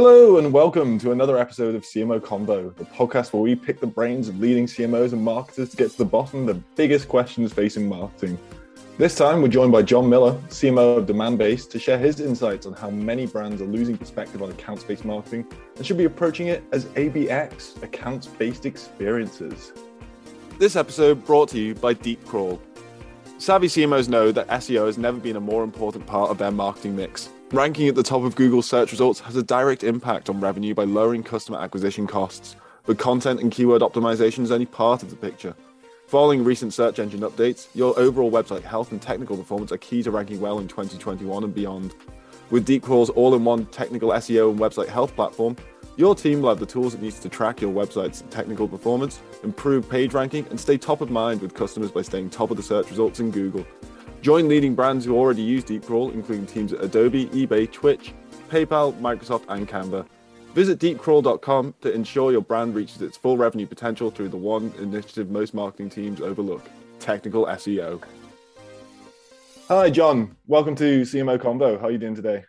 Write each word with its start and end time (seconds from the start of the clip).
Hello 0.00 0.38
and 0.38 0.52
welcome 0.52 0.96
to 1.00 1.10
another 1.10 1.38
episode 1.38 1.74
of 1.74 1.82
CMO 1.82 2.20
Convo, 2.20 2.72
the 2.76 2.84
podcast 2.84 3.32
where 3.32 3.42
we 3.42 3.56
pick 3.56 3.80
the 3.80 3.86
brains 3.88 4.28
of 4.28 4.38
leading 4.38 4.64
CMOs 4.64 5.12
and 5.12 5.20
marketers 5.20 5.70
to 5.70 5.76
get 5.76 5.90
to 5.90 5.98
the 5.98 6.04
bottom 6.04 6.42
of 6.42 6.54
the 6.54 6.62
biggest 6.76 7.08
questions 7.08 7.52
facing 7.52 7.88
marketing. 7.88 8.38
This 8.96 9.16
time 9.16 9.42
we're 9.42 9.48
joined 9.48 9.72
by 9.72 9.82
Jon 9.82 10.08
Miller, 10.08 10.34
CMO 10.50 10.98
of 10.98 11.06
Demandbase, 11.06 11.68
to 11.70 11.80
share 11.80 11.98
his 11.98 12.20
insights 12.20 12.64
on 12.64 12.74
how 12.74 12.90
many 12.90 13.26
brands 13.26 13.60
are 13.60 13.66
losing 13.66 13.98
perspective 13.98 14.40
on 14.40 14.50
accounts-based 14.50 15.04
marketing 15.04 15.44
and 15.74 15.84
should 15.84 15.98
be 15.98 16.04
approaching 16.04 16.46
it 16.46 16.62
as 16.70 16.84
ABX, 16.84 17.82
accounts-based 17.82 18.66
experiences. 18.66 19.72
This 20.60 20.76
episode 20.76 21.24
brought 21.26 21.48
to 21.48 21.58
you 21.58 21.74
by 21.74 21.94
DeepCrawl. 21.94 22.60
Savvy 23.38 23.66
CMOs 23.66 24.08
know 24.08 24.30
that 24.30 24.46
SEO 24.46 24.86
has 24.86 24.96
never 24.96 25.18
been 25.18 25.34
a 25.34 25.40
more 25.40 25.64
important 25.64 26.06
part 26.06 26.30
of 26.30 26.38
their 26.38 26.52
marketing 26.52 26.94
mix. 26.94 27.30
Ranking 27.50 27.88
at 27.88 27.94
the 27.94 28.02
top 28.02 28.24
of 28.24 28.36
Google 28.36 28.60
search 28.60 28.90
results 28.90 29.20
has 29.20 29.34
a 29.34 29.42
direct 29.42 29.82
impact 29.82 30.28
on 30.28 30.38
revenue 30.38 30.74
by 30.74 30.84
lowering 30.84 31.22
customer 31.22 31.58
acquisition 31.58 32.06
costs, 32.06 32.56
but 32.84 32.98
content 32.98 33.40
and 33.40 33.50
keyword 33.50 33.80
optimization 33.80 34.40
is 34.40 34.50
only 34.50 34.66
part 34.66 35.02
of 35.02 35.08
the 35.08 35.16
picture. 35.16 35.56
Following 36.08 36.44
recent 36.44 36.74
search 36.74 36.98
engine 36.98 37.20
updates, 37.20 37.68
your 37.74 37.98
overall 37.98 38.30
website 38.30 38.64
health 38.64 38.92
and 38.92 39.00
technical 39.00 39.34
performance 39.34 39.72
are 39.72 39.78
key 39.78 40.02
to 40.02 40.10
ranking 40.10 40.38
well 40.42 40.58
in 40.58 40.68
2021 40.68 41.42
and 41.42 41.54
beyond. 41.54 41.94
With 42.50 42.66
DeepCrawl's 42.66 43.08
all 43.08 43.34
in 43.34 43.46
one 43.46 43.64
technical 43.66 44.10
SEO 44.10 44.50
and 44.50 44.60
website 44.60 44.88
health 44.88 45.14
platform, 45.14 45.56
your 45.96 46.14
team 46.14 46.42
will 46.42 46.50
have 46.50 46.60
the 46.60 46.66
tools 46.66 46.92
it 46.92 47.00
needs 47.00 47.18
to 47.20 47.30
track 47.30 47.62
your 47.62 47.72
website's 47.72 48.24
technical 48.28 48.68
performance, 48.68 49.20
improve 49.42 49.88
page 49.88 50.12
ranking, 50.12 50.46
and 50.50 50.60
stay 50.60 50.76
top 50.76 51.00
of 51.00 51.10
mind 51.10 51.40
with 51.40 51.54
customers 51.54 51.90
by 51.90 52.02
staying 52.02 52.28
top 52.28 52.50
of 52.50 52.58
the 52.58 52.62
search 52.62 52.90
results 52.90 53.20
in 53.20 53.30
Google. 53.30 53.66
Join 54.20 54.48
leading 54.48 54.74
brands 54.74 55.04
who 55.04 55.16
already 55.16 55.42
use 55.42 55.64
DeepCrawl, 55.64 56.12
including 56.12 56.46
teams 56.46 56.72
at 56.72 56.82
Adobe, 56.82 57.26
eBay, 57.26 57.70
Twitch, 57.70 58.12
PayPal, 58.50 58.92
Microsoft, 59.00 59.44
and 59.48 59.68
Canva. 59.68 60.06
Visit 60.54 60.80
deepcrawl.com 60.80 61.74
to 61.82 61.92
ensure 61.92 62.32
your 62.32 62.40
brand 62.40 62.74
reaches 62.74 63.00
its 63.00 63.16
full 63.16 63.36
revenue 63.36 63.66
potential 63.66 64.10
through 64.10 64.30
the 64.30 64.36
one 64.36 64.72
initiative 64.78 65.30
most 65.30 65.54
marketing 65.54 65.88
teams 65.88 66.20
overlook 66.20 66.68
technical 66.98 67.46
SEO. 67.46 68.02
Hi, 69.68 69.88
Jon. 69.88 70.34
Welcome 70.48 70.74
to 70.76 71.02
CMO 71.02 71.38
Convo. 71.38 71.78
How 71.78 71.86
are 71.86 71.90
you 71.92 71.98
doing 71.98 72.16
today? 72.16 72.42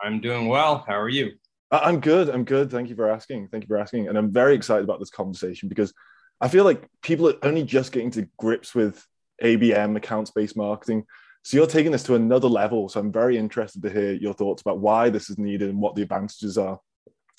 I'm 0.00 0.20
doing 0.20 0.46
well. 0.46 0.84
How 0.86 1.00
are 1.00 1.08
you? 1.08 1.32
I'm 1.72 1.98
good. 1.98 2.28
I'm 2.28 2.44
good. 2.44 2.70
Thank 2.70 2.88
you 2.88 2.94
for 2.94 3.10
asking. 3.10 3.48
Thank 3.48 3.64
you 3.64 3.68
for 3.68 3.78
asking. 3.78 4.06
And 4.06 4.16
I'm 4.16 4.30
very 4.30 4.54
excited 4.54 4.84
about 4.84 5.00
this 5.00 5.10
conversation 5.10 5.68
because 5.68 5.92
I 6.40 6.46
feel 6.46 6.64
like 6.64 6.86
people 7.02 7.28
are 7.28 7.34
only 7.42 7.64
just 7.64 7.90
getting 7.90 8.12
to 8.12 8.28
grips 8.36 8.74
with 8.76 9.04
ABM, 9.42 9.96
accounts 9.96 10.30
based 10.30 10.56
marketing. 10.56 11.04
So 11.42 11.56
you're 11.56 11.66
taking 11.66 11.92
this 11.92 12.02
to 12.04 12.16
another 12.16 12.48
level. 12.48 12.88
So 12.88 12.98
I'm 12.98 13.12
very 13.12 13.38
interested 13.38 13.82
to 13.82 13.90
hear 13.90 14.12
your 14.12 14.34
thoughts 14.34 14.62
about 14.62 14.80
why 14.80 15.10
this 15.10 15.30
is 15.30 15.38
needed 15.38 15.70
and 15.70 15.80
what 15.80 15.94
the 15.94 16.02
advantages 16.02 16.58
are. 16.58 16.80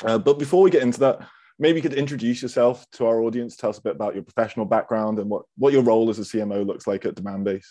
Uh, 0.06 0.17
but 0.17 0.39
before 0.39 0.62
we 0.62 0.70
get 0.70 0.84
into 0.84 1.00
that, 1.02 1.28
maybe 1.59 1.78
you 1.78 1.81
could 1.81 1.94
introduce 1.94 2.42
yourself 2.42 2.86
to 2.92 3.06
our 3.06 3.22
audience, 3.22 3.56
tell 3.56 3.70
us 3.70 3.80
a 3.80 3.81
bit 3.81 3.95
about 3.95 4.14
your 4.14 4.23
professional 4.23 4.66
background 4.66 5.20
and 5.20 5.30
what, 5.30 5.44
what 5.58 5.73
your 5.73 5.81
role 5.81 6.09
as 6.09 6.20
a 6.20 6.22
CMO 6.22 6.66
looks 6.66 6.88
like 6.88 7.06
at 7.06 7.16
Demandbase. 7.16 7.66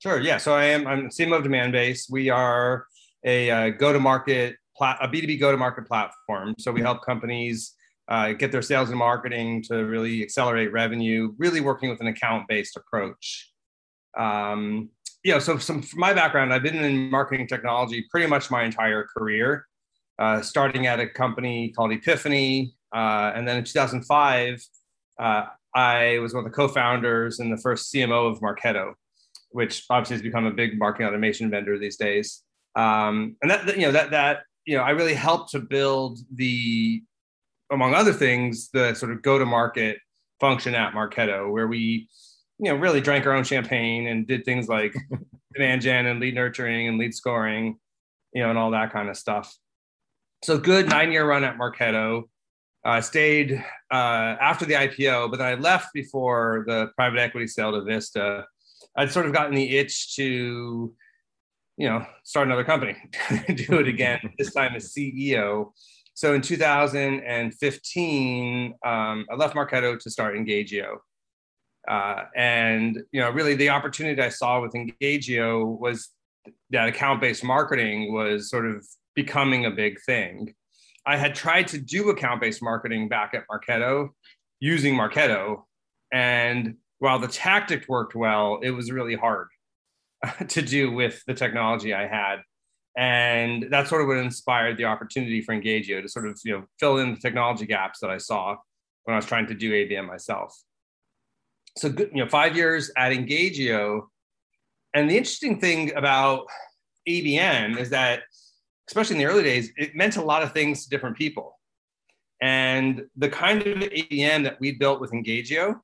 Sure. 0.00 0.20
Yeah. 0.20 0.38
So 0.38 0.54
I 0.54 0.64
am 0.66 0.86
I'm 0.86 1.08
CMO 1.08 1.38
of 1.38 1.44
Demandbase. 1.44 2.10
We 2.10 2.30
are 2.30 2.86
a 3.24 3.50
uh, 3.50 3.68
go-to-market 3.70 4.56
plat- 4.76 4.98
a 5.00 5.08
B2B 5.08 5.40
go-to-market 5.40 5.86
platform. 5.86 6.54
So 6.58 6.70
we 6.70 6.80
help 6.80 7.04
companies 7.04 7.74
uh, 8.08 8.32
get 8.32 8.52
their 8.52 8.62
sales 8.62 8.88
and 8.88 8.98
marketing 8.98 9.62
to 9.62 9.84
really 9.84 10.22
accelerate 10.22 10.72
revenue, 10.72 11.32
really 11.38 11.60
working 11.60 11.90
with 11.90 12.00
an 12.00 12.06
account-based 12.06 12.76
approach. 12.76 13.52
Um, 14.16 14.90
you 15.22 15.32
know, 15.32 15.38
so 15.38 15.58
some 15.58 15.82
from 15.82 16.00
my 16.00 16.14
background, 16.14 16.52
I've 16.52 16.62
been 16.62 16.76
in 16.76 17.10
marketing 17.10 17.46
technology 17.46 18.06
pretty 18.10 18.26
much 18.26 18.50
my 18.50 18.64
entire 18.64 19.06
career, 19.16 19.66
uh, 20.18 20.40
starting 20.40 20.86
at 20.86 21.00
a 21.00 21.06
company 21.06 21.70
called 21.70 21.92
E.piphany, 21.92 22.72
uh, 22.94 23.32
and 23.34 23.46
then 23.46 23.58
in 23.58 23.64
2005, 23.64 24.64
uh, 25.20 25.44
I 25.74 26.18
was 26.20 26.32
one 26.32 26.46
of 26.46 26.50
the 26.50 26.56
co-founders 26.56 27.40
and 27.40 27.52
the 27.52 27.60
first 27.60 27.92
CMO 27.92 28.30
of 28.30 28.40
Marketo, 28.40 28.94
which 29.50 29.84
obviously 29.90 30.14
has 30.14 30.22
become 30.22 30.46
a 30.46 30.50
big 30.50 30.78
marketing 30.78 31.08
automation 31.08 31.50
vendor 31.50 31.78
these 31.78 31.96
days. 31.96 32.42
Um, 32.74 33.36
and 33.42 33.50
that, 33.50 33.76
you 33.76 33.82
know 33.82 33.92
that 33.92 34.12
that 34.12 34.42
you 34.68 34.76
know, 34.76 34.82
I 34.82 34.90
really 34.90 35.14
helped 35.14 35.52
to 35.52 35.60
build 35.60 36.18
the, 36.34 37.02
among 37.70 37.94
other 37.94 38.12
things, 38.12 38.70
the 38.70 38.94
sort 38.94 39.12
of 39.12 39.22
go-to-market 39.22 39.98
function 40.40 40.74
at 40.74 40.92
Marketo, 40.92 41.50
where 41.50 41.66
we, 41.66 42.08
you 42.58 42.70
know, 42.70 42.76
really 42.76 43.00
drank 43.00 43.26
our 43.26 43.32
own 43.32 43.44
champagne 43.44 44.06
and 44.06 44.26
did 44.26 44.44
things 44.44 44.68
like 44.68 44.94
demand 45.54 45.82
gen 45.82 46.06
and 46.06 46.20
lead 46.20 46.34
nurturing 46.34 46.88
and 46.88 46.98
lead 46.98 47.14
scoring, 47.14 47.78
you 48.32 48.42
know, 48.42 48.50
and 48.50 48.58
all 48.58 48.70
that 48.70 48.92
kind 48.92 49.08
of 49.08 49.16
stuff. 49.16 49.56
So 50.44 50.58
good 50.58 50.88
nine-year 50.88 51.26
run 51.26 51.44
at 51.44 51.58
Marketo. 51.58 52.24
I 52.84 52.98
uh, 52.98 53.00
stayed 53.00 53.62
uh, 53.90 54.36
after 54.40 54.64
the 54.64 54.74
IPO, 54.74 55.30
but 55.30 55.38
then 55.38 55.48
I 55.48 55.54
left 55.54 55.92
before 55.92 56.64
the 56.66 56.90
private 56.94 57.18
equity 57.18 57.48
sale 57.48 57.72
to 57.72 57.82
Vista. 57.82 58.46
I'd 58.96 59.10
sort 59.10 59.26
of 59.26 59.32
gotten 59.32 59.54
the 59.54 59.76
itch 59.76 60.14
to 60.14 60.94
you 61.78 61.88
know, 61.88 62.04
start 62.24 62.48
another 62.48 62.64
company, 62.64 62.96
do 63.54 63.78
it 63.78 63.86
again, 63.86 64.18
this 64.36 64.52
time 64.52 64.74
as 64.74 64.92
CEO. 64.92 65.72
So 66.18 66.34
in 66.34 66.42
2015, 66.42 68.74
um, 68.84 69.26
I 69.30 69.34
left 69.36 69.54
Marketo 69.54 69.96
to 70.00 70.10
start 70.10 70.34
Engagio. 70.34 70.96
Uh, 71.86 72.24
and, 72.34 73.00
you 73.12 73.20
know, 73.20 73.30
really 73.30 73.54
the 73.54 73.68
opportunity 73.68 74.20
I 74.20 74.30
saw 74.30 74.60
with 74.60 74.72
Engagio 74.72 75.78
was 75.78 76.08
that 76.70 76.88
account-based 76.88 77.44
marketing 77.44 78.12
was 78.12 78.50
sort 78.50 78.66
of 78.66 78.84
becoming 79.14 79.66
a 79.66 79.70
big 79.70 80.00
thing. 80.00 80.56
I 81.06 81.16
had 81.16 81.36
tried 81.36 81.68
to 81.68 81.78
do 81.78 82.08
account-based 82.08 82.64
marketing 82.64 83.08
back 83.08 83.32
at 83.32 83.44
Marketo 83.46 84.08
using 84.58 84.96
Marketo. 84.96 85.62
And 86.12 86.78
while 86.98 87.20
the 87.20 87.28
tactic 87.28 87.88
worked 87.88 88.16
well, 88.16 88.58
it 88.60 88.70
was 88.70 88.90
really 88.90 89.14
hard 89.14 89.46
to 90.48 90.62
do 90.62 90.90
with 90.90 91.22
the 91.28 91.34
technology 91.34 91.94
I 91.94 92.08
had. 92.08 92.40
And 92.98 93.68
that's 93.70 93.88
sort 93.88 94.02
of 94.02 94.08
what 94.08 94.16
inspired 94.16 94.76
the 94.76 94.84
opportunity 94.84 95.40
for 95.40 95.54
Engagio 95.54 96.02
to 96.02 96.08
sort 96.08 96.26
of 96.26 96.36
you 96.44 96.52
know 96.52 96.64
fill 96.80 96.98
in 96.98 97.14
the 97.14 97.20
technology 97.20 97.64
gaps 97.64 98.00
that 98.00 98.10
I 98.10 98.18
saw 98.18 98.56
when 99.04 99.14
I 99.14 99.16
was 99.16 99.24
trying 99.24 99.46
to 99.46 99.54
do 99.54 99.70
ABM 99.70 100.04
myself. 100.04 100.60
So 101.76 101.88
you 101.96 102.10
know, 102.12 102.28
five 102.28 102.56
years 102.56 102.90
at 102.96 103.12
Engagio, 103.12 104.08
And 104.94 105.08
the 105.08 105.16
interesting 105.16 105.60
thing 105.60 105.94
about 105.94 106.46
ABM 107.08 107.78
is 107.78 107.90
that, 107.90 108.22
especially 108.88 109.14
in 109.14 109.20
the 109.20 109.26
early 109.26 109.44
days, 109.44 109.70
it 109.76 109.94
meant 109.94 110.16
a 110.16 110.22
lot 110.22 110.42
of 110.42 110.52
things 110.52 110.82
to 110.82 110.90
different 110.90 111.16
people. 111.16 111.56
And 112.42 113.04
the 113.16 113.28
kind 113.28 113.62
of 113.62 113.78
ABM 113.78 114.42
that 114.42 114.58
we 114.58 114.72
built 114.72 115.00
with 115.00 115.12
Engagio 115.12 115.78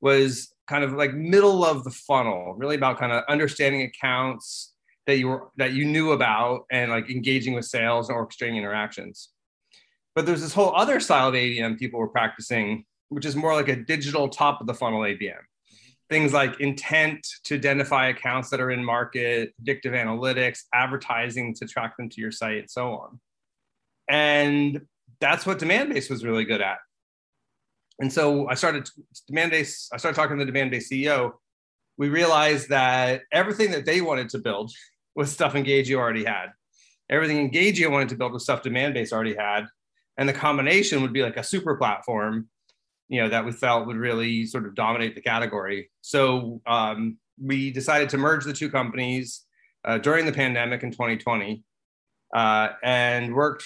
was 0.00 0.52
kind 0.66 0.82
of 0.82 0.94
like 0.94 1.14
middle 1.14 1.64
of 1.64 1.84
the 1.84 1.90
funnel, 1.90 2.54
really 2.54 2.74
about 2.74 2.98
kind 2.98 3.12
of 3.12 3.22
understanding 3.28 3.82
accounts 3.82 4.73
that 5.06 5.18
you 5.18 5.28
were 5.28 5.48
that 5.56 5.72
you 5.72 5.84
knew 5.84 6.12
about 6.12 6.64
and 6.70 6.90
like 6.90 7.10
engaging 7.10 7.54
with 7.54 7.64
sales 7.64 8.08
and 8.08 8.18
orchestrating 8.18 8.56
interactions. 8.56 9.30
But 10.14 10.26
there's 10.26 10.40
this 10.40 10.54
whole 10.54 10.74
other 10.74 11.00
style 11.00 11.28
of 11.28 11.34
ABM 11.34 11.78
people 11.78 11.98
were 11.98 12.08
practicing, 12.08 12.84
which 13.08 13.24
is 13.24 13.34
more 13.34 13.54
like 13.54 13.68
a 13.68 13.76
digital 13.76 14.28
top 14.28 14.60
of 14.60 14.66
the 14.66 14.74
funnel 14.74 15.00
ABM. 15.00 15.20
Mm-hmm. 15.20 15.90
Things 16.08 16.32
like 16.32 16.60
intent 16.60 17.26
to 17.44 17.56
identify 17.56 18.08
accounts 18.08 18.50
that 18.50 18.60
are 18.60 18.70
in 18.70 18.84
market, 18.84 19.54
predictive 19.56 19.92
analytics, 19.92 20.60
advertising 20.72 21.54
to 21.54 21.66
track 21.66 21.96
them 21.96 22.08
to 22.10 22.20
your 22.20 22.30
site, 22.30 22.58
and 22.58 22.70
so 22.70 22.92
on. 22.92 23.20
And 24.08 24.82
that's 25.20 25.46
what 25.46 25.58
Demandbase 25.58 26.10
was 26.10 26.24
really 26.24 26.44
good 26.44 26.60
at 26.60 26.78
and 28.00 28.12
so 28.12 28.48
I 28.48 28.54
started 28.54 28.88
Demandbase. 29.30 29.88
I 29.92 29.98
started 29.98 30.16
talking 30.16 30.38
to 30.38 30.44
the 30.44 30.52
Demandbase 30.52 30.90
CEO. 30.90 31.32
We 31.96 32.08
realized 32.08 32.70
that 32.70 33.22
everything 33.30 33.70
that 33.70 33.84
they 33.84 34.00
wanted 34.00 34.28
to 34.30 34.38
build 34.38 34.72
was 35.14 35.30
stuff 35.32 35.54
Engagio 35.54 35.96
already 35.96 36.24
had. 36.24 36.46
Everything 37.10 37.50
Engagio 37.50 37.90
wanted 37.90 38.08
to 38.10 38.16
build 38.16 38.32
was 38.32 38.42
stuff 38.42 38.62
Demandbase 38.62 39.12
already 39.12 39.34
had, 39.34 39.66
and 40.16 40.28
the 40.28 40.32
combination 40.32 41.02
would 41.02 41.12
be 41.12 41.22
like 41.22 41.36
a 41.36 41.42
super 41.42 41.76
platform, 41.76 42.48
you 43.08 43.20
know, 43.20 43.28
that 43.28 43.44
we 43.44 43.52
felt 43.52 43.86
would 43.86 43.96
really 43.96 44.46
sort 44.46 44.66
of 44.66 44.74
dominate 44.74 45.14
the 45.14 45.20
category. 45.20 45.90
So 46.00 46.60
um, 46.66 47.18
we 47.40 47.70
decided 47.70 48.08
to 48.10 48.18
merge 48.18 48.44
the 48.44 48.52
two 48.52 48.70
companies 48.70 49.42
uh, 49.84 49.98
during 49.98 50.24
the 50.24 50.32
pandemic 50.32 50.82
in 50.82 50.90
2020, 50.90 51.62
uh, 52.34 52.68
and 52.82 53.34
worked, 53.34 53.64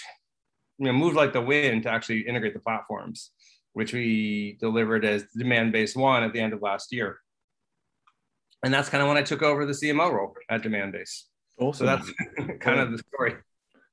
you 0.78 0.86
know, 0.86 0.92
moved 0.92 1.16
like 1.16 1.32
the 1.32 1.40
wind 1.40 1.84
to 1.84 1.90
actually 1.90 2.20
integrate 2.20 2.54
the 2.54 2.60
platforms 2.60 3.30
which 3.78 3.92
we 3.92 4.56
delivered 4.60 5.04
as 5.04 5.24
Demandbase 5.38 5.94
One 5.94 6.24
at 6.24 6.32
the 6.32 6.40
end 6.40 6.52
of 6.52 6.62
last 6.62 6.92
year. 6.92 7.20
And 8.64 8.74
that's 8.74 8.88
kind 8.88 9.00
of 9.00 9.08
when 9.08 9.16
I 9.16 9.22
took 9.22 9.40
over 9.40 9.64
the 9.64 9.72
CMO 9.72 10.12
role 10.12 10.34
at 10.50 10.62
Demandbase. 10.62 11.22
Awesome. 11.58 11.86
So 11.86 11.96
that's 11.96 12.58
kind 12.60 12.80
of 12.80 12.92
the 12.92 12.98
story. 12.98 13.34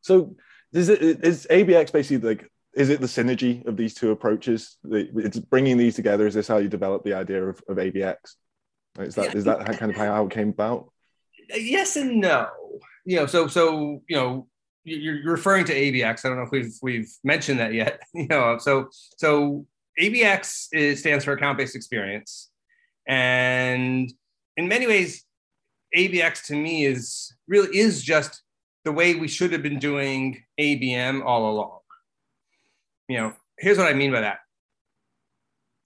So 0.02 0.36
is 0.74 0.90
it 0.90 1.02
is 1.02 1.48
ABX 1.50 1.92
basically 1.92 2.28
like 2.28 2.52
is 2.76 2.90
it 2.90 3.00
the 3.00 3.08
synergy 3.08 3.66
of 3.66 3.78
these 3.78 3.94
two 3.94 4.12
approaches? 4.12 4.78
It's 4.84 5.40
bringing 5.40 5.78
these 5.78 5.96
together. 5.96 6.28
Is 6.28 6.34
this 6.34 6.48
how 6.48 6.58
you 6.58 6.68
develop 6.68 7.04
the 7.04 7.14
idea 7.14 7.44
of, 7.44 7.62
of 7.70 7.78
ABX? 7.78 8.16
Is 9.00 9.16
that 9.16 9.32
yeah. 9.32 9.38
is 9.38 9.44
that 9.46 9.66
kind 9.78 9.92
of 9.92 9.98
how 9.98 10.26
it 10.26 10.32
came 10.32 10.50
about? 10.50 10.92
Yes 11.54 11.96
and 11.96 12.20
no. 12.20 12.50
You 13.06 13.18
know, 13.18 13.26
so 13.26 13.48
so 13.48 14.04
you 14.08 14.16
know, 14.16 14.48
you're 14.84 15.32
referring 15.32 15.66
to 15.66 15.74
ABX. 15.74 16.26
I 16.26 16.30
don't 16.30 16.38
know 16.38 16.44
if 16.44 16.52
we've 16.52 16.74
we've 16.82 17.12
mentioned 17.24 17.60
that 17.60 17.74
yet. 17.74 18.02
You 18.14 18.28
know, 18.28 18.58
so 18.58 18.90
so 19.18 19.66
ABX 20.00 20.68
is, 20.74 21.00
stands 21.00 21.24
for 21.24 21.34
account 21.34 21.58
based 21.58 21.76
experience, 21.76 22.50
and 23.08 24.12
in 24.58 24.68
many 24.68 24.88
ways, 24.88 25.26
ABX 25.96 26.46
to 26.48 26.56
me 26.56 26.86
is 26.86 27.34
really 27.48 27.78
is 27.78 28.04
just 28.04 28.42
the 28.84 28.92
way 28.92 29.16
we 29.16 29.28
should 29.28 29.52
have 29.52 29.64
been 29.64 29.80
doing 29.80 30.44
ABM 30.60 31.24
all 31.26 31.52
along. 31.52 31.80
You 33.08 33.18
know, 33.18 33.34
here's 33.58 33.78
what 33.78 33.88
I 33.88 33.94
mean 33.94 34.12
by 34.12 34.22
that. 34.22 34.40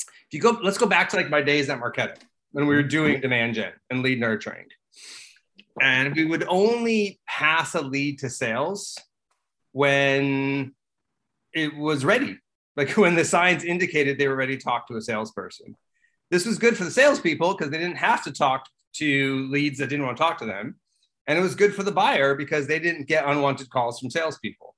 If 0.01 0.33
you 0.33 0.41
go, 0.41 0.57
let's 0.61 0.77
go 0.77 0.85
back 0.85 1.09
to 1.09 1.17
like 1.17 1.29
my 1.29 1.41
days 1.41 1.69
at 1.69 1.79
Marketo 1.79 2.17
when 2.51 2.67
we 2.67 2.75
were 2.75 2.81
mm-hmm. 2.81 2.89
doing 2.89 3.21
demand 3.21 3.55
gen 3.55 3.73
and 3.89 4.01
lead 4.01 4.19
nurturing 4.19 4.65
and 5.81 6.15
we 6.15 6.25
would 6.25 6.45
only 6.47 7.19
pass 7.27 7.75
a 7.75 7.81
lead 7.81 8.19
to 8.19 8.29
sales 8.29 8.97
when 9.71 10.73
it 11.53 11.75
was 11.75 12.03
ready 12.05 12.37
like 12.75 12.89
when 12.97 13.15
the 13.15 13.25
signs 13.25 13.63
indicated 13.63 14.17
they 14.17 14.27
were 14.27 14.35
ready 14.35 14.57
to 14.57 14.63
talk 14.63 14.87
to 14.87 14.95
a 14.95 15.01
salesperson 15.01 15.75
this 16.31 16.45
was 16.45 16.59
good 16.59 16.77
for 16.77 16.83
the 16.83 16.91
salespeople 16.91 17.53
because 17.53 17.71
they 17.71 17.77
didn't 17.77 17.97
have 17.97 18.23
to 18.23 18.31
talk 18.31 18.65
to 18.93 19.47
leads 19.49 19.79
that 19.79 19.89
didn't 19.89 20.05
want 20.05 20.17
to 20.17 20.23
talk 20.23 20.37
to 20.39 20.45
them. 20.45 20.75
And 21.27 21.37
it 21.37 21.41
was 21.41 21.55
good 21.55 21.75
for 21.75 21.83
the 21.83 21.91
buyer 21.91 22.35
because 22.35 22.67
they 22.67 22.79
didn't 22.79 23.07
get 23.07 23.25
unwanted 23.25 23.69
calls 23.69 23.99
from 23.99 24.09
salespeople. 24.09 24.75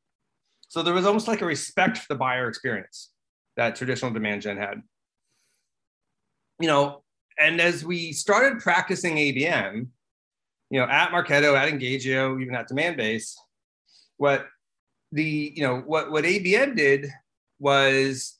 So 0.67 0.83
there 0.83 0.93
was 0.93 1.05
almost 1.05 1.27
like 1.27 1.41
a 1.41 1.45
respect 1.45 1.97
for 1.97 2.05
the 2.09 2.17
buyer 2.17 2.47
experience 2.47 3.11
that 3.57 3.75
traditional 3.75 4.11
demand 4.11 4.41
gen 4.41 4.57
had. 4.57 4.81
You 6.59 6.67
know 6.67 7.03
and 7.39 7.59
as 7.59 7.83
we 7.83 8.11
started 8.11 8.59
practicing 8.59 9.15
abm 9.15 9.87
you 10.71 10.79
know, 10.79 10.87
at 10.87 11.11
Marketo, 11.11 11.55
at 11.55 11.71
Engagio, 11.71 12.41
even 12.41 12.55
at 12.55 12.69
Demandbase, 12.69 13.35
what 14.15 14.47
the, 15.11 15.53
you 15.55 15.61
know, 15.61 15.81
what, 15.85 16.11
what 16.11 16.23
ABM 16.23 16.77
did 16.77 17.11
was 17.59 18.39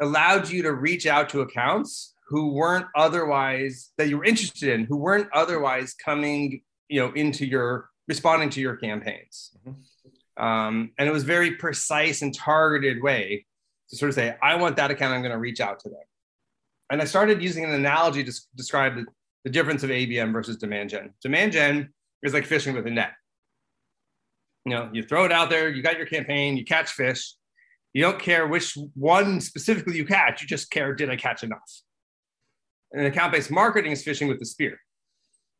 allowed 0.00 0.48
you 0.48 0.62
to 0.62 0.72
reach 0.72 1.06
out 1.06 1.28
to 1.28 1.42
accounts 1.42 2.14
who 2.28 2.52
weren't 2.52 2.86
otherwise 2.94 3.90
that 3.96 4.08
you 4.08 4.18
were 4.18 4.24
interested 4.24 4.68
in, 4.68 4.84
who 4.84 4.96
weren't 4.96 5.28
otherwise 5.32 5.94
coming, 5.94 6.62
you 6.88 7.00
know, 7.00 7.12
into 7.12 7.46
your 7.46 7.88
responding 8.06 8.50
to 8.50 8.60
your 8.60 8.76
campaigns. 8.76 9.56
Mm-hmm. 9.66 10.44
Um, 10.44 10.92
and 10.98 11.08
it 11.08 11.12
was 11.12 11.24
very 11.24 11.56
precise 11.56 12.22
and 12.22 12.34
targeted 12.34 13.02
way 13.02 13.46
to 13.90 13.96
sort 13.96 14.10
of 14.10 14.14
say, 14.14 14.36
I 14.42 14.54
want 14.56 14.76
that 14.76 14.90
account, 14.90 15.14
I'm 15.14 15.20
going 15.20 15.32
to 15.32 15.38
reach 15.38 15.60
out 15.60 15.80
to 15.80 15.88
them. 15.88 15.98
And 16.90 17.02
I 17.02 17.04
started 17.04 17.42
using 17.42 17.64
an 17.64 17.72
analogy 17.72 18.24
to 18.24 18.32
describe 18.54 18.96
the, 18.96 19.04
the 19.44 19.50
difference 19.50 19.82
of 19.82 19.90
ABM 19.90 20.32
versus 20.32 20.56
demand 20.56 20.90
gen. 20.90 21.12
Demand 21.22 21.52
gen 21.52 21.92
is 22.22 22.34
like 22.34 22.46
fishing 22.46 22.74
with 22.74 22.86
a 22.86 22.90
net. 22.90 23.12
You 24.64 24.74
know, 24.74 24.90
you 24.92 25.02
throw 25.02 25.24
it 25.24 25.32
out 25.32 25.50
there, 25.50 25.68
you 25.68 25.82
got 25.82 25.96
your 25.96 26.06
campaign, 26.06 26.56
you 26.56 26.64
catch 26.64 26.90
fish. 26.90 27.34
You 27.94 28.02
don't 28.02 28.18
care 28.18 28.46
which 28.46 28.76
one 28.94 29.40
specifically 29.40 29.96
you 29.96 30.04
catch, 30.04 30.42
you 30.42 30.46
just 30.46 30.70
care, 30.70 30.94
did 30.94 31.10
I 31.10 31.16
catch 31.16 31.42
enough? 31.42 31.82
And 32.92 33.06
account 33.06 33.32
based 33.32 33.50
marketing 33.50 33.92
is 33.92 34.02
fishing 34.02 34.28
with 34.28 34.38
the 34.38 34.46
spear. 34.46 34.78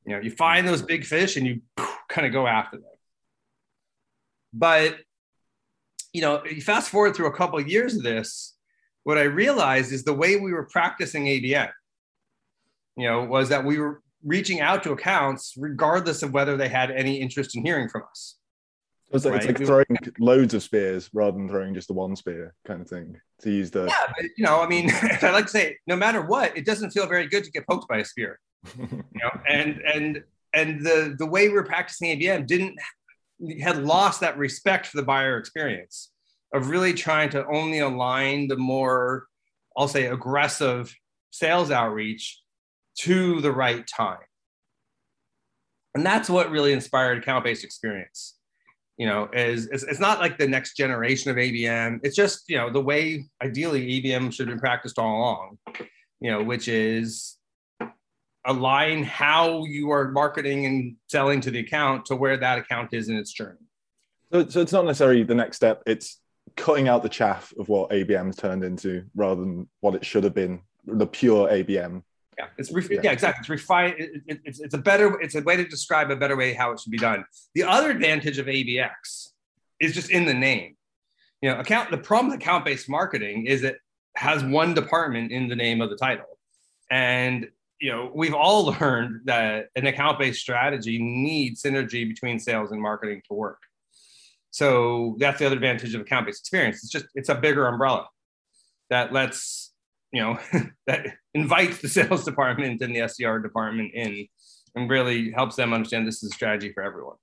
You 0.07 0.15
know, 0.15 0.23
you 0.23 0.31
find 0.31 0.67
those 0.67 0.83
big 0.83 1.05
fish 1.05 1.37
and 1.37 1.47
you 1.47 1.61
kind 2.09 2.27
of 2.27 2.33
go 2.33 2.47
after 2.47 2.79
them. 2.79 2.87
But, 4.53 4.97
you 6.13 6.23
know, 6.23 6.43
you 6.45 6.63
fast 6.63 6.89
forward 6.89 7.15
through 7.15 7.27
a 7.27 7.37
couple 7.37 7.59
of 7.59 7.69
years 7.69 7.97
of 7.97 8.03
this, 8.03 8.55
what 9.05 9.19
I 9.19 9.25
realized 9.25 9.93
is 9.93 10.05
the 10.05 10.15
way 10.15 10.37
we 10.37 10.53
were 10.53 10.65
practicing 10.65 11.27
ABM 11.27 11.71
you 12.99 13.09
know, 13.09 13.23
was 13.23 13.49
that 13.49 13.65
we 13.65 13.79
were 13.79 14.03
reaching 14.25 14.61
out 14.61 14.83
to 14.83 14.91
accounts 14.91 15.55
regardless 15.57 16.25
of 16.25 16.33
whether 16.33 16.57
they 16.57 16.69
had 16.69 16.91
any 16.91 17.21
interest 17.21 17.57
in 17.57 17.65
hearing 17.65 17.89
from 17.89 18.03
us. 18.11 18.38
It's 19.11 19.25
like, 19.25 19.35
right? 19.35 19.45
it's 19.45 19.59
like 19.59 19.67
throwing 19.67 19.99
loads 20.19 20.53
of 20.53 20.63
spears 20.63 21.09
rather 21.15 21.37
than 21.37 21.49
throwing 21.49 21.73
just 21.73 21.89
the 21.89 21.95
one 21.95 22.15
spear 22.15 22.55
kind 22.67 22.83
of 22.83 22.89
thing 22.89 23.19
to 23.41 23.51
use 23.51 23.71
the. 23.71 23.87
Yeah, 23.87 24.13
but, 24.15 24.27
you 24.37 24.45
know, 24.45 24.61
I 24.61 24.67
mean, 24.67 24.91
I 25.23 25.31
like 25.31 25.47
to 25.47 25.51
say, 25.51 25.79
no 25.87 25.97
matter 25.97 26.21
what, 26.21 26.57
it 26.57 26.67
doesn't 26.67 26.91
feel 26.91 27.07
very 27.07 27.27
good 27.27 27.45
to 27.45 27.51
get 27.51 27.67
poked 27.67 27.89
by 27.89 27.99
a 27.99 28.05
spear. 28.05 28.39
you 28.79 29.05
know, 29.15 29.31
and 29.49 29.81
and 29.81 30.23
and 30.53 30.85
the 30.85 31.15
the 31.19 31.27
way 31.27 31.49
we 31.49 31.55
we're 31.55 31.65
practicing 31.65 32.19
ABM 32.19 32.47
didn't 32.47 32.79
had 33.61 33.83
lost 33.83 34.21
that 34.21 34.37
respect 34.37 34.87
for 34.87 34.97
the 34.97 35.03
buyer 35.03 35.39
experience 35.39 36.11
of 36.53 36.69
really 36.69 36.93
trying 36.93 37.31
to 37.31 37.47
only 37.47 37.79
align 37.79 38.49
the 38.49 38.57
more, 38.57 39.27
I'll 39.77 39.89
say, 39.89 40.07
aggressive 40.07 40.95
sales 41.31 41.71
outreach 41.71 42.41
to 43.01 43.41
the 43.41 43.53
right 43.53 43.87
time. 43.87 44.19
And 45.95 46.05
that's 46.05 46.29
what 46.29 46.51
really 46.51 46.73
inspired 46.73 47.19
account 47.19 47.45
based 47.45 47.65
experience. 47.65 48.38
You 48.99 49.07
know, 49.07 49.29
is 49.33 49.67
it's, 49.67 49.85
it's 49.85 50.01
not 50.01 50.19
like 50.19 50.39
the 50.39 50.49
next 50.49 50.77
generation 50.77 51.31
of 51.31 51.37
ABM. 51.37 52.01
It's 52.03 52.17
just, 52.17 52.45
you 52.49 52.59
know, 52.59 52.71
the 52.71 52.81
way 52.81 53.25
ideally 53.43 54.03
ABM 54.03 54.33
should 54.33 54.49
have 54.49 54.57
been 54.57 54.61
practiced 54.61 54.99
all 54.99 55.19
along, 55.19 55.59
you 56.21 56.31
know, 56.33 56.43
which 56.43 56.67
is 56.67 57.37
align 58.45 59.05
how 59.05 59.65
you 59.67 59.91
are 59.93 60.11
marketing 60.11 60.67
and 60.67 60.97
selling 61.07 61.41
to 61.43 61.51
the 61.51 61.61
account 61.61 62.07
to 62.07 62.17
where 62.17 62.37
that 62.37 62.59
account 62.59 62.93
is 62.93 63.09
in 63.09 63.17
its 63.17 63.33
journey. 63.33 63.59
So, 64.33 64.49
so 64.49 64.61
it's 64.61 64.73
not 64.73 64.85
necessarily 64.85 65.23
the 65.23 65.35
next 65.35 65.57
step. 65.57 65.83
It's 65.87 66.21
cutting 66.57 66.89
out 66.89 67.03
the 67.03 67.09
chaff 67.09 67.53
of 67.59 67.69
what 67.69 67.91
ABM's 67.91 68.37
turned 68.37 68.65
into 68.65 69.05
rather 69.15 69.41
than 69.41 69.69
what 69.81 69.95
it 69.95 70.05
should 70.05 70.25
have 70.25 70.35
been, 70.35 70.63
the 70.87 71.07
pure 71.07 71.49
ABM 71.49 72.03
yeah, 72.39 72.47
it's 72.57 72.71
re- 72.71 72.87
yeah. 72.91 73.01
yeah. 73.03 73.13
exactly. 73.13 73.41
It's 73.41 73.49
refined. 73.49 73.95
It, 73.99 74.23
it, 74.27 74.41
it's 74.45 74.61
it's 74.61 74.75
a 74.75 74.79
better. 74.79 75.21
It's 75.21 75.35
a 75.35 75.43
way 75.43 75.57
to 75.57 75.65
describe 75.65 76.11
a 76.11 76.17
better 76.17 76.37
way 76.37 76.55
how 76.55 76.71
it 76.71 76.81
should 76.81 76.93
be 76.93 76.99
done. 76.99 77.25
The 77.55 77.65
other 77.65 77.91
advantage 77.91 78.39
of 78.39 78.47
ABX 78.47 79.29
is 79.81 79.95
just 79.95 80.11
in 80.11 80.25
the 80.25 80.35
name. 80.35 80.77
You 81.43 81.51
know, 81.51 81.59
account. 81.59 81.91
The 81.91 81.99
problem 81.99 82.31
with 82.31 82.41
account-based 82.41 82.89
marketing 82.89 83.47
is 83.47 83.65
it 83.65 83.79
has 84.17 84.45
one 84.45 84.73
department 84.73 85.33
in 85.33 85.49
the 85.49 85.57
name 85.57 85.81
of 85.81 85.91
the 85.91 85.97
title, 85.97 86.39
and 86.91 87.49
you 87.81 87.91
know 87.91 88.11
we've 88.15 88.35
all 88.35 88.67
learned 88.81 89.23
that 89.25 89.67
an 89.75 89.87
account-based 89.87 90.41
strategy 90.41 90.99
needs 90.99 91.63
synergy 91.63 92.09
between 92.09 92.39
sales 92.39 92.71
and 92.71 92.81
marketing 92.81 93.21
to 93.29 93.35
work. 93.35 93.59
So 94.51 95.17
that's 95.19 95.41
the 95.41 95.47
other 95.47 95.57
advantage 95.57 95.95
of 95.95 96.03
account-based 96.03 96.41
experience. 96.41 96.85
It's 96.85 96.93
just 96.93 97.07
it's 97.17 97.29
a 97.29 97.35
bigger 97.35 97.67
umbrella 97.67 98.07
that 98.91 99.13
lets 99.13 99.73
you 100.13 100.23
know 100.23 100.39
that 100.87 101.07
invites 101.39 101.79
the 101.79 101.89
sales 101.99 102.25
department 102.25 102.83
and 102.83 102.95
the 102.95 103.01
SDR 103.01 103.43
department 103.43 103.93
in 103.95 104.27
and 104.75 104.91
really 104.91 105.31
helps 105.33 105.57
them 105.57 105.73
understand 105.73 106.07
this 106.07 106.23
is 106.23 106.31
a 106.31 106.35
strategy 106.35 106.73
for 106.73 106.83
everyone. 106.83 107.17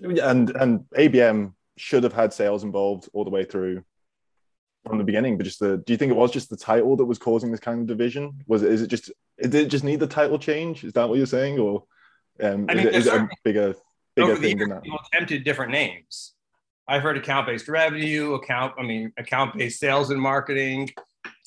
And 0.00 0.50
and 0.50 0.84
ABM 0.96 1.54
should 1.76 2.04
have 2.04 2.12
had 2.12 2.32
sales 2.32 2.64
involved 2.64 3.08
all 3.12 3.24
the 3.24 3.30
way 3.30 3.44
through 3.44 3.82
from 4.86 4.98
the 4.98 5.04
beginning, 5.04 5.36
but 5.36 5.44
just 5.44 5.60
the 5.60 5.78
do 5.78 5.92
you 5.92 5.96
think 5.96 6.10
it 6.10 6.16
was 6.16 6.30
just 6.30 6.50
the 6.50 6.56
title 6.56 6.96
that 6.96 7.04
was 7.04 7.18
causing 7.18 7.50
this 7.50 7.60
kind 7.60 7.80
of 7.80 7.86
division? 7.86 8.42
Was 8.46 8.62
it 8.62 8.72
is 8.72 8.82
it 8.82 8.88
just 8.88 9.12
did 9.40 9.54
it 9.54 9.68
just 9.68 9.84
need 9.84 10.00
the 10.00 10.06
title 10.06 10.38
change? 10.38 10.84
Is 10.84 10.92
that 10.94 11.08
what 11.08 11.18
you're 11.18 11.26
saying? 11.26 11.58
Or 11.58 11.84
um, 12.40 12.66
I 12.68 12.74
mean, 12.74 12.86
is, 12.88 12.94
it, 12.94 12.94
is 12.94 13.06
it 13.06 13.14
a 13.14 13.28
bigger 13.42 13.74
bigger 14.14 14.36
thing 14.36 14.58
than 14.58 14.70
that? 14.70 14.82
People 14.82 15.00
attempted 15.12 15.44
different 15.44 15.72
names. 15.72 16.34
I've 16.86 17.02
heard 17.02 17.18
account-based 17.18 17.68
revenue, 17.68 18.32
account, 18.32 18.72
I 18.78 18.82
mean, 18.82 19.12
account-based 19.18 19.78
sales 19.78 20.10
and 20.10 20.18
marketing, 20.18 20.88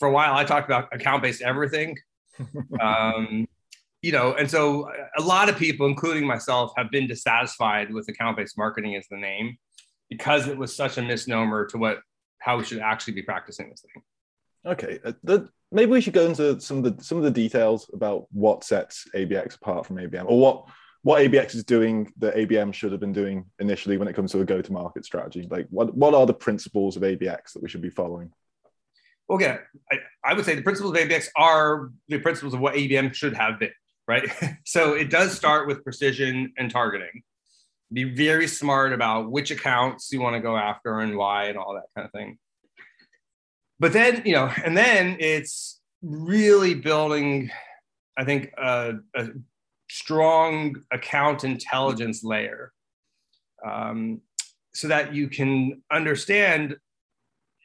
for 0.01 0.08
a 0.08 0.12
while 0.12 0.34
I 0.34 0.43
talked 0.43 0.67
about 0.67 0.93
account 0.93 1.22
based 1.22 1.43
everything. 1.43 1.96
um, 2.81 3.48
you 4.01 4.12
know, 4.12 4.34
and 4.34 4.50
so 4.50 4.91
a 5.15 5.22
lot 5.22 5.48
of 5.48 5.58
people, 5.58 5.86
including 5.86 6.25
myself, 6.25 6.74
have 6.75 6.89
been 6.89 7.05
dissatisfied 7.05 7.93
with 7.93 8.10
account 8.10 8.36
based 8.36 8.58
marketing 8.58 8.96
as 8.96 9.05
the 9.12 9.17
name 9.17 9.58
because 10.10 10.48
it 10.48 10.58
was 10.58 10.75
such 10.75 10.98
a 10.98 11.03
misnomer 11.03 11.67
to 11.67 11.77
what 11.77 12.00
how 12.39 12.58
we 12.58 12.63
should 12.63 12.79
actually 12.79 13.13
be 13.13 13.22
practicing 13.22 13.70
this 13.70 13.81
thing. 13.93 14.01
Okay, 14.65 15.00
uh, 15.05 15.13
the, 15.24 15.48
maybe 15.72 15.91
we 15.91 16.01
should 16.01 16.13
go 16.13 16.25
into 16.25 16.60
some 16.60 16.79
of 16.79 16.84
the 16.84 17.03
some 17.03 17.20
of 17.20 17.24
the 17.24 17.29
details 17.29 17.88
about 17.93 18.25
what 18.31 18.63
sets 18.63 19.08
ABX 19.15 19.55
apart 19.58 19.86
from 19.86 19.98
ABM, 19.98 20.25
or 20.25 20.39
what 20.39 20.65
what 21.03 21.22
ABX 21.22 21.53
is 21.53 21.63
doing 21.63 22.12
that 22.17 22.36
ABM 22.36 22.74
should 22.74 22.91
have 22.91 23.01
been 23.01 23.13
doing 23.13 23.46
initially 23.60 23.98
when 23.98 24.08
it 24.08 24.15
comes 24.15 24.31
to 24.31 24.41
a 24.41 24.46
go 24.46 24.63
to 24.63 24.74
market 24.74 25.05
strategy. 25.05 25.48
Like, 25.48 25.67
what 25.70 25.93
what 25.93 26.15
are 26.15 26.25
the 26.25 26.34
principles 26.34 26.98
of 26.98 27.03
ABX 27.03 27.53
that 27.53 27.62
we 27.62 27.70
should 27.70 27.84
be 27.84 27.91
following? 27.91 28.31
Well, 29.32 29.40
again, 29.40 29.60
I, 29.90 30.00
I 30.26 30.34
would 30.34 30.44
say 30.44 30.56
the 30.56 30.62
principles 30.62 30.94
of 30.94 31.00
ABX 31.00 31.30
are 31.38 31.90
the 32.10 32.20
principles 32.20 32.54
of 32.54 32.60
what 32.60 32.76
ABM 32.76 33.14
should 33.14 33.34
have 33.34 33.60
been, 33.60 33.72
right? 34.06 34.28
so 34.66 34.94
it 34.94 35.10
does 35.10 35.32
start 35.32 35.68
with 35.68 35.86
precision 35.86 36.52
and 36.58 36.70
targeting. 36.70 37.24
Be 37.94 38.04
very 38.04 38.46
smart 38.46 38.92
about 38.92 39.32
which 39.32 39.50
accounts 39.50 40.12
you 40.12 40.20
want 40.20 40.36
to 40.36 40.42
go 40.42 40.58
after 40.58 41.00
and 41.00 41.16
why 41.16 41.46
and 41.46 41.58
all 41.58 41.76
that 41.76 41.86
kind 41.96 42.06
of 42.06 42.12
thing. 42.12 42.40
But 43.80 43.94
then, 43.94 44.22
you 44.26 44.34
know, 44.34 44.52
and 44.66 44.76
then 44.76 45.16
it's 45.22 45.80
really 46.02 46.74
building, 46.74 47.52
I 48.18 48.26
think, 48.26 48.52
a, 48.58 48.96
a 49.16 49.30
strong 49.90 50.76
account 50.92 51.46
intelligence 51.46 52.22
layer 52.22 52.74
um, 53.66 54.20
so 54.74 54.90
that 54.90 55.14
you 55.14 55.30
can 55.30 55.84
understand 55.90 56.76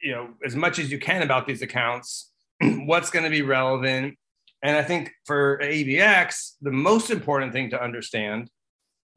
you 0.01 0.11
know 0.11 0.29
as 0.45 0.55
much 0.55 0.79
as 0.79 0.91
you 0.91 0.99
can 0.99 1.21
about 1.21 1.47
these 1.47 1.61
accounts 1.61 2.31
what's 2.61 3.09
going 3.09 3.23
to 3.23 3.31
be 3.31 3.41
relevant 3.41 4.17
and 4.63 4.75
i 4.75 4.83
think 4.83 5.11
for 5.25 5.59
abx 5.63 6.53
the 6.61 6.71
most 6.71 7.09
important 7.09 7.53
thing 7.53 7.69
to 7.69 7.81
understand 7.81 8.49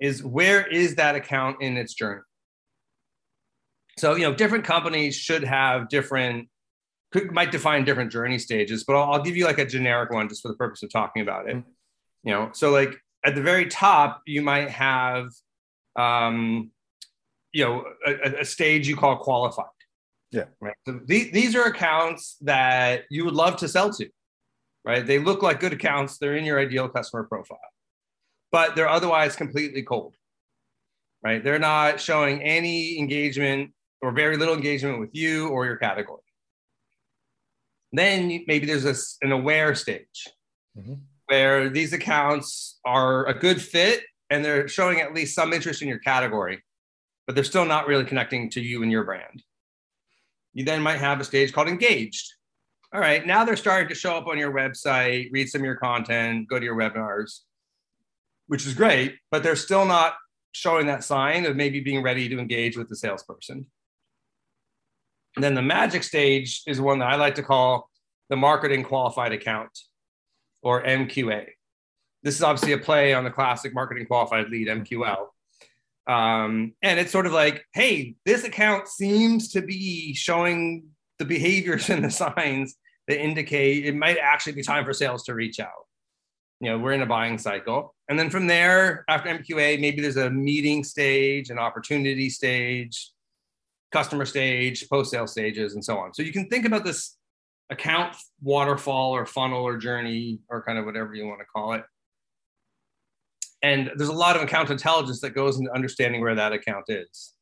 is 0.00 0.24
where 0.24 0.66
is 0.66 0.94
that 0.96 1.14
account 1.14 1.60
in 1.60 1.76
its 1.76 1.94
journey 1.94 2.22
So, 3.98 4.14
you 4.16 4.22
know, 4.22 4.34
different 4.34 4.64
companies 4.64 5.14
should 5.14 5.44
have 5.44 5.88
different, 5.90 6.48
could, 7.12 7.32
might 7.32 7.52
define 7.52 7.84
different 7.84 8.10
journey 8.10 8.38
stages, 8.38 8.84
but 8.84 8.96
I'll, 8.96 9.12
I'll, 9.12 9.22
give 9.22 9.36
you 9.36 9.44
like 9.44 9.58
a 9.58 9.66
generic 9.66 10.10
one 10.10 10.28
just 10.28 10.40
for 10.40 10.48
the 10.48 10.54
purpose 10.56 10.82
of 10.82 10.90
talking 10.90 11.20
about 11.22 11.48
it. 11.48 11.56
Mm-hmm. 11.56 11.70
You 12.24 12.32
know, 12.32 12.50
so 12.52 12.70
like 12.70 12.94
at 13.24 13.34
the 13.34 13.42
very 13.42 13.66
top, 13.66 14.22
you 14.26 14.40
might 14.42 14.70
have, 14.70 15.28
um, 15.96 16.70
you 17.52 17.64
know, 17.64 17.84
a, 18.06 18.40
a 18.40 18.44
stage 18.44 18.88
you 18.88 18.96
call 18.96 19.16
qualified. 19.18 19.66
Yeah. 20.32 20.44
Right. 20.60 20.74
So 20.86 21.00
th- 21.00 21.32
these 21.32 21.56
are 21.56 21.64
accounts 21.64 22.36
that 22.42 23.04
you 23.10 23.24
would 23.24 23.34
love 23.34 23.56
to 23.56 23.68
sell 23.68 23.92
to, 23.94 24.08
right? 24.84 25.04
They 25.04 25.18
look 25.18 25.42
like 25.42 25.60
good 25.60 25.72
accounts. 25.72 26.18
They're 26.18 26.36
in 26.36 26.44
your 26.44 26.58
ideal 26.58 26.88
customer 26.88 27.24
profile, 27.24 27.58
but 28.52 28.76
they're 28.76 28.88
otherwise 28.88 29.34
completely 29.34 29.82
cold, 29.82 30.14
right? 31.24 31.42
They're 31.42 31.58
not 31.58 32.00
showing 32.00 32.42
any 32.42 32.98
engagement 32.98 33.72
or 34.02 34.12
very 34.12 34.36
little 34.36 34.54
engagement 34.54 35.00
with 35.00 35.10
you 35.12 35.48
or 35.48 35.66
your 35.66 35.76
category. 35.76 36.22
Then 37.92 38.44
maybe 38.46 38.66
there's 38.66 38.84
a, 38.84 38.94
an 39.26 39.32
aware 39.32 39.74
stage 39.74 40.28
mm-hmm. 40.78 40.94
where 41.26 41.68
these 41.68 41.92
accounts 41.92 42.78
are 42.84 43.26
a 43.26 43.34
good 43.34 43.60
fit 43.60 44.04
and 44.30 44.44
they're 44.44 44.68
showing 44.68 45.00
at 45.00 45.12
least 45.12 45.34
some 45.34 45.52
interest 45.52 45.82
in 45.82 45.88
your 45.88 45.98
category, 45.98 46.62
but 47.26 47.34
they're 47.34 47.42
still 47.42 47.64
not 47.64 47.88
really 47.88 48.04
connecting 48.04 48.48
to 48.50 48.60
you 48.60 48.84
and 48.84 48.92
your 48.92 49.02
brand. 49.02 49.42
You 50.52 50.64
then 50.64 50.82
might 50.82 50.98
have 50.98 51.20
a 51.20 51.24
stage 51.24 51.52
called 51.52 51.68
engaged. 51.68 52.34
All 52.92 53.00
right, 53.00 53.24
now 53.24 53.44
they're 53.44 53.56
starting 53.56 53.88
to 53.88 53.94
show 53.94 54.16
up 54.16 54.26
on 54.26 54.36
your 54.36 54.52
website, 54.52 55.30
read 55.32 55.48
some 55.48 55.60
of 55.60 55.64
your 55.64 55.76
content, 55.76 56.48
go 56.48 56.58
to 56.58 56.64
your 56.64 56.76
webinars, 56.76 57.40
which 58.48 58.66
is 58.66 58.74
great, 58.74 59.14
but 59.30 59.44
they're 59.44 59.54
still 59.54 59.84
not 59.84 60.14
showing 60.52 60.86
that 60.86 61.04
sign 61.04 61.46
of 61.46 61.54
maybe 61.54 61.78
being 61.78 62.02
ready 62.02 62.28
to 62.28 62.38
engage 62.38 62.76
with 62.76 62.88
the 62.88 62.96
salesperson. 62.96 63.66
And 65.36 65.44
then 65.44 65.54
the 65.54 65.62
magic 65.62 66.02
stage 66.02 66.62
is 66.66 66.80
one 66.80 66.98
that 66.98 67.12
I 67.12 67.14
like 67.14 67.36
to 67.36 67.44
call 67.44 67.88
the 68.28 68.36
marketing 68.36 68.82
qualified 68.82 69.32
account 69.32 69.70
or 70.62 70.82
MQA. 70.82 71.46
This 72.22 72.34
is 72.34 72.42
obviously 72.42 72.72
a 72.72 72.78
play 72.78 73.14
on 73.14 73.22
the 73.24 73.30
classic 73.30 73.72
marketing 73.72 74.06
qualified 74.06 74.48
lead 74.50 74.66
MQL. 74.66 75.26
Um, 76.06 76.74
and 76.82 76.98
it's 76.98 77.12
sort 77.12 77.26
of 77.26 77.32
like, 77.32 77.64
hey, 77.74 78.16
this 78.24 78.44
account 78.44 78.88
seems 78.88 79.50
to 79.52 79.62
be 79.62 80.14
showing 80.14 80.88
the 81.18 81.24
behaviors 81.24 81.90
and 81.90 82.04
the 82.04 82.10
signs 82.10 82.76
that 83.08 83.20
indicate 83.20 83.86
it 83.86 83.94
might 83.94 84.18
actually 84.18 84.52
be 84.52 84.62
time 84.62 84.84
for 84.84 84.92
sales 84.92 85.24
to 85.24 85.34
reach 85.34 85.60
out. 85.60 85.86
You 86.60 86.70
know, 86.70 86.78
we're 86.78 86.92
in 86.92 87.02
a 87.02 87.06
buying 87.06 87.38
cycle. 87.38 87.94
And 88.08 88.18
then 88.18 88.28
from 88.28 88.46
there, 88.46 89.04
after 89.08 89.30
MQA, 89.30 89.80
maybe 89.80 90.02
there's 90.02 90.18
a 90.18 90.30
meeting 90.30 90.84
stage, 90.84 91.48
an 91.48 91.58
opportunity 91.58 92.28
stage, 92.28 93.10
customer 93.92 94.26
stage, 94.26 94.88
post 94.88 95.10
sale 95.10 95.26
stages, 95.26 95.74
and 95.74 95.84
so 95.84 95.96
on. 95.98 96.12
So 96.12 96.22
you 96.22 96.32
can 96.32 96.48
think 96.48 96.66
about 96.66 96.84
this 96.84 97.16
account 97.70 98.16
waterfall 98.42 99.12
or 99.12 99.24
funnel 99.24 99.62
or 99.62 99.76
journey 99.76 100.40
or 100.48 100.62
kind 100.62 100.78
of 100.78 100.84
whatever 100.84 101.14
you 101.14 101.26
want 101.26 101.40
to 101.40 101.46
call 101.46 101.72
it 101.72 101.84
and 103.62 103.90
there's 103.96 104.08
a 104.08 104.14
lot 104.14 104.36
of 104.36 104.42
account 104.42 104.70
intelligence 104.70 105.20
that 105.20 105.34
goes 105.34 105.58
into 105.58 105.72
understanding 105.74 106.20
where 106.20 106.34
that 106.34 106.52
account 106.52 106.86
is. 106.88 107.34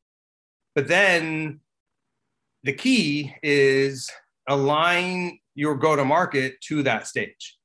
But 0.74 0.88
then 0.88 1.60
the 2.64 2.72
key 2.72 3.34
is 3.42 4.10
align 4.48 5.38
your 5.54 5.74
go 5.74 5.96
to 5.96 6.04
market 6.04 6.60
to 6.62 6.82
that 6.84 7.06
stage. 7.06 7.56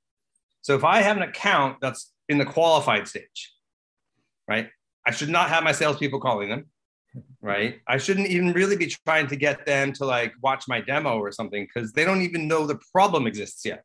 So 0.62 0.76
if 0.76 0.84
I 0.84 1.02
have 1.02 1.18
an 1.18 1.24
account 1.24 1.78
that's 1.82 2.12
in 2.30 2.38
the 2.38 2.46
qualified 2.46 3.08
stage, 3.08 3.54
right, 4.48 4.70
I 5.06 5.12
should 5.12 5.30
not 5.30 5.50
have 5.50 5.64
my 5.64 5.72
salespeople 5.72 6.20
calling 6.20 6.50
them, 6.50 6.66
right? 7.42 7.80
I 7.88 7.98
shouldn't 7.98 8.28
even 8.28 8.54
really 8.54 8.78
be 8.78 8.88
trying 9.06 9.28
to 9.28 9.36
get 9.36 9.66
them 9.66 9.92
to 9.94 10.06
like 10.06 10.34
watch 10.42 10.66
my 10.68 10.80
demo 10.80 11.18
or 11.18 11.32
something 11.32 11.68
because 11.72 11.92
they 11.92 12.06
don't 12.06 12.22
even 12.22 12.48
know 12.48 12.66
the 12.66 12.80
problem 12.94 13.28
exists 13.28 13.66
yet, 13.66 13.84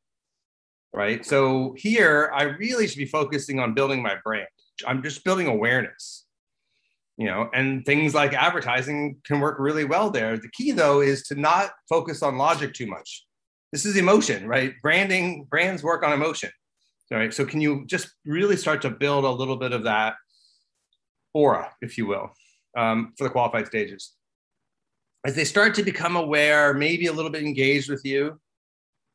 right? 0.92 1.24
So 1.24 1.74
here, 1.76 2.30
I 2.34 2.44
really 2.44 2.86
should 2.86 2.98
be 2.98 3.06
focusing 3.06 3.58
on 3.58 3.74
building 3.74 4.02
my 4.02 4.16
brand. 4.24 4.46
I'm 4.86 5.02
just 5.02 5.24
building 5.24 5.46
awareness, 5.46 6.24
you 7.16 7.26
know, 7.26 7.50
and 7.52 7.84
things 7.84 8.14
like 8.14 8.32
advertising 8.32 9.16
can 9.24 9.40
work 9.40 9.58
really 9.58 9.84
well 9.84 10.10
there. 10.10 10.36
The 10.36 10.50
key 10.50 10.72
though 10.72 11.00
is 11.00 11.22
to 11.24 11.34
not 11.34 11.70
focus 11.88 12.22
on 12.22 12.38
logic 12.38 12.74
too 12.74 12.86
much. 12.86 13.24
This 13.72 13.84
is 13.84 13.96
emotion, 13.96 14.46
right? 14.46 14.74
Branding, 14.82 15.44
brands 15.44 15.82
work 15.82 16.02
on 16.02 16.12
emotion. 16.12 16.50
Right. 17.10 17.32
So 17.32 17.46
can 17.46 17.62
you 17.62 17.86
just 17.86 18.10
really 18.26 18.56
start 18.56 18.82
to 18.82 18.90
build 18.90 19.24
a 19.24 19.30
little 19.30 19.56
bit 19.56 19.72
of 19.72 19.84
that 19.84 20.16
aura, 21.32 21.72
if 21.80 21.96
you 21.96 22.06
will, 22.06 22.32
um, 22.76 23.14
for 23.16 23.24
the 23.24 23.30
qualified 23.30 23.66
stages? 23.66 24.12
As 25.24 25.34
they 25.34 25.44
start 25.44 25.74
to 25.76 25.82
become 25.82 26.16
aware, 26.16 26.74
maybe 26.74 27.06
a 27.06 27.12
little 27.12 27.30
bit 27.30 27.42
engaged 27.42 27.88
with 27.88 28.04
you, 28.04 28.38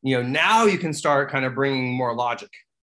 you 0.02 0.16
know, 0.16 0.28
now 0.28 0.64
you 0.64 0.76
can 0.76 0.92
start 0.92 1.30
kind 1.30 1.44
of 1.44 1.54
bringing 1.54 1.94
more 1.94 2.16
logic 2.16 2.50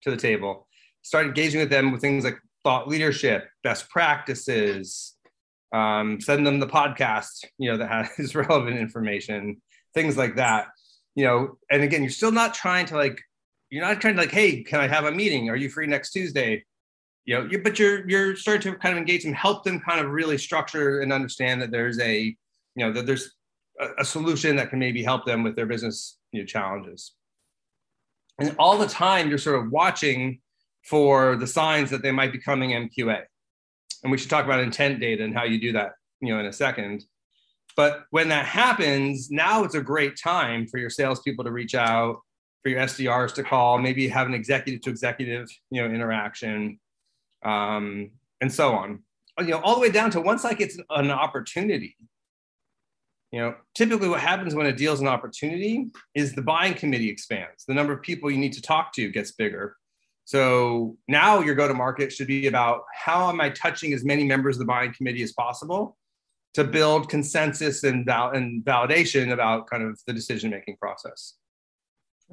to 0.02 0.11
the 0.11 0.16
table. 0.16 0.66
Start 1.02 1.26
engaging 1.26 1.61
with 1.61 1.70
them 1.70 1.92
with 1.92 2.00
things 2.00 2.25
like 2.25 2.38
thought 2.66 2.88
leadership, 2.88 3.49
best 3.62 3.88
practices, 3.90 5.14
um, 5.73 6.20
send 6.20 6.44
them 6.44 6.58
the 6.58 6.66
podcast, 6.66 7.44
you 7.58 7.70
know, 7.70 7.76
that 7.76 8.11
has 8.16 8.35
relevant 8.35 8.76
information, 8.76 9.62
things 9.94 10.16
like 10.16 10.35
that. 10.35 10.66
You 11.14 11.26
know, 11.26 11.58
and 11.70 11.82
again, 11.82 12.02
you're 12.02 12.11
still 12.11 12.32
not 12.32 12.54
trying 12.54 12.87
to 12.87 12.96
like, 12.96 13.20
you're 13.70 13.85
not 13.85 14.00
trying 14.00 14.16
to 14.16 14.20
like, 14.20 14.32
hey, 14.32 14.64
can 14.64 14.80
I 14.80 14.88
have 14.88 15.04
a 15.04 15.12
meeting? 15.12 15.49
Are 15.49 15.54
you 15.54 15.68
free 15.68 15.87
next 15.87 16.11
Tuesday? 16.11 16.64
You 17.25 17.37
know, 17.37 17.49
you, 17.49 17.62
but 17.62 17.78
you're 17.78 18.08
you're 18.11 18.35
starting 18.35 18.73
to 18.73 18.78
kind 18.80 18.94
of 18.94 18.99
engage 18.99 19.23
them, 19.23 19.32
help 19.32 19.62
them 19.62 19.78
kind 19.78 20.04
of 20.04 20.11
really 20.11 20.37
structure 20.37 21.02
and 21.02 21.12
understand 21.12 21.62
that 21.62 21.70
there's 21.70 22.00
a, 22.00 22.20
you 22.20 22.37
know, 22.85 22.92
that 22.92 23.06
there's 23.06 23.30
a, 23.80 23.87
a 23.99 24.04
solution 24.04 24.56
that 24.56 24.70
can 24.70 24.80
maybe 24.80 25.04
help 25.04 25.25
them 25.25 25.44
with 25.44 25.54
their 25.54 25.66
business 25.66 26.18
you 26.32 26.40
know, 26.40 26.46
challenges. 26.46 27.12
And 28.40 28.56
all 28.58 28.76
the 28.76 28.88
time, 28.88 29.28
you're 29.28 29.38
sort 29.38 29.64
of 29.64 29.70
watching 29.70 30.40
for 30.88 31.37
the 31.37 31.47
signs 31.47 31.90
that 31.90 32.02
they 32.02 32.12
might 32.12 32.33
be 32.33 32.38
coming 32.38 32.71
MQA. 32.71 33.23
And 34.02 34.12
we 34.12 34.19
should 34.19 34.31
talk 34.31 34.45
about 34.45 34.61
intent 34.61 35.00
data 35.00 35.25
and 35.25 35.35
how 35.35 35.45
you 35.45 35.61
do 35.61 35.73
that, 35.73 35.93
you 36.21 36.33
know, 36.33 36.40
in 36.40 36.47
a 36.47 36.52
second. 36.52 37.05
But 37.76 38.05
when 38.11 38.28
that 38.28 38.47
happens, 38.47 39.31
now 39.31 39.64
it's 39.64 39.75
a 39.75 39.83
great 39.83 40.16
time 40.16 40.66
for 40.66 40.78
your 40.78 40.90
salespeople 40.90 41.45
to 41.45 41.50
reach 41.50 41.75
out, 41.75 42.21
for 42.62 42.71
your 42.71 42.81
SDRs 42.81 43.35
to 43.35 43.43
call, 43.43 43.78
maybe 43.78 44.09
have 44.09 44.26
an 44.26 44.35
executive 44.35 44.81
to 44.83 44.90
executive, 44.90 45.49
you 45.71 45.83
know, 45.83 45.93
interaction, 45.93 46.78
um, 47.45 48.11
and 48.40 48.52
so 48.52 48.73
on. 48.73 49.02
You 49.38 49.49
know, 49.49 49.61
all 49.61 49.75
the 49.75 49.81
way 49.81 49.90
down 49.90 50.11
to 50.12 50.21
once 50.21 50.45
like 50.45 50.61
it's 50.61 50.78
an 50.90 51.11
opportunity. 51.11 51.97
You 53.33 53.40
know, 53.40 53.55
typically 53.75 54.09
what 54.09 54.21
happens 54.21 54.55
when 54.55 54.66
a 54.66 54.73
deal 54.73 54.95
is 54.95 55.00
an 55.00 55.09
opportunity 55.09 55.88
is 56.14 56.33
the 56.33 56.43
buying 56.43 56.75
committee 56.75 57.11
expands. 57.11 57.64
The 57.66 57.75
number 57.75 57.93
of 57.93 58.00
people 58.00 58.31
you 58.31 58.38
need 58.38 58.55
to 58.55 58.62
talk 58.62 58.93
to 58.95 59.11
gets 59.11 59.33
bigger 59.33 59.76
so 60.26 60.97
now 61.06 61.40
your 61.40 61.54
go 61.54 61.68
to 61.68 61.75
market 61.75 62.12
should 62.12 62.26
be 62.26 62.49
about 62.49 62.83
how 62.92 63.28
am 63.28 63.40
I 63.40 63.49
touching 63.49 63.92
as 63.92 64.04
many 64.04 64.25
members 64.25 64.56
of 64.56 64.59
the 64.59 64.64
buying 64.64 64.92
committee 64.92 65.23
as 65.23 65.33
possible 65.33 65.97
to 66.54 66.64
build 66.64 67.09
consensus 67.09 67.85
and, 67.85 68.04
val- 68.04 68.33
and 68.33 68.64
validation 68.64 69.33
about 69.33 69.71
kind 69.71 69.85
of 69.85 70.00
the 70.04 70.12
decision 70.12 70.50
making 70.50 70.76
process. 70.78 71.35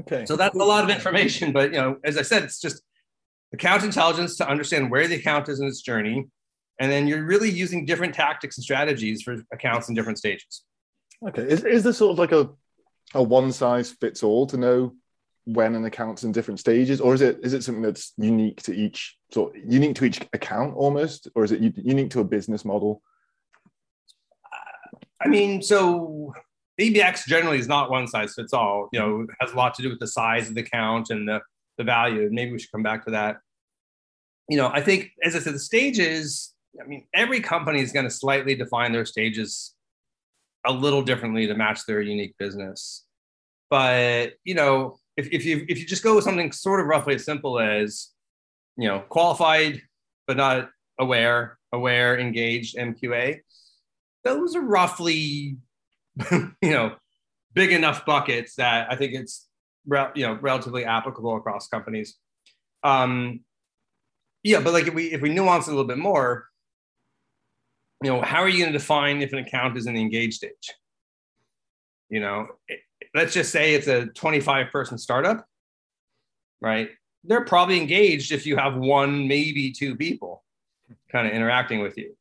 Okay. 0.01 0.25
So 0.25 0.35
that's 0.35 0.55
a 0.55 0.63
lot 0.63 0.83
of 0.83 0.89
information, 0.89 1.53
but 1.53 1.71
you 1.71 1.77
know, 1.77 1.97
as 2.03 2.17
I 2.17 2.23
said, 2.23 2.43
it's 2.43 2.59
just 2.59 2.81
account 3.53 3.83
intelligence 3.83 4.37
to 4.37 4.49
understand 4.49 4.89
where 4.89 5.07
the 5.07 5.15
account 5.15 5.47
is 5.47 5.59
in 5.59 5.67
its 5.67 5.83
journey, 5.83 6.25
and 6.79 6.91
then 6.91 7.05
you're 7.05 7.23
really 7.23 7.51
using 7.51 7.85
different 7.85 8.15
tactics 8.15 8.57
and 8.57 8.63
strategies 8.63 9.21
for 9.21 9.43
accounts 9.51 9.87
in 9.87 9.93
different 9.93 10.17
stages. 10.17 10.63
Okay. 11.27 11.43
Is 11.43 11.63
is 11.63 11.83
there 11.83 11.93
sort 11.93 12.13
of 12.13 12.17
like 12.17 12.31
a 12.31 12.49
a 13.13 13.21
one 13.21 13.51
size 13.51 13.91
fits 13.91 14.23
all 14.23 14.47
to 14.47 14.57
know 14.57 14.95
when 15.45 15.75
an 15.75 15.85
account's 15.85 16.23
in 16.23 16.31
different 16.31 16.59
stages, 16.59 17.01
or 17.01 17.13
is 17.13 17.21
it 17.21 17.39
is 17.43 17.53
it 17.53 17.63
something 17.63 17.81
that's 17.81 18.13
unique 18.17 18.61
to 18.63 18.73
each 18.73 19.17
sort 19.31 19.55
unique 19.55 19.95
to 19.95 20.05
each 20.05 20.21
account 20.33 20.75
almost, 20.75 21.27
or 21.35 21.43
is 21.43 21.51
it 21.51 21.61
unique 21.77 22.11
to 22.11 22.19
a 22.21 22.23
business 22.23 22.63
model? 22.63 23.01
I 25.21 25.27
mean, 25.27 25.61
so 25.61 26.33
ABX 26.79 27.25
generally 27.25 27.59
is 27.59 27.67
not 27.67 27.89
one 27.89 28.07
size 28.07 28.33
fits 28.33 28.53
all. 28.53 28.89
You 28.91 28.99
know, 28.99 29.27
has 29.39 29.51
a 29.51 29.55
lot 29.55 29.73
to 29.75 29.81
do 29.81 29.89
with 29.89 29.99
the 29.99 30.07
size 30.07 30.49
of 30.49 30.55
the 30.55 30.61
account 30.61 31.09
and 31.09 31.27
the 31.27 31.41
the 31.77 31.83
value. 31.83 32.29
Maybe 32.31 32.51
we 32.51 32.59
should 32.59 32.71
come 32.71 32.83
back 32.83 33.05
to 33.05 33.11
that. 33.11 33.37
You 34.49 34.57
know, 34.57 34.67
I 34.67 34.81
think 34.81 35.11
as 35.23 35.35
I 35.35 35.39
said, 35.39 35.55
the 35.55 35.59
stages. 35.59 36.53
I 36.81 36.87
mean, 36.87 37.05
every 37.13 37.39
company 37.39 37.81
is 37.81 37.91
going 37.91 38.05
to 38.05 38.11
slightly 38.11 38.55
define 38.55 38.93
their 38.93 39.05
stages 39.05 39.75
a 40.65 40.73
little 40.73 41.03
differently 41.03 41.45
to 41.45 41.53
match 41.53 41.85
their 41.85 42.01
unique 42.01 42.35
business. 42.39 43.05
But 43.69 44.33
you 44.43 44.55
know, 44.55 44.97
if, 45.17 45.27
if 45.31 45.45
you 45.45 45.65
if 45.67 45.79
you 45.79 45.85
just 45.85 46.03
go 46.03 46.15
with 46.15 46.23
something 46.23 46.51
sort 46.51 46.79
of 46.79 46.87
roughly 46.87 47.15
as 47.15 47.25
simple 47.25 47.59
as 47.59 48.09
you 48.77 48.87
know 48.87 48.99
qualified 49.09 49.81
but 50.27 50.37
not 50.37 50.69
aware 50.99 51.57
aware 51.71 52.17
engaged 52.17 52.75
mqa 52.77 53.39
those 54.23 54.55
are 54.55 54.61
roughly 54.61 55.57
you 56.31 56.47
know 56.61 56.95
big 57.53 57.71
enough 57.71 58.05
buckets 58.05 58.55
that 58.55 58.91
i 58.91 58.95
think 58.95 59.13
it's 59.13 59.47
you 60.15 60.25
know 60.25 60.37
relatively 60.41 60.85
applicable 60.85 61.35
across 61.35 61.67
companies 61.67 62.17
um 62.83 63.41
yeah 64.43 64.59
but 64.59 64.73
like 64.73 64.87
if 64.87 64.93
we 64.93 65.11
if 65.11 65.21
we 65.21 65.29
nuance 65.29 65.67
it 65.67 65.71
a 65.71 65.73
little 65.73 65.87
bit 65.87 65.97
more 65.97 66.47
you 68.03 68.09
know, 68.09 68.21
how 68.21 68.41
are 68.41 68.49
you 68.49 68.59
going 68.59 68.71
to 68.71 68.77
define 68.77 69.21
if 69.21 69.31
an 69.31 69.39
account 69.39 69.77
is 69.77 69.87
in 69.87 69.93
the 69.93 70.01
engaged 70.01 70.33
stage? 70.33 70.73
You 72.09 72.19
know, 72.19 72.47
let's 73.13 73.33
just 73.33 73.51
say 73.51 73.73
it's 73.73 73.87
a 73.87 74.07
25 74.07 74.71
person 74.71 74.97
startup, 74.97 75.45
right? 76.61 76.89
They're 77.23 77.45
probably 77.45 77.79
engaged 77.79 78.31
if 78.31 78.45
you 78.45 78.57
have 78.57 78.75
one, 78.75 79.27
maybe 79.27 79.71
two 79.71 79.95
people 79.95 80.43
kind 81.11 81.27
of 81.27 81.33
interacting 81.33 81.81
with 81.81 81.97
you, 81.97 82.15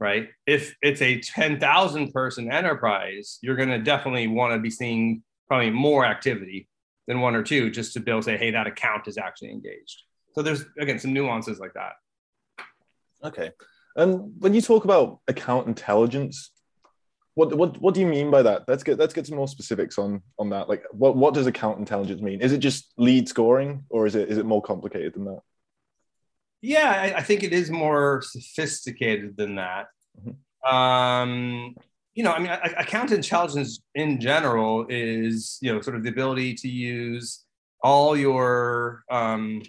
right? 0.00 0.28
If 0.46 0.74
it's 0.82 1.02
a 1.02 1.20
10,000 1.20 2.12
person 2.12 2.50
enterprise, 2.50 3.38
you're 3.42 3.56
going 3.56 3.68
to 3.68 3.78
definitely 3.78 4.26
want 4.26 4.54
to 4.54 4.58
be 4.58 4.70
seeing 4.70 5.22
probably 5.46 5.70
more 5.70 6.04
activity 6.04 6.68
than 7.06 7.20
one 7.20 7.34
or 7.34 7.42
two 7.42 7.70
just 7.70 7.92
to 7.94 8.00
be 8.00 8.10
able 8.10 8.20
to 8.20 8.24
say, 8.24 8.36
hey, 8.36 8.50
that 8.50 8.66
account 8.66 9.08
is 9.08 9.18
actually 9.18 9.50
engaged. 9.50 10.02
So 10.34 10.42
there's, 10.42 10.64
again, 10.78 10.98
some 10.98 11.12
nuances 11.12 11.58
like 11.58 11.74
that. 11.74 11.92
Okay. 13.24 13.50
And 13.96 14.32
when 14.38 14.54
you 14.54 14.60
talk 14.60 14.84
about 14.84 15.20
account 15.26 15.66
intelligence, 15.66 16.50
what 17.38 17.54
what 17.54 17.80
what 17.80 17.94
do 17.94 18.00
you 18.00 18.06
mean 18.06 18.32
by 18.32 18.42
that? 18.42 18.64
Let's 18.66 18.82
get 18.82 18.98
let's 18.98 19.14
get 19.14 19.24
some 19.24 19.36
more 19.36 19.46
specifics 19.46 19.96
on 19.96 20.22
on 20.40 20.50
that. 20.50 20.68
Like 20.68 20.82
what 20.90 21.16
what 21.16 21.34
does 21.34 21.46
account 21.46 21.78
intelligence 21.78 22.20
mean? 22.20 22.40
Is 22.40 22.52
it 22.52 22.58
just 22.58 22.92
lead 22.96 23.28
scoring 23.28 23.84
or 23.90 24.08
is 24.08 24.16
it 24.16 24.28
is 24.28 24.38
it 24.38 24.44
more 24.44 24.60
complicated 24.60 25.14
than 25.14 25.24
that? 25.26 25.40
Yeah, 26.60 26.90
I, 26.90 27.18
I 27.18 27.22
think 27.22 27.44
it 27.44 27.52
is 27.52 27.70
more 27.70 28.22
sophisticated 28.22 29.36
than 29.36 29.54
that. 29.54 29.86
Mm-hmm. 30.20 30.74
Um, 30.74 31.76
you 32.16 32.24
know, 32.24 32.32
I 32.32 32.40
mean, 32.40 32.50
account 32.76 33.12
intelligence 33.12 33.80
in 33.94 34.20
general 34.20 34.86
is 34.88 35.58
you 35.62 35.72
know 35.72 35.80
sort 35.80 35.94
of 35.94 36.02
the 36.02 36.10
ability 36.10 36.54
to 36.54 36.68
use 36.68 37.44
all 37.84 38.16
your 38.16 39.04
um, 39.12 39.62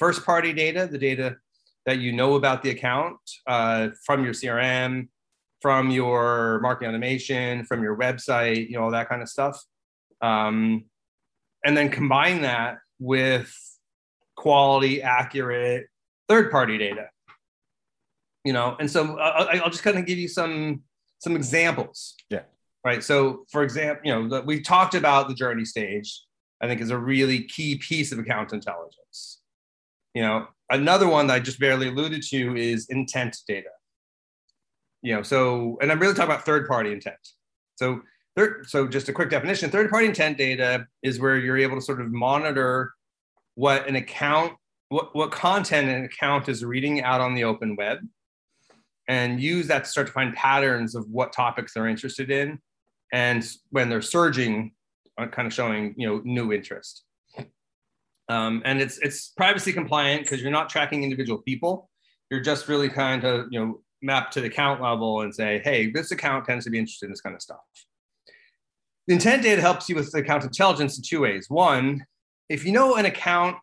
first 0.00 0.26
party 0.26 0.52
data, 0.52 0.88
the 0.90 0.98
data 0.98 1.36
that 1.84 2.00
you 2.00 2.10
know 2.10 2.34
about 2.34 2.64
the 2.64 2.70
account 2.70 3.18
uh, 3.46 3.90
from 4.04 4.24
your 4.24 4.34
CRM, 4.34 5.06
from 5.60 5.90
your 5.90 6.60
marketing 6.60 6.90
automation, 6.90 7.64
from 7.64 7.82
your 7.82 7.96
website, 7.96 8.68
you 8.68 8.76
know, 8.76 8.84
all 8.84 8.90
that 8.90 9.08
kind 9.08 9.22
of 9.22 9.28
stuff. 9.28 9.62
Um, 10.20 10.84
and 11.64 11.76
then 11.76 11.90
combine 11.90 12.42
that 12.42 12.78
with 12.98 13.52
quality, 14.36 15.02
accurate 15.02 15.86
third 16.28 16.50
party 16.50 16.78
data. 16.78 17.08
You 18.44 18.52
know, 18.52 18.76
and 18.78 18.90
so 18.90 19.18
uh, 19.18 19.48
I'll 19.54 19.70
just 19.70 19.82
kind 19.82 19.98
of 19.98 20.06
give 20.06 20.18
you 20.18 20.28
some 20.28 20.82
some 21.18 21.34
examples. 21.34 22.14
Yeah. 22.30 22.42
Right. 22.84 23.02
So, 23.02 23.44
for 23.50 23.64
example, 23.64 24.02
you 24.04 24.28
know, 24.28 24.42
we 24.42 24.60
talked 24.60 24.94
about 24.94 25.28
the 25.28 25.34
journey 25.34 25.64
stage. 25.64 26.22
I 26.60 26.66
think 26.66 26.80
is 26.80 26.90
a 26.90 26.98
really 26.98 27.42
key 27.42 27.76
piece 27.76 28.12
of 28.12 28.18
account 28.18 28.52
intelligence. 28.52 29.40
You 30.14 30.22
know, 30.22 30.46
another 30.70 31.08
one 31.08 31.26
that 31.26 31.34
I 31.34 31.40
just 31.40 31.58
barely 31.58 31.88
alluded 31.88 32.22
to 32.30 32.56
is 32.56 32.86
intent 32.88 33.36
data. 33.46 33.68
You 35.06 35.14
know, 35.14 35.22
so 35.22 35.78
and 35.80 35.92
I'm 35.92 36.00
really 36.00 36.14
talking 36.14 36.32
about 36.32 36.44
third 36.44 36.66
party 36.66 36.90
intent. 36.90 37.14
So 37.76 38.00
third, 38.34 38.68
so 38.68 38.88
just 38.88 39.08
a 39.08 39.12
quick 39.12 39.30
definition: 39.30 39.70
third 39.70 39.88
party 39.88 40.06
intent 40.06 40.36
data 40.36 40.88
is 41.04 41.20
where 41.20 41.36
you're 41.36 41.58
able 41.58 41.76
to 41.76 41.80
sort 41.80 42.00
of 42.00 42.10
monitor 42.10 42.92
what 43.54 43.86
an 43.86 43.94
account, 43.94 44.54
what 44.88 45.14
what 45.14 45.30
content 45.30 45.88
an 45.88 46.04
account 46.04 46.48
is 46.48 46.64
reading 46.64 47.04
out 47.04 47.20
on 47.20 47.36
the 47.36 47.44
open 47.44 47.76
web, 47.76 47.98
and 49.06 49.40
use 49.40 49.68
that 49.68 49.84
to 49.84 49.90
start 49.90 50.08
to 50.08 50.12
find 50.12 50.34
patterns 50.34 50.96
of 50.96 51.08
what 51.08 51.32
topics 51.32 51.74
they're 51.74 51.86
interested 51.86 52.28
in, 52.32 52.58
and 53.12 53.48
when 53.70 53.88
they're 53.88 54.02
surging, 54.02 54.72
uh, 55.18 55.28
kind 55.28 55.46
of 55.46 55.54
showing 55.54 55.94
you 55.96 56.08
know 56.08 56.20
new 56.24 56.52
interest. 56.52 57.04
Um, 58.28 58.60
and 58.64 58.80
it's 58.80 58.98
it's 58.98 59.28
privacy 59.28 59.72
compliant 59.72 60.22
because 60.22 60.42
you're 60.42 60.50
not 60.50 60.68
tracking 60.68 61.04
individual 61.04 61.42
people. 61.42 61.90
You're 62.28 62.40
just 62.40 62.66
really 62.66 62.88
kind 62.88 63.22
of 63.22 63.46
you 63.52 63.60
know 63.60 63.82
map 64.02 64.30
to 64.32 64.40
the 64.40 64.46
account 64.46 64.80
level 64.80 65.22
and 65.22 65.34
say, 65.34 65.60
hey, 65.64 65.90
this 65.90 66.10
account 66.10 66.44
tends 66.44 66.64
to 66.64 66.70
be 66.70 66.78
interested 66.78 67.06
in 67.06 67.12
this 67.12 67.20
kind 67.20 67.34
of 67.34 67.42
stuff. 67.42 67.60
The 69.06 69.14
intent 69.14 69.42
data 69.42 69.60
helps 69.60 69.88
you 69.88 69.94
with 69.94 70.10
the 70.10 70.18
account 70.18 70.44
intelligence 70.44 70.96
in 70.96 71.04
two 71.04 71.20
ways. 71.20 71.48
One, 71.48 72.04
if 72.48 72.64
you 72.64 72.72
know 72.72 72.96
an 72.96 73.06
account 73.06 73.56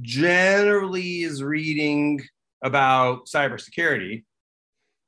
generally 0.00 1.22
is 1.22 1.42
reading 1.42 2.20
about 2.62 3.26
cybersecurity, 3.26 4.24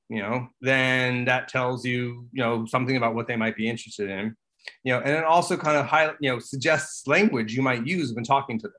you 0.09 0.23
know, 0.23 0.49
then 0.61 1.25
that 1.25 1.49
tells 1.49 1.85
you, 1.85 2.29
you 2.33 2.43
know, 2.43 2.65
something 2.67 2.97
about 2.97 3.15
what 3.15 3.27
they 3.27 3.37
might 3.37 3.57
be 3.57 3.69
interested 3.69 4.09
in. 4.09 4.37
You 4.83 4.95
know, 4.95 5.01
and 5.01 5.11
it 5.11 5.25
also 5.25 5.57
kind 5.57 5.77
of 5.77 5.87
high, 5.87 6.13
you 6.21 6.31
know, 6.31 6.39
suggests 6.39 7.07
language 7.07 7.55
you 7.55 7.63
might 7.63 7.87
use 7.87 8.13
when 8.13 8.25
talking 8.25 8.59
to 8.59 8.69
them. 8.69 8.77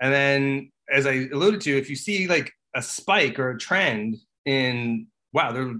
And 0.00 0.12
then, 0.12 0.72
as 0.92 1.06
I 1.06 1.28
alluded 1.32 1.60
to, 1.62 1.76
if 1.76 1.88
you 1.88 1.96
see 1.96 2.26
like 2.26 2.52
a 2.74 2.82
spike 2.82 3.38
or 3.38 3.50
a 3.50 3.58
trend 3.58 4.16
in, 4.44 5.06
wow, 5.32 5.52
they're 5.52 5.74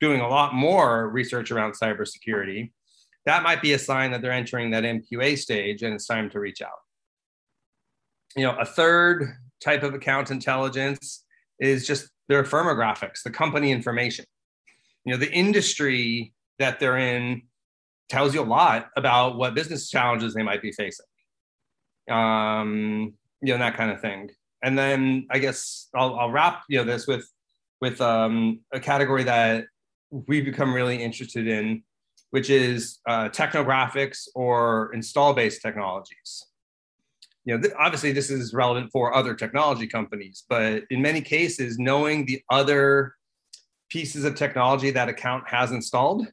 doing 0.00 0.20
a 0.20 0.28
lot 0.28 0.54
more 0.54 1.08
research 1.08 1.50
around 1.50 1.72
cybersecurity, 1.72 2.72
that 3.26 3.42
might 3.42 3.60
be 3.60 3.72
a 3.72 3.78
sign 3.78 4.10
that 4.12 4.22
they're 4.22 4.32
entering 4.32 4.70
that 4.70 4.84
MQA 4.84 5.36
stage 5.36 5.82
and 5.82 5.94
it's 5.94 6.06
time 6.06 6.30
to 6.30 6.40
reach 6.40 6.62
out. 6.62 6.78
You 8.36 8.44
know, 8.44 8.56
a 8.58 8.64
third 8.64 9.36
type 9.62 9.82
of 9.82 9.94
account 9.94 10.30
intelligence 10.30 11.24
is 11.58 11.86
just 11.86 12.08
their 12.28 12.44
firmographics, 12.44 13.22
the 13.24 13.30
company 13.30 13.72
information. 13.72 14.24
You 15.04 15.14
know, 15.14 15.18
the 15.18 15.32
industry 15.32 16.32
that 16.58 16.78
they're 16.80 16.98
in 16.98 17.42
tells 18.08 18.34
you 18.34 18.42
a 18.42 18.44
lot 18.44 18.88
about 18.96 19.36
what 19.36 19.54
business 19.54 19.90
challenges 19.90 20.34
they 20.34 20.42
might 20.42 20.62
be 20.62 20.72
facing. 20.72 21.06
Um, 22.10 23.14
you 23.40 23.52
know 23.52 23.58
that 23.58 23.76
kind 23.76 23.90
of 23.90 24.00
thing 24.00 24.30
and 24.62 24.78
then 24.78 25.26
i 25.30 25.38
guess 25.38 25.88
i'll, 25.94 26.18
I'll 26.18 26.30
wrap 26.30 26.62
you 26.68 26.78
know 26.78 26.84
this 26.84 27.06
with 27.06 27.28
with 27.80 28.00
um, 28.00 28.60
a 28.72 28.80
category 28.80 29.24
that 29.24 29.66
we've 30.10 30.44
become 30.44 30.72
really 30.72 31.02
interested 31.02 31.46
in 31.46 31.82
which 32.30 32.50
is 32.50 32.98
uh, 33.08 33.30
technographics 33.30 34.28
or 34.34 34.92
install 34.92 35.32
based 35.32 35.62
technologies. 35.62 36.44
You 37.44 37.56
know 37.56 37.62
th- 37.62 37.74
obviously 37.78 38.12
this 38.12 38.30
is 38.30 38.52
relevant 38.52 38.90
for 38.92 39.14
other 39.14 39.34
technology 39.34 39.86
companies 39.86 40.44
but 40.48 40.82
in 40.90 41.00
many 41.00 41.22
cases 41.22 41.78
knowing 41.78 42.26
the 42.26 42.42
other 42.50 43.14
pieces 43.88 44.24
of 44.24 44.34
technology 44.34 44.90
that 44.90 45.08
account 45.08 45.48
has 45.48 45.72
installed 45.72 46.26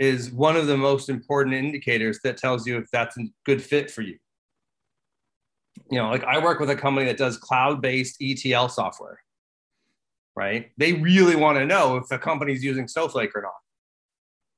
is 0.00 0.30
one 0.30 0.56
of 0.56 0.66
the 0.66 0.76
most 0.76 1.08
important 1.08 1.54
indicators 1.54 2.20
that 2.24 2.38
tells 2.38 2.66
you 2.66 2.78
if 2.78 2.90
that's 2.90 3.16
a 3.18 3.22
good 3.44 3.62
fit 3.62 3.90
for 3.90 4.00
you. 4.00 4.16
You 5.90 5.98
know, 5.98 6.08
like 6.08 6.24
I 6.24 6.42
work 6.42 6.58
with 6.58 6.70
a 6.70 6.76
company 6.76 7.06
that 7.06 7.18
does 7.18 7.36
cloud-based 7.36 8.16
ETL 8.20 8.70
software, 8.70 9.20
right? 10.40 10.70
They 10.78 10.94
really 10.94 11.36
want 11.36 11.58
to 11.58 11.66
know 11.66 11.96
if 11.96 12.08
the 12.08 12.18
company's 12.18 12.64
using 12.64 12.88
Snowflake 12.88 13.36
or 13.36 13.42
not. 13.42 13.52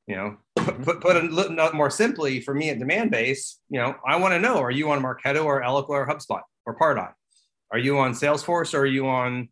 You 0.07 0.17
know, 0.17 0.37
put, 0.57 0.83
put, 0.83 1.01
put 1.01 1.17
a 1.17 1.21
little 1.21 1.73
more 1.75 1.91
simply 1.91 2.41
for 2.41 2.55
me 2.55 2.71
at 2.71 2.79
Demandbase, 2.79 3.57
you 3.69 3.81
know, 3.81 3.95
I 4.07 4.17
want 4.17 4.33
to 4.35 4.41
know, 4.41 4.59
are 4.59 4.71
you 4.71 4.91
on 4.91 5.03
Marketo 5.03 5.45
or 5.45 5.63
Eloqua 5.63 5.91
or 5.91 6.07
HubSpot 6.07 6.43
or 6.67 6.79
Pardot? 6.79 7.13
Are 7.73 7.79
you 7.79 7.99
on 7.99 8.13
Salesforce 8.13 8.75
or 8.75 8.81
are 8.81 8.87
you 8.87 9.07
on, 9.09 9.49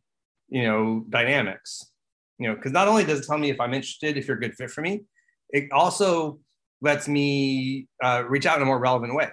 you 0.48 0.64
know, 0.64 1.04
Dynamics? 1.08 1.90
You 2.38 2.48
know, 2.48 2.54
because 2.54 2.72
not 2.72 2.88
only 2.88 3.04
does 3.04 3.20
it 3.20 3.26
tell 3.26 3.38
me 3.38 3.50
if 3.50 3.60
I'm 3.60 3.74
interested, 3.74 4.16
if 4.16 4.26
you're 4.26 4.36
a 4.36 4.40
good 4.40 4.54
fit 4.54 4.70
for 4.70 4.80
me, 4.80 5.02
it 5.50 5.70
also 5.72 6.38
lets 6.80 7.08
me 7.08 7.88
uh, 8.02 8.24
reach 8.28 8.46
out 8.46 8.56
in 8.56 8.62
a 8.62 8.66
more 8.66 8.78
relevant 8.78 9.14
way 9.14 9.30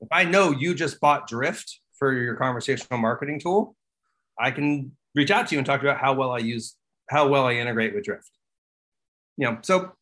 if 0.00 0.08
I 0.10 0.24
know 0.24 0.50
you 0.50 0.74
just 0.74 1.00
bought 1.00 1.28
Drift 1.28 1.80
for 1.94 2.12
your 2.12 2.36
conversational 2.36 2.98
marketing 2.98 3.40
tool, 3.40 3.76
I 4.38 4.50
can 4.50 4.92
reach 5.14 5.30
out 5.30 5.48
to 5.48 5.54
you 5.54 5.58
and 5.58 5.66
talk 5.66 5.80
about 5.80 5.98
how 5.98 6.12
well 6.12 6.32
I 6.32 6.38
use, 6.38 6.76
how 7.08 7.28
well 7.28 7.46
I 7.46 7.54
integrate 7.54 7.94
with 7.94 8.04
Drift. 8.04 8.30
You 9.36 9.50
know, 9.50 9.58
so, 9.62 9.92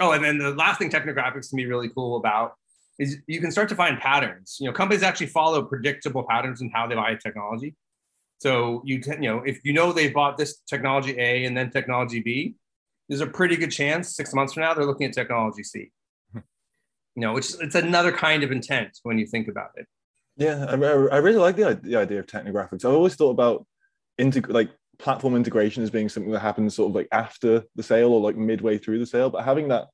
oh, 0.00 0.12
and 0.12 0.24
then 0.24 0.38
the 0.38 0.50
last 0.50 0.78
thing 0.78 0.90
technographics 0.90 1.48
can 1.48 1.56
be 1.56 1.66
really 1.66 1.88
cool 1.88 2.16
about 2.16 2.54
is 2.98 3.18
you 3.26 3.40
can 3.40 3.50
start 3.50 3.68
to 3.70 3.74
find 3.74 3.98
patterns. 3.98 4.58
You 4.60 4.66
know, 4.66 4.72
companies 4.72 5.02
actually 5.02 5.26
follow 5.28 5.62
predictable 5.62 6.24
patterns 6.28 6.60
in 6.60 6.70
how 6.70 6.86
they 6.86 6.94
buy 6.94 7.14
technology. 7.14 7.74
So 8.38 8.82
you, 8.84 9.00
you 9.06 9.30
know, 9.30 9.38
if 9.44 9.64
you 9.64 9.72
know 9.72 9.92
they 9.92 10.10
bought 10.10 10.36
this 10.36 10.58
technology 10.68 11.18
A 11.18 11.44
and 11.44 11.56
then 11.56 11.70
technology 11.70 12.20
B, 12.20 12.56
there's 13.08 13.20
a 13.20 13.26
pretty 13.26 13.56
good 13.56 13.70
chance 13.70 14.16
six 14.16 14.34
months 14.34 14.54
from 14.54 14.62
now 14.62 14.74
they're 14.74 14.86
looking 14.86 15.06
at 15.06 15.12
technology 15.12 15.62
C 15.62 15.90
hmm. 16.32 16.40
you 17.14 17.20
know, 17.22 17.34
which 17.34 17.52
it's 17.60 17.74
another 17.74 18.12
kind 18.12 18.42
of 18.42 18.50
intent 18.50 18.98
when 19.02 19.18
you 19.18 19.26
think 19.26 19.48
about 19.48 19.70
it. 19.76 19.86
Yeah, 20.36 20.64
I, 20.66 20.72
I 20.72 21.18
really 21.18 21.38
like 21.38 21.56
the, 21.56 21.78
the 21.82 21.96
idea 21.96 22.20
of 22.20 22.26
technographics. 22.26 22.84
I've 22.84 22.94
always 22.94 23.14
thought 23.14 23.30
about 23.30 23.66
integ- 24.20 24.52
like 24.52 24.70
platform 24.98 25.34
integration 25.34 25.82
as 25.82 25.90
being 25.90 26.08
something 26.08 26.32
that 26.32 26.40
happens 26.40 26.74
sort 26.74 26.90
of 26.90 26.94
like 26.94 27.08
after 27.12 27.64
the 27.76 27.82
sale 27.82 28.12
or 28.12 28.20
like 28.20 28.36
midway 28.36 28.78
through 28.78 28.98
the 28.98 29.06
sale, 29.06 29.30
but 29.30 29.44
having 29.44 29.68
that 29.68 29.88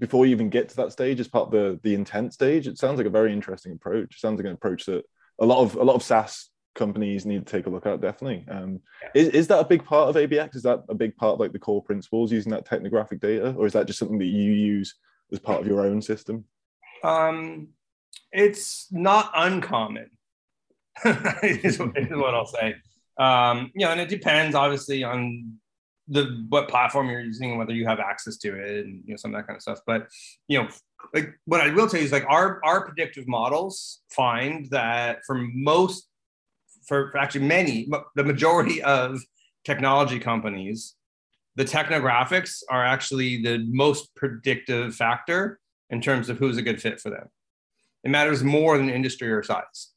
before 0.00 0.24
you 0.24 0.32
even 0.32 0.48
get 0.48 0.68
to 0.70 0.76
that 0.76 0.92
stage 0.92 1.20
as 1.20 1.28
part 1.28 1.46
of 1.46 1.52
the 1.52 1.78
the 1.82 1.94
intent 1.94 2.32
stage, 2.32 2.66
it 2.66 2.78
sounds 2.78 2.98
like 2.98 3.06
a 3.06 3.10
very 3.10 3.32
interesting 3.32 3.72
approach. 3.72 4.16
It 4.16 4.20
sounds 4.20 4.38
like 4.38 4.46
an 4.46 4.54
approach 4.54 4.86
that 4.86 5.04
a 5.40 5.46
lot 5.46 5.62
of 5.62 5.76
a 5.76 5.82
lot 5.82 5.94
of 5.94 6.02
SaaS 6.02 6.50
companies 6.74 7.26
need 7.26 7.46
to 7.46 7.52
take 7.52 7.66
a 7.66 7.70
look 7.70 7.86
at. 7.86 8.00
Definitely, 8.00 8.46
um, 8.50 8.80
yeah. 9.02 9.22
is 9.22 9.28
is 9.28 9.46
that 9.48 9.60
a 9.60 9.64
big 9.64 9.84
part 9.84 10.08
of 10.08 10.16
ABX? 10.16 10.56
Is 10.56 10.62
that 10.62 10.84
a 10.88 10.94
big 10.94 11.16
part 11.16 11.34
of 11.34 11.40
like 11.40 11.52
the 11.52 11.58
core 11.58 11.82
principles 11.82 12.32
using 12.32 12.50
that 12.52 12.66
technographic 12.66 13.20
data, 13.20 13.52
or 13.56 13.66
is 13.66 13.74
that 13.74 13.86
just 13.86 13.98
something 13.98 14.18
that 14.18 14.24
you 14.24 14.52
use 14.52 14.94
as 15.32 15.38
part 15.38 15.60
of 15.60 15.66
your 15.66 15.82
own 15.82 16.00
system? 16.00 16.44
Um, 17.04 17.68
it's 18.32 18.86
not 18.90 19.30
uncommon, 19.34 20.10
is, 21.04 21.58
is, 21.64 21.78
what 21.78 22.34
I'll 22.34 22.46
say. 22.46 22.74
Um, 23.20 23.70
you 23.74 23.84
know, 23.84 23.92
and 23.92 24.00
it 24.00 24.08
depends 24.08 24.56
obviously 24.56 25.04
on 25.04 25.58
the 26.08 26.44
what 26.48 26.68
platform 26.68 27.10
you're 27.10 27.20
using, 27.20 27.50
and 27.50 27.58
whether 27.58 27.74
you 27.74 27.86
have 27.86 28.00
access 28.00 28.38
to 28.38 28.54
it, 28.56 28.86
and 28.86 29.02
you 29.04 29.12
know 29.12 29.16
some 29.16 29.34
of 29.34 29.38
that 29.38 29.46
kind 29.46 29.56
of 29.56 29.62
stuff. 29.62 29.80
But 29.86 30.08
you 30.48 30.58
know, 30.58 30.68
like 31.14 31.34
what 31.44 31.60
I 31.60 31.70
will 31.72 31.86
tell 31.86 32.00
you 32.00 32.06
is 32.06 32.12
like 32.12 32.24
our 32.28 32.60
our 32.64 32.86
predictive 32.86 33.28
models 33.28 34.00
find 34.10 34.66
that 34.70 35.18
for 35.26 35.34
most, 35.34 36.08
for, 36.86 37.10
for 37.12 37.18
actually 37.18 37.46
many, 37.46 37.88
the 38.16 38.24
majority 38.24 38.82
of 38.98 39.20
technology 39.64 40.18
companies, 40.18 40.94
the 41.56 41.64
technographics 41.64 42.62
are 42.70 42.84
actually 42.84 43.42
the 43.42 43.58
most 43.68 44.14
predictive 44.14 44.94
factor 44.94 45.60
in 45.90 46.00
terms 46.00 46.30
of 46.30 46.38
who's 46.38 46.56
a 46.56 46.62
good 46.62 46.80
fit 46.80 46.98
for 46.98 47.10
them. 47.10 47.28
It 48.02 48.10
matters 48.10 48.42
more 48.42 48.78
than 48.78 48.88
industry 48.88 49.30
or 49.30 49.42
size. 49.42 49.90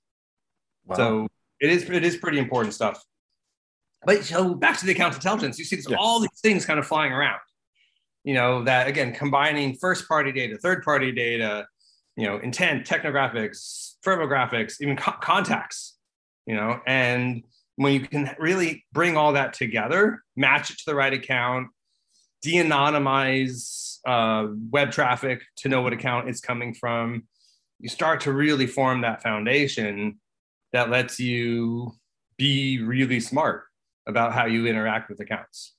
Wow. 0.85 0.95
So 0.97 1.27
it 1.61 1.69
is 1.69 1.89
it 1.89 2.03
is 2.03 2.17
pretty 2.17 2.37
important 2.37 2.73
stuff. 2.73 3.01
But 4.05 4.23
so 4.23 4.53
back 4.53 4.77
to 4.79 4.85
the 4.85 4.91
account 4.91 5.15
intelligence, 5.15 5.57
you 5.59 5.65
see 5.65 5.75
this, 5.75 5.87
yeah. 5.89 5.97
all 5.99 6.19
these 6.19 6.39
things 6.41 6.65
kind 6.65 6.79
of 6.79 6.85
flying 6.87 7.11
around. 7.11 7.39
You 8.23 8.33
know 8.35 8.63
that 8.63 8.87
again, 8.87 9.13
combining 9.13 9.75
first 9.75 10.07
party 10.07 10.31
data, 10.31 10.57
third 10.57 10.83
party 10.83 11.11
data, 11.11 11.67
you 12.15 12.25
know, 12.25 12.37
intent, 12.37 12.87
technographics, 12.87 13.95
firmographics, 14.05 14.75
even 14.81 14.95
co- 14.95 15.19
contacts. 15.21 15.97
You 16.45 16.55
know, 16.55 16.81
and 16.85 17.43
when 17.75 17.93
you 17.93 18.01
can 18.01 18.35
really 18.39 18.85
bring 18.91 19.17
all 19.17 19.33
that 19.33 19.53
together, 19.53 20.23
match 20.35 20.69
it 20.69 20.77
to 20.77 20.83
the 20.85 20.95
right 20.95 21.13
account, 21.13 21.69
de-anonymize 22.41 23.99
uh, 24.05 24.47
web 24.69 24.91
traffic 24.91 25.43
to 25.57 25.69
know 25.69 25.81
what 25.81 25.93
account 25.93 26.29
it's 26.29 26.41
coming 26.41 26.73
from, 26.73 27.23
you 27.79 27.89
start 27.89 28.21
to 28.21 28.33
really 28.33 28.67
form 28.67 29.01
that 29.01 29.23
foundation 29.23 30.19
that 30.73 30.89
lets 30.89 31.19
you 31.19 31.93
be 32.37 32.81
really 32.81 33.19
smart 33.19 33.63
about 34.07 34.33
how 34.33 34.45
you 34.45 34.67
interact 34.67 35.09
with 35.09 35.19
accounts. 35.19 35.73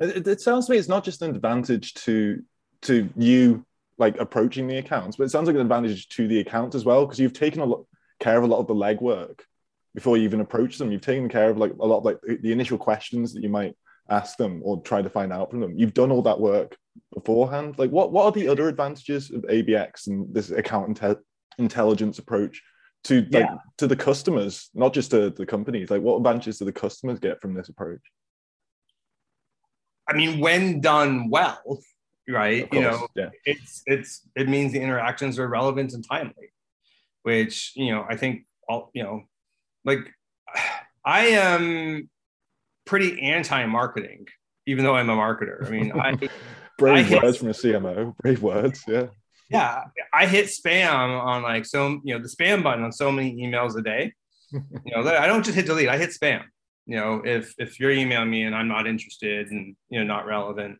It, 0.00 0.26
it, 0.26 0.40
sounds 0.40 0.66
to 0.66 0.72
me 0.72 0.78
it's 0.78 0.88
not 0.88 1.04
just 1.04 1.22
an 1.22 1.34
advantage 1.34 1.94
to 1.94 2.42
to 2.82 3.08
you 3.16 3.64
like 3.96 4.18
approaching 4.18 4.66
the 4.66 4.78
accounts, 4.78 5.16
but 5.16 5.24
it 5.24 5.30
sounds 5.30 5.46
like 5.46 5.54
an 5.54 5.62
advantage 5.62 6.08
to 6.10 6.26
the 6.26 6.40
account 6.40 6.74
as 6.74 6.84
well 6.84 7.04
because 7.06 7.20
you've 7.20 7.32
taken 7.32 7.60
a 7.60 7.64
lot 7.64 7.86
care 8.20 8.38
of 8.38 8.44
a 8.44 8.46
lot 8.46 8.58
of 8.58 8.66
the 8.66 8.74
legwork 8.74 9.40
before 9.94 10.16
you 10.16 10.24
even 10.24 10.40
approach 10.40 10.78
them. 10.78 10.90
You've 10.90 11.00
taken 11.00 11.28
care 11.28 11.50
of 11.50 11.58
like 11.58 11.72
a 11.80 11.86
lot 11.86 11.98
of 11.98 12.04
like 12.04 12.18
the 12.22 12.52
initial 12.52 12.78
questions 12.78 13.32
that 13.34 13.42
you 13.42 13.48
might 13.48 13.76
ask 14.10 14.36
them 14.36 14.60
or 14.64 14.82
try 14.82 15.00
to 15.00 15.10
find 15.10 15.32
out 15.32 15.50
from 15.50 15.60
them. 15.60 15.78
You've 15.78 15.94
done 15.94 16.10
all 16.10 16.22
that 16.22 16.40
work 16.40 16.76
beforehand. 17.12 17.76
Like 17.78 17.90
what 17.90 18.12
what 18.12 18.24
are 18.24 18.32
the 18.32 18.48
other 18.48 18.68
advantages 18.68 19.30
of 19.30 19.42
ABX 19.42 20.08
and 20.08 20.32
this 20.34 20.50
account 20.50 20.98
inte- 20.98 21.20
intelligence 21.58 22.18
approach 22.18 22.62
to 23.04 23.20
like 23.20 23.30
yeah. 23.30 23.56
to 23.78 23.86
the 23.86 23.96
customers, 23.96 24.70
not 24.74 24.92
just 24.92 25.10
to 25.10 25.30
the 25.30 25.46
companies. 25.46 25.90
Like, 25.90 26.02
what 26.02 26.16
advantages 26.16 26.58
do 26.58 26.64
the 26.64 26.72
customers 26.72 27.18
get 27.18 27.40
from 27.40 27.54
this 27.54 27.68
approach? 27.68 28.00
I 30.08 30.14
mean, 30.14 30.40
when 30.40 30.80
done 30.80 31.30
well, 31.30 31.80
right? 32.28 32.68
You 32.72 32.80
know, 32.80 33.06
yeah. 33.14 33.30
it's 33.44 33.82
it's 33.86 34.22
it 34.34 34.48
means 34.48 34.72
the 34.72 34.80
interactions 34.80 35.38
are 35.38 35.48
relevant 35.48 35.92
and 35.92 36.04
timely, 36.06 36.52
which 37.22 37.72
you 37.76 37.92
know 37.92 38.06
I 38.08 38.16
think 38.16 38.44
all 38.68 38.90
you 38.94 39.02
know, 39.02 39.22
like 39.84 40.00
I 41.04 41.26
am 41.26 42.08
pretty 42.86 43.20
anti-marketing, 43.20 44.26
even 44.66 44.84
though 44.84 44.96
I'm 44.96 45.10
a 45.10 45.16
marketer. 45.16 45.66
I 45.66 45.70
mean, 45.70 45.92
I 45.92 46.16
brave 46.78 47.12
I 47.12 47.16
words 47.16 47.36
hit, 47.36 47.38
from 47.38 47.48
a 47.48 47.52
CMO. 47.52 48.16
Brave 48.16 48.42
words, 48.42 48.82
yeah 48.88 49.06
yeah, 49.50 49.84
I 50.12 50.26
hit 50.26 50.46
spam 50.46 51.20
on 51.22 51.42
like 51.42 51.66
so, 51.66 52.00
you 52.04 52.14
know, 52.14 52.22
the 52.22 52.28
spam 52.28 52.62
button 52.62 52.84
on 52.84 52.92
so 52.92 53.12
many 53.12 53.36
emails 53.36 53.76
a 53.76 53.82
day. 53.82 54.12
you 54.52 54.62
know, 54.86 55.02
I 55.06 55.26
don't 55.26 55.44
just 55.44 55.56
hit 55.56 55.66
delete, 55.66 55.88
I 55.88 55.98
hit 55.98 56.10
spam. 56.10 56.44
You 56.86 56.96
know, 56.96 57.22
if 57.24 57.54
if 57.58 57.80
you're 57.80 57.90
emailing 57.90 58.30
me 58.30 58.42
and 58.42 58.54
I'm 58.54 58.68
not 58.68 58.86
interested 58.86 59.50
and 59.50 59.74
you 59.88 59.98
know 60.00 60.04
not 60.04 60.26
relevant. 60.26 60.78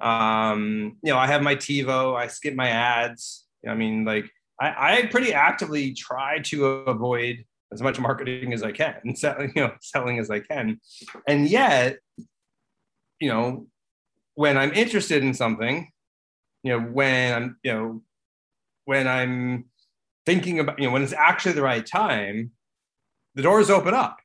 Um, 0.00 0.96
you 1.02 1.12
know, 1.12 1.18
I 1.18 1.26
have 1.26 1.42
my 1.42 1.56
TiVo, 1.56 2.16
I 2.16 2.28
skip 2.28 2.54
my 2.54 2.68
ads. 2.68 3.44
I 3.68 3.74
mean, 3.74 4.04
like 4.04 4.30
I, 4.60 4.96
I 4.96 5.06
pretty 5.06 5.32
actively 5.32 5.92
try 5.92 6.38
to 6.46 6.66
avoid 6.66 7.44
as 7.72 7.82
much 7.82 8.00
marketing 8.00 8.52
as 8.52 8.62
I 8.62 8.72
can 8.72 8.94
and 9.04 9.18
selling, 9.18 9.52
you 9.54 9.62
know, 9.62 9.72
selling 9.80 10.18
as 10.18 10.30
I 10.30 10.40
can. 10.40 10.80
And 11.26 11.48
yet, 11.48 11.98
you 13.20 13.28
know, 13.28 13.66
when 14.34 14.56
I'm 14.56 14.72
interested 14.72 15.22
in 15.22 15.34
something, 15.34 15.90
you 16.62 16.72
know 16.72 16.80
when 16.80 17.34
i'm 17.34 17.56
you 17.62 17.72
know 17.72 18.02
when 18.84 19.06
i'm 19.06 19.64
thinking 20.26 20.60
about 20.60 20.78
you 20.78 20.86
know 20.86 20.92
when 20.92 21.02
it's 21.02 21.12
actually 21.12 21.52
the 21.52 21.62
right 21.62 21.86
time 21.86 22.50
the 23.34 23.42
doors 23.42 23.70
open 23.70 23.94
up 23.94 24.18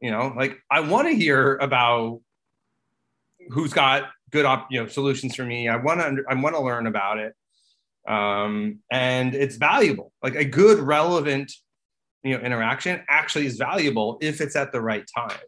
you 0.00 0.10
know 0.10 0.32
like 0.36 0.58
i 0.70 0.80
want 0.80 1.08
to 1.08 1.14
hear 1.14 1.56
about 1.56 2.20
who's 3.50 3.72
got 3.72 4.10
good 4.30 4.44
op, 4.44 4.70
you 4.70 4.80
know 4.80 4.88
solutions 4.88 5.34
for 5.34 5.44
me. 5.44 5.68
I 5.68 5.76
want 5.76 6.00
to 6.00 6.22
i 6.28 6.34
want 6.34 6.54
to 6.54 6.60
learn 6.60 6.86
about 6.86 7.18
it. 7.18 7.34
Um, 8.06 8.80
and 8.90 9.34
it's 9.34 9.56
valuable. 9.56 10.12
Like 10.22 10.34
a 10.34 10.44
good 10.44 10.78
relevant 10.78 11.52
you 12.22 12.36
know 12.36 12.42
interaction 12.42 13.02
actually 13.08 13.46
is 13.46 13.56
valuable 13.56 14.18
if 14.20 14.40
it's 14.40 14.56
at 14.56 14.72
the 14.72 14.80
right 14.80 15.04
time. 15.16 15.38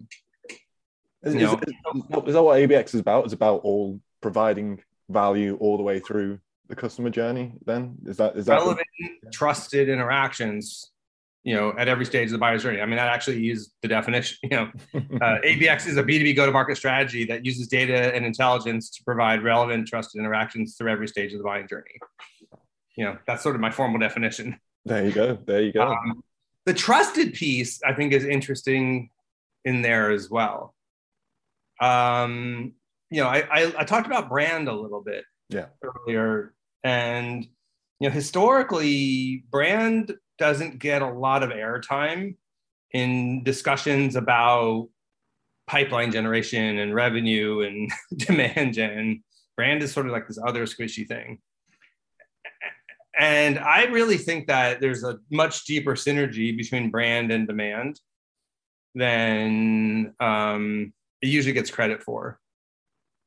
Is, 1.23 1.35
is, 1.35 1.43
is, 1.43 1.51
is 1.51 2.35
that 2.35 2.43
what 2.43 2.59
abx 2.61 2.95
is 2.95 3.01
about? 3.01 3.25
It's 3.25 3.35
about 3.35 3.63
all 3.63 4.01
providing 4.21 4.81
value 5.09 5.57
all 5.61 5.77
the 5.77 5.83
way 5.83 6.01
through 6.01 6.39
the 6.69 6.77
customer 6.77 7.11
journey 7.11 7.53
then? 7.65 7.97
Is 8.07 8.17
that 8.17 8.37
is 8.37 8.47
that 8.47 8.55
relevant 8.55 8.87
the- 9.23 9.31
trusted 9.31 9.89
interactions 9.89 10.91
you 11.47 11.55
know 11.55 11.73
at 11.79 11.87
every 11.87 12.05
stage 12.05 12.27
of 12.27 12.33
the 12.33 12.39
buyer's 12.39 12.65
journey. 12.65 12.81
I 12.81 12.87
mean 12.87 12.97
that 12.97 13.09
actually 13.09 13.49
is 13.49 13.73
the 13.81 13.89
definition 13.89 14.37
you 14.43 14.51
know. 14.51 14.71
Uh, 15.23 15.39
abx 15.47 15.87
is 15.87 15.97
a 15.97 16.03
b2b 16.03 16.35
go-to-market 16.37 16.77
strategy 16.77 17.25
that 17.25 17.45
uses 17.45 17.69
data 17.69 18.15
and 18.15 18.25
intelligence 18.25 18.91
to 18.91 19.03
provide 19.05 19.43
relevant 19.43 19.87
trusted 19.87 20.19
interactions 20.19 20.77
through 20.77 20.91
every 20.91 21.09
stage 21.09 21.33
of 21.33 21.39
the 21.39 21.45
buying 21.45 21.67
journey. 21.69 21.99
You 22.97 23.05
know 23.05 23.19
that's 23.27 23.43
sort 23.43 23.55
of 23.55 23.61
my 23.61 23.71
formal 23.71 24.01
definition. 24.01 24.59
There 24.85 25.05
you 25.07 25.13
go 25.13 25.39
there 25.47 25.63
you 25.63 25.73
go. 25.73 25.83
Um, 25.83 26.23
the 26.65 26.75
trusted 26.75 27.33
piece 27.33 27.81
i 27.85 27.93
think 27.93 28.13
is 28.13 28.25
interesting 28.25 29.11
in 29.65 29.83
there 29.83 30.11
as 30.11 30.29
well. 30.31 30.75
Um, 31.81 32.73
you 33.11 33.23
know, 33.23 33.29
I, 33.29 33.47
I, 33.51 33.75
I 33.79 33.85
talked 33.85 34.07
about 34.07 34.29
brand 34.29 34.69
a 34.69 34.75
little 34.75 35.03
bit 35.03 35.25
yeah. 35.49 35.67
earlier, 35.83 36.55
and 36.83 37.45
you 38.01 38.09
know, 38.09 38.11
historically, 38.11 39.45
brand 39.51 40.15
doesn't 40.39 40.79
get 40.79 41.03
a 41.03 41.11
lot 41.11 41.43
of 41.43 41.51
airtime 41.51 42.37
in 42.93 43.43
discussions 43.43 44.17
about 44.17 44.89
pipeline 45.67 46.13
generation 46.13 46.79
and 46.79 46.95
revenue 46.95 47.61
and 47.61 47.91
demand 48.17 48.75
gen. 48.75 49.23
Brand 49.57 49.83
is 49.83 49.93
sort 49.93 50.07
of 50.07 50.13
like 50.13 50.29
this 50.29 50.39
other 50.45 50.67
squishy 50.67 51.07
thing. 51.07 51.39
And 53.19 53.59
I 53.59 53.85
really 53.85 54.19
think 54.19 54.47
that 54.49 54.81
there's 54.81 55.03
a 55.03 55.19
much 55.31 55.65
deeper 55.65 55.95
synergy 55.95 56.55
between 56.55 56.91
brand 56.91 57.33
and 57.33 57.47
demand 57.47 57.99
than 58.95 60.15
um, 60.21 60.93
it 61.23 61.29
usually 61.29 61.55
gets 61.55 61.71
credit 61.71 62.03
for. 62.03 62.39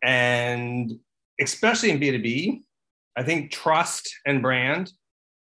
And 0.03 0.99
especially 1.39 1.91
in 1.91 1.99
B2B, 1.99 2.62
I 3.15 3.23
think 3.23 3.51
trust 3.51 4.15
and 4.25 4.41
brand 4.41 4.91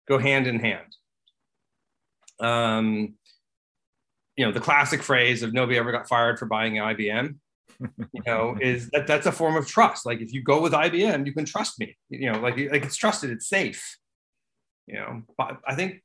go 0.07 0.17
hand 0.17 0.47
in 0.47 0.59
hand. 0.59 0.95
Um, 2.39 3.15
you 4.35 4.45
know, 4.45 4.51
the 4.51 4.59
classic 4.59 5.03
phrase 5.03 5.43
of 5.43 5.53
nobody 5.53 5.77
ever 5.77 5.91
got 5.91 6.07
fired 6.07 6.39
for 6.39 6.45
buying 6.45 6.75
IBM, 6.75 7.35
you 7.79 8.21
know, 8.25 8.57
is 8.59 8.89
that 8.91 9.07
that's 9.07 9.25
a 9.25 9.31
form 9.31 9.55
of 9.55 9.67
trust. 9.67 10.05
Like 10.05 10.21
if 10.21 10.33
you 10.33 10.41
go 10.41 10.61
with 10.61 10.73
IBM, 10.73 11.25
you 11.25 11.33
can 11.33 11.45
trust 11.45 11.79
me, 11.79 11.97
you 12.09 12.31
know, 12.31 12.39
like, 12.39 12.57
like 12.57 12.85
it's 12.85 12.95
trusted, 12.95 13.29
it's 13.31 13.47
safe, 13.47 13.97
you 14.87 14.95
know, 14.95 15.23
but 15.37 15.59
I 15.67 15.75
think 15.75 16.01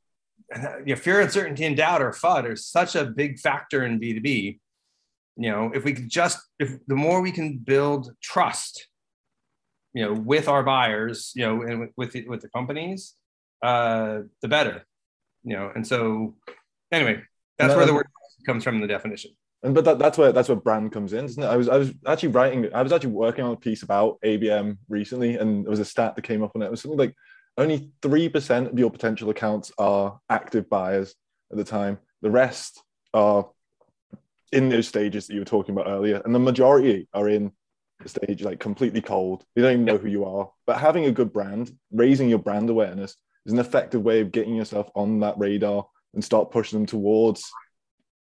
you 0.84 0.94
know, 0.94 0.96
fear, 0.96 1.20
uncertainty, 1.20 1.64
and 1.64 1.76
doubt 1.76 2.02
or 2.02 2.10
FUD 2.10 2.44
are 2.44 2.56
such 2.56 2.96
a 2.96 3.04
big 3.04 3.38
factor 3.38 3.84
in 3.84 4.00
B2B 4.00 4.58
you 5.36 5.50
know 5.50 5.70
if 5.74 5.84
we 5.84 5.92
could 5.92 6.08
just 6.08 6.38
if 6.58 6.78
the 6.86 6.94
more 6.94 7.20
we 7.20 7.32
can 7.32 7.58
build 7.58 8.12
trust 8.22 8.88
you 9.92 10.04
know 10.04 10.12
with 10.12 10.48
our 10.48 10.62
buyers 10.62 11.32
you 11.34 11.44
know 11.44 11.62
and 11.62 11.90
with 11.96 12.12
the, 12.12 12.26
with 12.28 12.40
the 12.40 12.48
companies 12.48 13.14
uh 13.62 14.20
the 14.42 14.48
better 14.48 14.84
you 15.42 15.56
know 15.56 15.70
and 15.74 15.86
so 15.86 16.34
anyway 16.92 17.20
that's 17.58 17.72
no, 17.72 17.78
where 17.78 17.86
the 17.86 17.94
word 17.94 18.06
comes 18.46 18.64
from 18.64 18.76
in 18.76 18.80
the 18.80 18.86
definition. 18.86 19.30
And 19.62 19.74
but 19.74 19.84
that, 19.84 19.98
that's 19.98 20.18
where 20.18 20.32
that's 20.32 20.48
where 20.48 20.56
brand 20.56 20.92
comes 20.92 21.12
in 21.12 21.24
isn't 21.24 21.42
it? 21.42 21.46
I 21.46 21.56
was 21.56 21.68
i 21.68 21.76
was 21.76 21.92
actually 22.06 22.30
writing 22.30 22.68
i 22.74 22.82
was 22.82 22.92
actually 22.92 23.12
working 23.12 23.44
on 23.44 23.52
a 23.52 23.56
piece 23.56 23.82
about 23.82 24.18
abm 24.22 24.76
recently 24.88 25.36
and 25.36 25.64
there 25.64 25.70
was 25.70 25.80
a 25.80 25.84
stat 25.84 26.16
that 26.16 26.22
came 26.22 26.42
up 26.42 26.52
on 26.54 26.62
it. 26.62 26.66
It 26.66 26.70
was 26.70 26.82
something 26.82 26.98
like 26.98 27.14
only 27.56 27.92
3% 28.02 28.72
of 28.72 28.78
your 28.78 28.90
potential 28.90 29.30
accounts 29.30 29.70
are 29.78 30.18
active 30.28 30.68
buyers 30.68 31.14
at 31.52 31.56
the 31.56 31.64
time. 31.64 31.98
The 32.20 32.30
rest 32.30 32.82
are 33.12 33.48
in 34.54 34.68
those 34.68 34.88
stages 34.88 35.26
that 35.26 35.34
you 35.34 35.40
were 35.40 35.44
talking 35.44 35.74
about 35.74 35.90
earlier, 35.90 36.22
and 36.24 36.34
the 36.34 36.38
majority 36.38 37.08
are 37.12 37.28
in 37.28 37.52
the 38.00 38.08
stage 38.08 38.42
like 38.42 38.60
completely 38.60 39.00
cold. 39.00 39.44
They 39.54 39.62
don't 39.62 39.72
even 39.72 39.84
know 39.84 39.98
who 39.98 40.08
you 40.08 40.24
are. 40.24 40.50
But 40.66 40.78
having 40.78 41.04
a 41.06 41.12
good 41.12 41.32
brand, 41.32 41.72
raising 41.92 42.28
your 42.28 42.38
brand 42.38 42.70
awareness, 42.70 43.16
is 43.46 43.52
an 43.52 43.58
effective 43.58 44.02
way 44.02 44.20
of 44.20 44.32
getting 44.32 44.54
yourself 44.54 44.90
on 44.94 45.20
that 45.20 45.38
radar 45.38 45.86
and 46.14 46.24
start 46.24 46.50
pushing 46.50 46.78
them 46.78 46.86
towards 46.86 47.50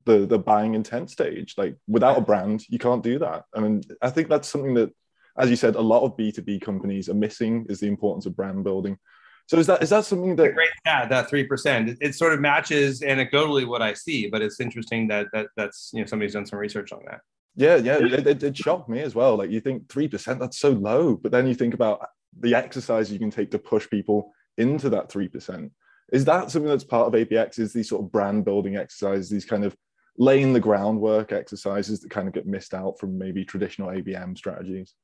the 0.05 0.26
the 0.26 0.38
buying 0.38 0.74
intent 0.74 1.11
stage. 1.11 1.55
Like 1.57 1.76
without 1.87 2.18
a 2.18 2.22
brand, 2.22 2.64
you 2.68 2.79
can't 2.79 3.02
do 3.02 3.18
that. 3.20 3.44
I 3.55 3.61
mean, 3.61 3.83
I 4.02 4.11
think 4.11 4.29
that's 4.29 4.48
something 4.48 4.74
that, 4.74 4.90
as 5.37 5.50
you 5.50 5.57
said, 5.57 5.76
a 5.76 5.81
lot 5.81 6.02
of 6.02 6.16
B 6.16 6.33
two 6.33 6.42
B 6.42 6.59
companies 6.59 7.09
are 7.09 7.14
missing 7.14 7.66
is 7.68 7.81
the 7.81 7.88
importance 7.88 8.26
of 8.26 8.37
brand 8.37 8.64
building. 8.64 8.98
So 9.47 9.59
is 9.59 9.67
that 9.69 9.83
is 9.83 9.91
that 9.91 10.05
something 10.05 10.35
that 10.37 10.55
great 10.55 10.71
stat 10.81 11.09
that 11.09 11.29
three 11.29 11.45
percent? 11.45 11.89
It, 11.89 11.99
it, 12.01 12.15
sort 12.17 12.33
of 12.33 12.41
matches 12.41 13.01
anecdotally 13.01 13.67
what 13.67 13.81
I 13.81 13.95
see, 13.95 14.29
but 14.29 14.43
it's 14.43 14.61
interesting 14.61 15.07
that 15.09 15.27
that 15.33 15.47
that's 15.57 15.91
you 15.95 16.01
know 16.01 16.07
somebody's 16.07 16.33
done 16.33 16.47
some 16.47 16.59
research 16.59 16.93
on 16.93 17.01
that. 17.07 17.21
Yeah, 17.55 17.77
yeah, 17.77 17.99
it, 17.99 18.27
it, 18.27 18.43
it 18.43 18.57
shocked 18.57 18.89
me 18.89 19.01
as 19.01 19.15
well. 19.15 19.37
Like 19.37 19.51
you 19.51 19.61
think 19.61 19.89
three 19.89 20.09
percent, 20.09 20.41
that's 20.41 20.59
so 20.59 20.71
low, 20.71 21.15
but 21.15 21.31
then 21.31 21.47
you 21.47 21.55
think 21.55 21.75
about 21.75 22.07
the 22.39 22.55
exercise 22.55 23.11
you 23.11 23.19
can 23.19 23.31
take 23.31 23.51
to 23.53 23.59
push 23.59 23.89
people 23.89 24.33
into 24.59 24.91
that 24.91 25.11
three 25.11 25.29
percent. 25.29 25.71
Is 26.13 26.25
that 26.25 26.51
something 26.51 26.69
that's 26.69 26.85
part 26.85 27.07
of 27.07 27.15
ABX? 27.15 27.61
Is 27.61 27.73
these 27.73 27.89
sort 27.89 28.05
of 28.05 28.11
brand 28.11 28.45
building 28.45 28.77
exercises, 28.77 29.31
these 29.31 29.45
kind 29.45 29.65
of 29.65 29.77
laying 30.19 30.53
the 30.53 30.61
groundwork 30.61 31.33
exercises 31.33 32.01
that 32.01 32.11
kind 32.11 32.27
of 32.27 32.35
get 32.35 32.47
missed 32.47 32.75
out 32.75 32.99
from 32.99 33.17
maybe 33.17 33.45
traditional 33.45 33.91
ABM 33.91 34.37
strategies? 34.37 34.95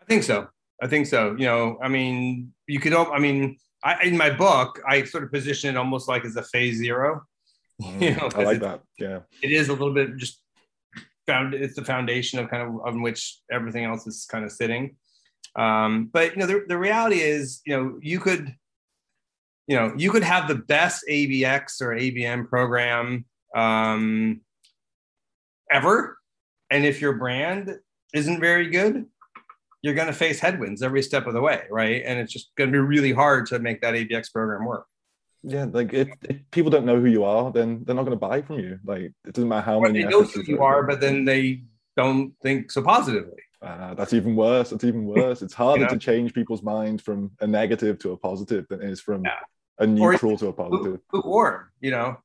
I 0.00 0.04
think 0.04 0.24
so. 0.24 0.48
I 0.80 0.86
think 0.86 1.06
so. 1.06 1.36
You 1.38 1.46
know, 1.46 1.78
I 1.82 1.88
mean, 1.88 2.52
you 2.66 2.80
could. 2.80 2.94
I 2.94 3.18
mean, 3.18 3.58
I, 3.84 4.04
in 4.04 4.16
my 4.16 4.30
book, 4.30 4.80
I 4.86 5.04
sort 5.04 5.24
of 5.24 5.32
position 5.32 5.70
it 5.70 5.76
almost 5.76 6.08
like 6.08 6.24
as 6.24 6.36
a 6.36 6.42
phase 6.42 6.78
zero. 6.78 7.22
Mm, 7.82 8.00
you 8.00 8.14
know, 8.14 8.28
I 8.36 8.44
like 8.44 8.60
that. 8.60 8.82
Yeah, 8.96 9.20
it 9.42 9.50
is 9.50 9.68
a 9.68 9.72
little 9.72 9.94
bit 9.94 10.16
just 10.16 10.40
found. 11.26 11.54
It's 11.54 11.74
the 11.74 11.84
foundation 11.84 12.38
of 12.38 12.48
kind 12.48 12.62
of 12.62 12.86
on 12.86 13.02
which 13.02 13.40
everything 13.50 13.84
else 13.84 14.06
is 14.06 14.24
kind 14.30 14.44
of 14.44 14.52
sitting. 14.52 14.94
Um, 15.56 16.10
but 16.12 16.32
you 16.32 16.36
know, 16.36 16.46
the, 16.46 16.64
the 16.68 16.78
reality 16.78 17.20
is, 17.20 17.60
you 17.66 17.76
know, 17.76 17.98
you 18.00 18.20
could, 18.20 18.54
you 19.66 19.74
know, 19.74 19.94
you 19.96 20.12
could 20.12 20.22
have 20.22 20.46
the 20.46 20.54
best 20.54 21.04
ABX 21.08 21.80
or 21.80 21.88
ABM 21.88 22.48
program 22.48 23.24
um, 23.56 24.42
ever, 25.70 26.18
and 26.70 26.84
if 26.84 27.00
your 27.00 27.14
brand 27.14 27.78
isn't 28.14 28.40
very 28.40 28.70
good, 28.70 29.06
you're 29.82 29.94
going 29.94 30.06
to 30.06 30.12
face 30.12 30.40
headwinds 30.40 30.82
every 30.82 31.02
step 31.02 31.26
of 31.26 31.34
the 31.34 31.40
way, 31.40 31.64
right? 31.70 32.02
And 32.06 32.18
it's 32.18 32.32
just 32.32 32.54
going 32.56 32.70
to 32.70 32.72
be 32.72 32.78
really 32.78 33.12
hard 33.12 33.46
to 33.46 33.58
make 33.58 33.82
that 33.82 33.94
ABX 33.94 34.32
program 34.32 34.64
work. 34.64 34.86
Yeah, 35.42 35.66
like 35.70 35.92
if, 35.92 36.08
if 36.22 36.36
people 36.52 36.70
don't 36.70 36.86
know 36.86 37.00
who 37.00 37.08
you 37.08 37.24
are, 37.24 37.50
then 37.50 37.82
they're 37.84 37.96
not 37.96 38.04
going 38.04 38.16
to 38.16 38.26
buy 38.28 38.42
from 38.42 38.60
you. 38.60 38.78
Like 38.84 39.12
it 39.26 39.32
doesn't 39.32 39.48
matter 39.48 39.66
how 39.66 39.78
or 39.78 39.82
many. 39.82 40.04
They 40.04 40.08
know 40.08 40.22
who 40.22 40.42
you 40.42 40.62
are, 40.62 40.84
but 40.84 41.00
then 41.00 41.24
they 41.24 41.64
don't 41.96 42.32
think 42.42 42.70
so 42.70 42.80
positively. 42.80 43.42
Uh, 43.60 43.94
that's 43.94 44.12
even 44.12 44.36
worse. 44.36 44.70
That's 44.70 44.84
even 44.84 45.04
worse. 45.04 45.42
It's 45.42 45.54
harder 45.54 45.82
you 45.82 45.86
know? 45.86 45.94
to 45.94 45.98
change 45.98 46.32
people's 46.32 46.62
mind 46.62 47.02
from 47.02 47.32
a 47.40 47.46
negative 47.46 47.98
to 48.00 48.12
a 48.12 48.16
positive 48.16 48.66
than 48.68 48.82
it 48.82 48.90
is 48.90 49.00
from 49.00 49.24
yeah. 49.24 49.38
a 49.78 49.86
neutral 49.86 50.36
to 50.38 50.48
a 50.48 50.52
positive. 50.52 51.00
Lukewarm, 51.12 51.70
you 51.80 51.90
know. 51.90 52.18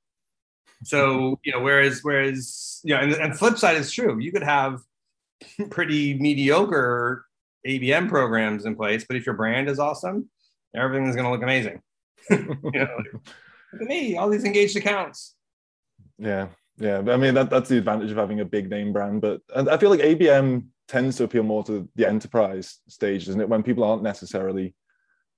So 0.83 1.39
you 1.43 1.51
know, 1.51 1.61
whereas 1.61 2.01
whereas 2.03 2.81
you 2.83 2.93
know, 2.93 3.01
and, 3.01 3.13
and 3.13 3.37
flip 3.37 3.57
side 3.57 3.77
is 3.77 3.91
true. 3.91 4.19
You 4.19 4.31
could 4.31 4.43
have 4.43 4.81
pretty 5.69 6.19
mediocre 6.19 7.26
ABM 7.67 8.09
programs 8.09 8.65
in 8.65 8.75
place, 8.75 9.05
but 9.07 9.17
if 9.17 9.25
your 9.25 9.35
brand 9.35 9.69
is 9.69 9.79
awesome, 9.79 10.29
everything's 10.75 11.15
going 11.15 11.25
to 11.25 11.31
look 11.31 11.43
amazing. 11.43 11.81
you 12.29 12.37
know, 12.73 12.97
look 13.13 13.81
at 13.81 13.87
me, 13.87 14.17
all 14.17 14.29
these 14.29 14.45
engaged 14.45 14.77
accounts. 14.77 15.35
Yeah, 16.17 16.47
yeah. 16.77 16.99
I 16.99 17.17
mean, 17.17 17.33
that, 17.33 17.49
that's 17.49 17.69
the 17.69 17.77
advantage 17.77 18.11
of 18.11 18.17
having 18.17 18.39
a 18.39 18.45
big 18.45 18.69
name 18.69 18.93
brand. 18.93 19.21
But 19.21 19.41
I 19.53 19.77
feel 19.77 19.89
like 19.89 19.99
ABM 19.99 20.67
tends 20.87 21.17
to 21.17 21.25
appeal 21.25 21.43
more 21.43 21.63
to 21.65 21.87
the 21.95 22.07
enterprise 22.07 22.79
stage, 22.87 23.27
isn't 23.27 23.41
it? 23.41 23.49
When 23.49 23.63
people 23.63 23.83
aren't 23.83 24.03
necessarily 24.03 24.73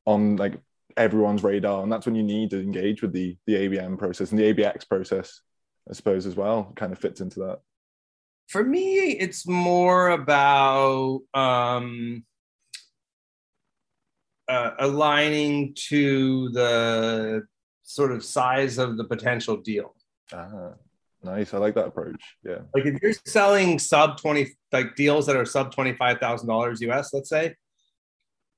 on 0.05 0.37
like 0.37 0.59
everyone's 0.95 1.43
radar, 1.43 1.83
and 1.83 1.91
that's 1.91 2.05
when 2.05 2.15
you 2.15 2.23
need 2.23 2.51
to 2.51 2.61
engage 2.61 3.01
with 3.01 3.13
the 3.13 3.37
the 3.47 3.55
ABM 3.55 3.97
process 3.97 4.31
and 4.31 4.39
the 4.39 4.53
ABX 4.53 4.87
process, 4.87 5.41
I 5.89 5.93
suppose, 5.93 6.25
as 6.25 6.35
well. 6.35 6.71
Kind 6.75 6.93
of 6.93 6.99
fits 6.99 7.21
into 7.21 7.39
that 7.41 7.59
for 8.49 8.63
me, 8.63 9.11
it's 9.11 9.47
more 9.47 10.09
about 10.09 11.21
um, 11.35 12.25
uh, 14.47 14.71
aligning 14.79 15.75
to 15.75 16.49
the 16.49 17.43
sort 17.83 18.11
of 18.11 18.25
size 18.25 18.79
of 18.79 18.97
the 18.97 19.03
potential 19.03 19.57
deal. 19.57 19.95
Ah, 20.33 20.73
nice. 21.21 21.53
I 21.53 21.59
like 21.59 21.75
that 21.75 21.85
approach. 21.85 22.21
Yeah. 22.43 22.61
Like 22.73 22.87
if 22.87 22.99
you're 23.03 23.13
selling 23.27 23.77
sub 23.77 24.19
20, 24.19 24.51
like 24.71 24.95
deals 24.95 25.27
that 25.27 25.35
are 25.35 25.45
sub 25.45 25.73
$25,000 25.73 26.81
US, 26.89 27.13
let's 27.13 27.29
say, 27.29 27.55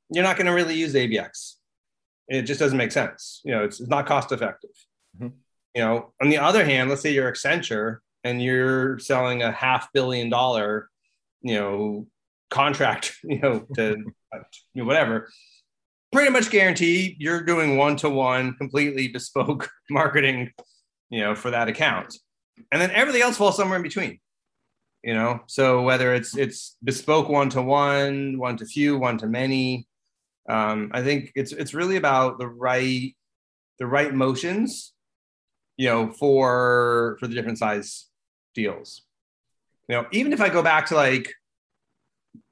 you're 0.10 0.24
not 0.24 0.38
going 0.38 0.48
to 0.48 0.54
really 0.54 0.76
use 0.76 0.94
ABX. 0.94 1.56
It 2.30 2.44
just 2.44 2.62
doesn't 2.62 2.78
make 2.78 2.94
sense. 2.94 3.42
You 3.44 3.52
know, 3.52 3.66
it's, 3.66 3.82
it's 3.82 3.90
not 3.90 4.06
cost 4.06 4.32
effective. 4.32 4.72
Mm-hmm. 5.18 5.36
You 5.76 5.82
know, 5.82 6.14
on 6.22 6.30
the 6.30 6.38
other 6.38 6.64
hand, 6.64 6.90
let's 6.90 7.02
say 7.02 7.14
you're 7.14 7.32
Accenture 7.32 7.98
and 8.24 8.42
you're 8.42 9.00
selling 9.00 9.44
a 9.44 9.52
half 9.52 9.92
billion 9.94 10.30
dollar, 10.30 10.90
you 11.42 11.56
know, 11.56 12.08
contract, 12.50 13.16
you 13.24 13.40
know, 13.40 13.66
to 13.76 13.98
you 14.74 14.82
know, 14.82 14.86
whatever, 14.86 15.30
pretty 16.12 16.32
much 16.32 16.50
guarantee 16.50 17.16
you're 17.20 17.44
doing 17.44 17.78
one 17.78 17.96
to 17.98 18.10
one, 18.10 18.54
completely 18.56 19.08
bespoke 19.08 19.70
marketing, 19.90 20.52
you 21.10 21.22
know, 21.22 21.36
for 21.36 21.52
that 21.52 21.68
account, 21.68 22.18
and 22.72 22.82
then 22.82 22.92
everything 22.92 23.22
else 23.22 23.38
falls 23.38 23.56
somewhere 23.56 23.78
in 23.78 23.84
between. 23.84 24.20
You 25.04 25.16
know, 25.16 25.40
so 25.48 25.82
whether 25.82 26.14
it's 26.14 26.38
it's 26.38 26.78
bespoke 26.84 27.28
one 27.28 27.50
to 27.52 27.62
one, 27.62 28.38
one 28.38 28.56
to 28.58 28.66
few, 28.66 29.00
one 29.00 29.18
to 29.18 29.26
many, 29.26 29.88
um, 30.48 30.92
I 30.94 31.02
think 31.02 31.32
it's 31.36 31.52
it's 31.54 31.74
really 31.74 31.98
about 31.98 32.38
the 32.38 32.48
right 32.48 33.16
the 33.80 33.88
right 33.88 34.14
motions 34.14 34.94
you 35.78 35.88
know 35.88 36.12
for 36.12 37.18
for 37.20 37.28
the 37.28 37.34
different 37.34 37.58
size 37.58 38.08
deals. 38.54 39.04
You 39.88 39.96
know, 39.98 40.08
even 40.12 40.34
if 40.34 40.42
I 40.42 40.50
go 40.50 40.64
back 40.64 40.88
to 40.88 40.96
like 40.96 41.34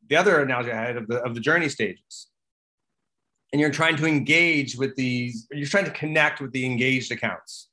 the 0.07 0.15
other 0.15 0.41
analogy 0.41 0.71
I 0.71 0.75
had 0.75 0.97
of 0.97 1.07
the 1.07 1.21
of 1.23 1.35
the 1.35 1.41
journey 1.41 1.69
stages, 1.69 2.27
and 3.51 3.59
you're 3.59 3.71
trying 3.71 3.95
to 3.97 4.05
engage 4.05 4.75
with 4.75 4.95
these, 4.95 5.47
you're 5.51 5.67
trying 5.67 5.85
to 5.85 5.91
connect 5.91 6.41
with 6.41 6.51
the 6.51 6.65
engaged 6.65 7.12
accounts, 7.12 7.69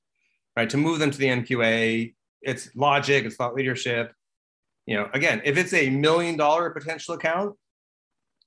right? 0.56 0.68
To 0.70 0.76
move 0.76 0.98
them 0.98 1.10
to 1.10 1.18
the 1.18 1.26
MQA, 1.26 2.14
it's 2.42 2.70
logic, 2.76 3.24
it's 3.24 3.36
thought 3.36 3.54
leadership. 3.54 4.12
You 4.86 4.96
know, 4.96 5.08
again, 5.12 5.42
if 5.44 5.56
it's 5.56 5.72
a 5.72 5.90
million 5.90 6.36
dollar 6.36 6.70
potential 6.70 7.14
account, 7.14 7.56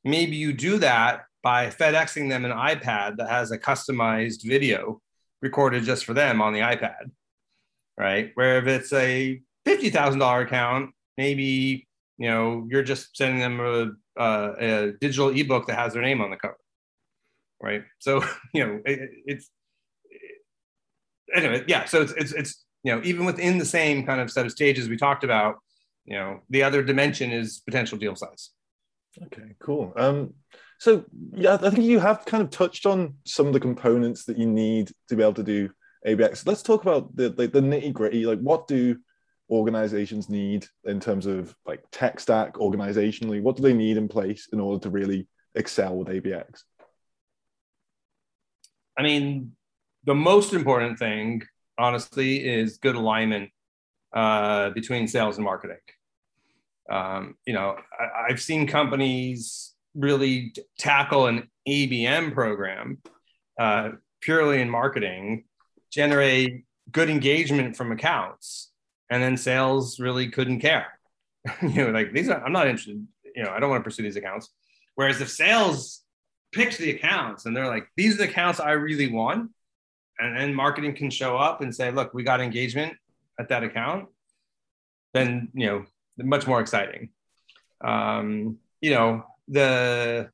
maybe 0.04 0.36
you 0.36 0.54
do 0.54 0.78
that 0.80 1.24
by 1.44 1.68
FedExing 1.68 2.30
them 2.30 2.46
an 2.46 2.52
iPad 2.52 3.18
that 3.18 3.30
has 3.30 3.52
a 3.52 3.58
customized 3.58 4.44
video 4.44 5.02
recorded 5.42 5.84
just 5.84 6.06
for 6.06 6.13
them 6.13 6.42
on 6.42 6.54
the 6.54 6.60
iPad, 6.60 7.12
right? 7.98 8.32
Where 8.36 8.58
if 8.60 8.68
it's 8.68 8.94
a 8.94 9.42
fifty 9.65 9.89
thousand 9.89 10.19
dollar 10.19 10.41
account, 10.41 10.91
maybe 11.17 11.88
you 12.17 12.30
know 12.30 12.67
you're 12.69 12.84
just 12.84 13.15
sending 13.15 13.39
them 13.39 13.60
a, 13.60 13.91
a, 14.22 14.54
a, 14.60 14.91
digital 15.00 15.30
ebook 15.30 15.67
that 15.67 15.78
has 15.78 15.93
their 15.93 16.02
name 16.02 16.22
on 16.22 16.30
the 16.30 16.38
cover, 16.38 16.58
right? 17.62 17.84
So 18.00 18.24
you 18.54 18.65
know 18.65 18.82
it, 18.86 19.10
it's 19.26 19.50
anyway, 21.34 21.63
yeah. 21.67 21.86
So 21.86 22.02
it's, 22.02 22.13
it's 22.13 22.32
it's 22.34 22.65
you 22.84 22.95
know 22.95 23.02
even 23.04 23.26
within 23.26 23.58
the 23.58 23.65
same 23.65 24.06
kind 24.06 24.22
of 24.22 24.32
set 24.32 24.45
of 24.45 24.52
stages 24.52 24.89
we 24.89 24.98
talked 24.98 25.24
about, 25.24 25.56
you 26.06 26.15
know 26.15 26.41
the 26.50 26.63
other 26.63 26.84
dimension 26.84 27.32
is 27.32 27.62
potential 27.65 27.98
deal 27.98 28.15
size. 28.15 28.52
Okay, 29.24 29.56
cool. 29.60 29.93
Um, 29.95 30.34
so 30.80 31.04
yeah, 31.34 31.58
I 31.62 31.69
think 31.69 31.84
you 31.84 32.00
have 32.00 32.26
kind 32.26 32.41
of 32.41 32.50
touched 32.50 32.86
on 32.86 33.15
some 33.26 33.48
of 33.48 33.54
the 33.54 33.60
components 33.60 34.26
that 34.26 34.38
you 34.38 34.45
need 34.45 34.91
to 35.10 35.15
be 35.15 35.24
able 35.24 35.34
to 35.34 35.43
do 35.43 35.69
ABX. 36.08 36.48
Let's 36.48 36.63
talk 36.63 36.84
about 36.84 37.15
the 37.15 37.34
like 37.38 37.52
the 37.52 37.62
nitty 37.62 37.93
gritty. 37.93 38.26
Like, 38.26 38.39
what 38.39 38.67
do 38.67 38.98
organizations 39.50 40.30
need 40.30 40.68
in 40.86 41.00
terms 41.00 41.26
of 41.26 41.56
like 41.66 41.84
tech 41.92 42.20
stack 42.20 42.54
organizationally? 42.56 43.42
What 43.42 43.56
do 43.56 43.62
they 43.62 43.74
need 43.74 43.98
in 43.98 44.08
place 44.08 44.48
in 44.54 44.60
order 44.60 44.82
to 44.84 44.90
really 44.90 45.28
excel 45.56 45.96
with 45.96 46.08
ABX? 46.08 46.64
I 48.98 49.02
mean, 49.02 49.54
the 50.04 50.16
most 50.16 50.54
important 50.54 51.00
thing, 51.00 51.44
honestly, 51.78 52.46
is 52.48 52.78
good 52.78 52.96
alignment 52.96 53.50
uh, 54.14 54.72
between 54.72 55.08
sales 55.08 55.38
and 55.38 55.46
marketing. 55.46 55.78
Um, 56.90 57.36
you 57.46 57.54
know, 57.54 57.76
I, 58.00 58.30
have 58.30 58.42
seen 58.42 58.68
companies 58.68 59.74
really 59.94 60.50
t- 60.50 60.64
tackle 60.78 61.28
an 61.28 61.50
ABM 61.68 62.34
program 62.34 62.98
uh, 63.60 63.92
purely 64.22 64.62
in 64.62 64.70
marketing, 64.70 65.46
generate 65.92 66.66
good 66.92 67.10
engagement 67.10 67.76
from 67.78 67.92
accounts, 67.92 68.69
and 69.10 69.22
then 69.22 69.38
sales 69.38 70.00
really 70.00 70.30
couldn't 70.30 70.60
care. 70.60 70.88
you 71.62 71.86
know, 71.86 71.91
like 71.91 72.13
these 72.13 72.30
are 72.30 72.43
I'm 72.43 72.52
not 72.52 72.67
interested. 72.67 73.06
You 73.36 73.43
know, 73.43 73.52
I 73.52 73.60
don't 73.60 73.69
want 73.69 73.82
to 73.82 73.84
pursue 73.84 74.04
these 74.04 74.15
accounts. 74.15 74.50
Whereas 74.95 75.22
if 75.22 75.30
sales 75.30 76.02
picks 76.52 76.78
the 76.78 76.91
accounts 76.91 77.45
and 77.45 77.56
they're 77.56 77.67
like, 77.67 77.88
these 77.95 78.15
are 78.15 78.17
the 78.17 78.30
accounts 78.30 78.60
I 78.60 78.72
really 78.72 79.12
want, 79.12 79.52
and 80.19 80.38
then 80.38 80.54
marketing 80.54 80.95
can 80.95 81.10
show 81.10 81.38
up 81.38 81.62
and 81.62 81.74
say, 81.74 81.91
look, 81.91 82.13
we 82.13 82.24
got 82.24 82.41
engagement 82.41 82.93
at 83.39 83.50
that 83.50 83.63
account, 83.63 84.10
then 85.13 85.50
you 85.54 85.67
know, 85.67 85.86
much 86.17 86.45
more 86.45 86.60
exciting. 86.60 87.10
Um, 87.82 88.58
you 88.82 88.91
know, 88.91 89.24
the 89.48 90.30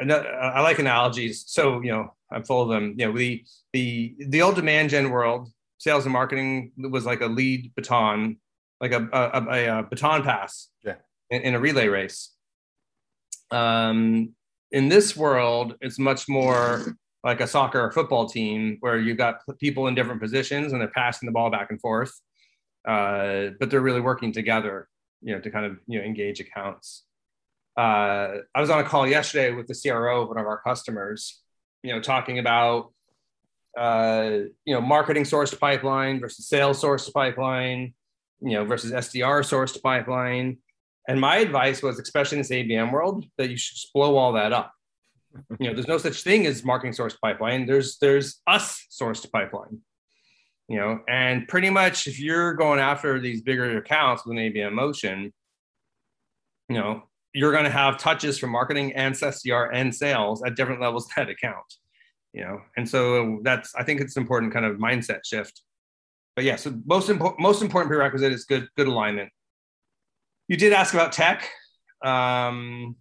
I 0.00 0.60
like 0.60 0.78
analogies. 0.78 1.44
So 1.46 1.80
you 1.82 1.92
know, 1.92 2.14
I'm 2.30 2.44
full 2.44 2.62
of 2.62 2.68
them. 2.68 2.94
You 2.96 3.06
know, 3.06 3.16
the 3.16 3.44
the 3.72 4.14
the 4.18 4.42
old 4.42 4.56
demand 4.56 4.90
gen 4.90 5.10
world 5.10 5.48
sales 5.78 6.04
and 6.04 6.12
marketing 6.12 6.72
was 6.76 7.06
like 7.06 7.20
a 7.20 7.26
lead 7.26 7.72
baton, 7.74 8.36
like 8.80 8.92
a, 8.92 9.08
a, 9.12 9.46
a, 9.48 9.78
a 9.78 9.82
baton 9.84 10.22
pass 10.22 10.68
yeah. 10.84 10.96
in, 11.30 11.42
in, 11.42 11.54
a 11.54 11.60
relay 11.60 11.88
race. 11.88 12.34
Um, 13.50 14.34
in 14.72 14.88
this 14.88 15.16
world, 15.16 15.76
it's 15.80 15.98
much 15.98 16.28
more 16.28 16.96
like 17.24 17.40
a 17.40 17.46
soccer 17.46 17.80
or 17.80 17.90
football 17.90 18.28
team 18.28 18.76
where 18.80 18.98
you've 18.98 19.16
got 19.16 19.40
people 19.58 19.86
in 19.86 19.94
different 19.94 20.20
positions 20.20 20.72
and 20.72 20.80
they're 20.80 20.88
passing 20.88 21.26
the 21.26 21.32
ball 21.32 21.50
back 21.50 21.70
and 21.70 21.80
forth, 21.80 22.12
uh, 22.86 23.48
but 23.58 23.70
they're 23.70 23.80
really 23.80 24.00
working 24.00 24.32
together, 24.32 24.88
you 25.22 25.34
know, 25.34 25.40
to 25.40 25.50
kind 25.50 25.66
of 25.66 25.78
you 25.86 25.98
know 25.98 26.04
engage 26.04 26.40
accounts. 26.40 27.04
Uh, 27.76 28.38
I 28.54 28.60
was 28.60 28.70
on 28.70 28.80
a 28.80 28.84
call 28.84 29.06
yesterday 29.06 29.52
with 29.52 29.68
the 29.68 29.74
CRO 29.74 30.22
of 30.22 30.28
one 30.28 30.38
of 30.38 30.46
our 30.46 30.60
customers, 30.60 31.40
you 31.82 31.92
know, 31.92 32.00
talking 32.00 32.38
about 32.38 32.92
uh, 33.78 34.40
you 34.64 34.74
know 34.74 34.80
marketing 34.80 35.24
sourced 35.24 35.58
pipeline 35.58 36.20
versus 36.20 36.48
sales 36.48 36.82
sourced 36.82 37.12
pipeline, 37.12 37.94
you 38.40 38.52
know, 38.52 38.64
versus 38.64 38.92
SDR 38.92 39.40
sourced 39.40 39.80
pipeline. 39.82 40.58
And 41.08 41.20
my 41.20 41.36
advice 41.36 41.82
was, 41.82 41.98
especially 41.98 42.36
in 42.36 42.42
this 42.42 42.50
ABM 42.50 42.92
world, 42.92 43.24
that 43.38 43.50
you 43.50 43.56
should 43.56 43.78
blow 43.94 44.16
all 44.16 44.32
that 44.32 44.52
up. 44.52 44.72
You 45.58 45.68
know, 45.68 45.74
there's 45.74 45.88
no 45.88 45.98
such 45.98 46.22
thing 46.22 46.46
as 46.46 46.64
marketing 46.64 46.92
sourced 46.92 47.18
pipeline. 47.22 47.66
There's 47.66 47.98
there's 47.98 48.40
us 48.46 48.84
sourced 48.90 49.30
pipeline. 49.30 49.80
You 50.68 50.76
know, 50.78 51.00
and 51.08 51.48
pretty 51.48 51.70
much 51.70 52.06
if 52.06 52.20
you're 52.20 52.52
going 52.54 52.78
after 52.78 53.18
these 53.20 53.40
bigger 53.40 53.78
accounts 53.78 54.26
with 54.26 54.36
an 54.36 54.42
ABM 54.42 54.72
motion, 54.72 55.32
you 56.68 56.76
know, 56.76 57.04
you're 57.32 57.52
going 57.52 57.64
to 57.64 57.70
have 57.70 57.96
touches 57.96 58.38
from 58.38 58.50
marketing 58.50 58.92
and 58.94 59.14
SDR 59.14 59.70
and 59.72 59.94
sales 59.94 60.42
at 60.44 60.56
different 60.56 60.80
levels 60.80 61.06
of 61.06 61.12
that 61.16 61.30
account. 61.30 61.64
You 62.32 62.44
know, 62.44 62.60
and 62.76 62.88
so 62.88 63.40
that's 63.42 63.74
I 63.74 63.84
think 63.84 64.00
it's 64.00 64.16
important 64.16 64.52
kind 64.52 64.66
of 64.66 64.76
mindset 64.76 65.20
shift. 65.24 65.62
But 66.36 66.44
yeah, 66.44 66.56
so 66.56 66.74
most 66.84 67.08
important 67.08 67.40
most 67.40 67.62
important 67.62 67.90
prerequisite 67.90 68.32
is 68.32 68.44
good 68.44 68.68
good 68.76 68.86
alignment 68.86 69.30
you 70.48 70.56
did 70.56 70.72
ask 70.72 70.94
about 70.94 71.12
tech. 71.12 71.48
Um, 72.04 72.96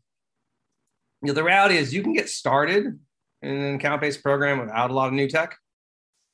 you 1.22 1.28
know, 1.28 1.34
the 1.34 1.44
reality 1.44 1.78
is 1.78 1.94
you 1.94 2.04
can 2.04 2.14
get 2.14 2.30
started 2.30 3.00
in 3.42 3.50
an 3.50 3.76
account-based 3.76 4.22
program 4.22 4.60
without 4.60 4.92
a 4.92 4.94
lot 4.94 5.08
of 5.08 5.14
new 5.14 5.28
tech. 5.28 5.56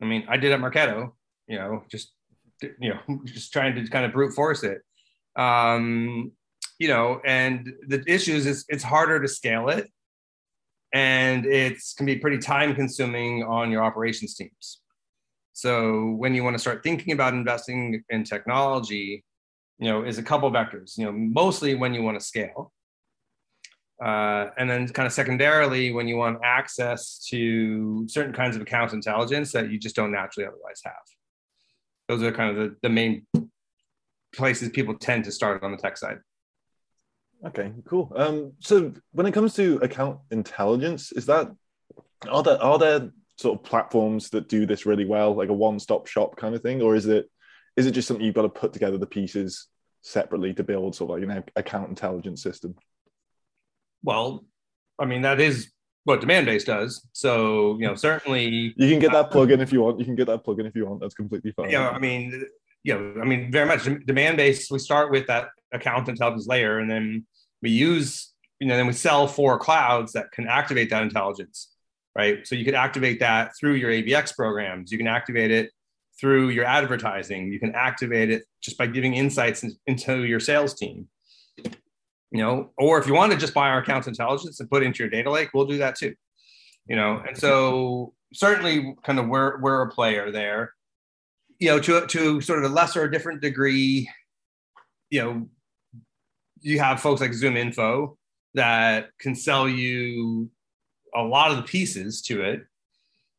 I 0.01 0.05
mean, 0.05 0.25
I 0.27 0.37
did 0.37 0.51
at 0.51 0.59
Marketo, 0.59 1.11
you 1.47 1.57
know, 1.57 1.83
just 1.89 2.11
you 2.61 2.93
know, 2.93 3.21
just 3.25 3.53
trying 3.53 3.75
to 3.75 3.87
kind 3.89 4.05
of 4.05 4.11
brute 4.11 4.33
force 4.33 4.63
it. 4.63 4.81
Um, 5.35 6.31
you 6.79 6.87
know, 6.87 7.21
and 7.25 7.71
the 7.87 8.03
issues 8.07 8.45
is 8.45 8.65
it's 8.67 8.83
harder 8.83 9.21
to 9.21 9.27
scale 9.27 9.69
it, 9.69 9.89
and 10.93 11.45
it's 11.45 11.93
can 11.93 12.05
be 12.05 12.17
pretty 12.17 12.37
time 12.37 12.75
consuming 12.75 13.43
on 13.43 13.71
your 13.71 13.83
operations 13.83 14.35
teams. 14.35 14.81
So 15.53 16.11
when 16.11 16.33
you 16.33 16.43
want 16.43 16.55
to 16.55 16.59
start 16.59 16.83
thinking 16.83 17.13
about 17.13 17.33
investing 17.33 18.03
in 18.09 18.23
technology, 18.23 19.23
you 19.79 19.89
know, 19.89 20.03
is 20.03 20.17
a 20.17 20.23
couple 20.23 20.49
vectors, 20.51 20.97
you 20.97 21.05
know, 21.05 21.11
mostly 21.11 21.75
when 21.75 21.93
you 21.93 22.03
want 22.03 22.19
to 22.19 22.25
scale. 22.25 22.71
Uh, 24.03 24.49
and 24.57 24.69
then 24.69 24.87
kind 24.89 25.05
of 25.05 25.13
secondarily, 25.13 25.91
when 25.91 26.07
you 26.07 26.17
want 26.17 26.39
access 26.43 27.25
to 27.29 28.05
certain 28.09 28.33
kinds 28.33 28.55
of 28.55 28.61
account 28.61 28.91
intelligence 28.91 29.51
that 29.51 29.71
you 29.71 29.79
just 29.79 29.95
don't 29.95 30.11
naturally 30.11 30.47
otherwise 30.47 30.81
have. 30.83 30.93
Those 32.09 32.23
are 32.23 32.31
kind 32.31 32.49
of 32.49 32.55
the, 32.57 32.75
the 32.81 32.89
main 32.89 33.25
places 34.35 34.69
people 34.69 34.95
tend 34.95 35.23
to 35.25 35.31
start 35.31 35.63
on 35.63 35.71
the 35.71 35.77
tech 35.77 35.97
side. 35.97 36.17
Okay, 37.45 37.71
cool. 37.85 38.11
Um, 38.15 38.53
so 38.59 38.93
when 39.11 39.25
it 39.25 39.33
comes 39.33 39.53
to 39.55 39.77
account 39.81 40.19
intelligence, 40.31 41.11
is 41.11 41.25
that 41.25 41.51
are 42.29 42.43
there 42.43 42.61
are 42.61 42.79
there 42.79 43.11
sort 43.37 43.59
of 43.59 43.65
platforms 43.65 44.29
that 44.29 44.47
do 44.47 44.65
this 44.65 44.85
really 44.85 45.05
well, 45.05 45.35
like 45.35 45.49
a 45.49 45.53
one-stop 45.53 46.07
shop 46.07 46.37
kind 46.37 46.55
of 46.55 46.61
thing, 46.61 46.81
or 46.81 46.95
is 46.95 47.05
it 47.05 47.29
is 47.75 47.85
it 47.85 47.91
just 47.91 48.07
something 48.07 48.25
you've 48.25 48.35
got 48.35 48.43
to 48.43 48.49
put 48.49 48.71
together 48.71 48.97
the 48.97 49.05
pieces 49.05 49.67
separately 50.01 50.53
to 50.53 50.63
build 50.63 50.95
sort 50.95 51.09
of 51.09 51.29
like 51.29 51.37
an 51.37 51.43
account 51.55 51.89
intelligence 51.89 52.41
system? 52.41 52.75
Well, 54.03 54.45
I 54.97 55.05
mean 55.05 55.23
that 55.23 55.41
is 55.41 55.71
what 56.05 56.21
Demandbase 56.21 56.65
does. 56.65 57.05
So 57.11 57.77
you 57.77 57.87
know 57.87 57.95
certainly 57.95 58.73
you 58.77 58.89
can 58.89 58.99
get 58.99 59.11
that 59.11 59.31
plugin 59.31 59.59
if 59.59 59.73
you 59.73 59.81
want. 59.81 59.99
You 59.99 60.05
can 60.05 60.15
get 60.15 60.27
that 60.27 60.45
plugin 60.45 60.65
if 60.65 60.75
you 60.75 60.85
want. 60.85 61.01
That's 61.01 61.15
completely 61.15 61.51
fine. 61.51 61.69
Yeah, 61.69 61.85
you 61.85 61.91
know, 61.91 61.91
I 61.91 61.99
mean, 61.99 62.45
you 62.83 62.93
know, 62.93 63.21
I 63.21 63.25
mean, 63.25 63.51
very 63.51 63.65
much 63.65 63.81
Demandbase. 63.81 64.71
We 64.71 64.79
start 64.79 65.11
with 65.11 65.27
that 65.27 65.49
account 65.71 66.09
intelligence 66.09 66.47
layer, 66.47 66.79
and 66.79 66.89
then 66.89 67.25
we 67.61 67.71
use 67.71 68.31
you 68.59 68.67
know 68.67 68.77
then 68.77 68.87
we 68.87 68.93
sell 68.93 69.27
four 69.27 69.57
clouds 69.57 70.13
that 70.13 70.31
can 70.31 70.47
activate 70.47 70.89
that 70.89 71.03
intelligence 71.03 71.73
right 72.15 72.47
so 72.47 72.55
you 72.55 72.63
could 72.63 72.75
activate 72.75 73.19
that 73.19 73.51
through 73.59 73.73
your 73.73 73.89
ABX 73.89 74.33
programs 74.35 74.91
you 74.91 74.97
can 74.97 75.07
activate 75.07 75.51
it 75.51 75.71
through 76.19 76.49
your 76.49 76.65
advertising. 76.65 77.51
You 77.51 77.59
can 77.59 77.75
activate 77.75 78.29
it 78.29 78.45
just 78.61 78.77
by 78.77 78.87
giving 78.87 79.13
insights 79.13 79.63
in, 79.63 79.75
into 79.87 80.23
your 80.23 80.39
sales 80.39 80.73
team. 80.73 81.07
You 81.57 82.41
know, 82.41 82.71
or 82.77 82.97
if 82.97 83.07
you 83.07 83.13
want 83.13 83.31
to 83.31 83.37
just 83.37 83.53
buy 83.53 83.69
our 83.69 83.79
account 83.79 84.07
intelligence 84.07 84.59
and 84.59 84.69
put 84.69 84.81
it 84.81 84.87
into 84.87 85.03
your 85.03 85.09
data 85.09 85.29
lake, 85.29 85.49
we'll 85.53 85.65
do 85.65 85.77
that 85.79 85.95
too. 85.95 86.15
You 86.87 86.95
know, 86.95 87.21
and 87.27 87.37
so 87.37 88.13
certainly 88.33 88.95
kind 89.03 89.19
of 89.19 89.27
we're 89.27 89.59
we're 89.59 89.83
a 89.83 89.91
player 89.91 90.31
there. 90.31 90.73
You 91.63 91.69
know, 91.69 91.79
to 91.79 92.05
to 92.07 92.41
sort 92.41 92.63
of 92.63 92.71
a 92.71 92.73
lesser 92.73 93.03
or 93.03 93.07
different 93.07 93.41
degree, 93.41 94.09
you 95.09 95.21
know, 95.21 95.49
you 96.61 96.79
have 96.79 97.01
folks 97.01 97.21
like 97.21 97.31
ZoomInfo 97.31 98.15
that 98.53 99.09
can 99.19 99.35
sell 99.35 99.67
you 99.67 100.49
a 101.15 101.21
lot 101.21 101.51
of 101.51 101.57
the 101.57 101.63
pieces 101.63 102.21
to 102.23 102.41
it 102.41 102.63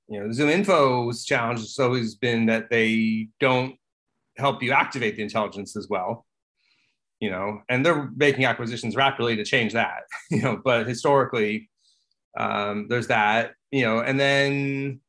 you 0.09 0.21
know, 0.21 0.27
ZoomInfo's 0.27 1.25
challenge 1.25 1.61
has 1.61 1.79
always 1.79 2.15
been 2.15 2.47
that 2.47 2.69
they 2.71 3.29
don't 3.41 3.77
help 4.37 4.63
you 4.63 4.73
activate 4.73 5.17
the 5.17 5.23
intelligence 5.23 5.77
as 5.77 5.89
well. 5.89 6.27
You 7.21 7.31
know, 7.31 7.63
and 7.71 7.87
they're 7.87 8.11
making 8.15 8.45
acquisitions 8.45 8.97
rapidly 8.97 9.37
to 9.37 9.45
change 9.45 9.73
that. 9.73 10.03
You 10.31 10.43
know, 10.43 10.61
but 10.63 10.87
historically, 10.87 11.71
um, 12.39 12.87
there's 12.89 13.07
that. 13.07 13.53
You 13.71 13.83
know, 13.83 14.01
and 14.01 14.19
then, 14.21 15.01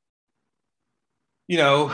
you 1.47 1.57
know, 1.57 1.93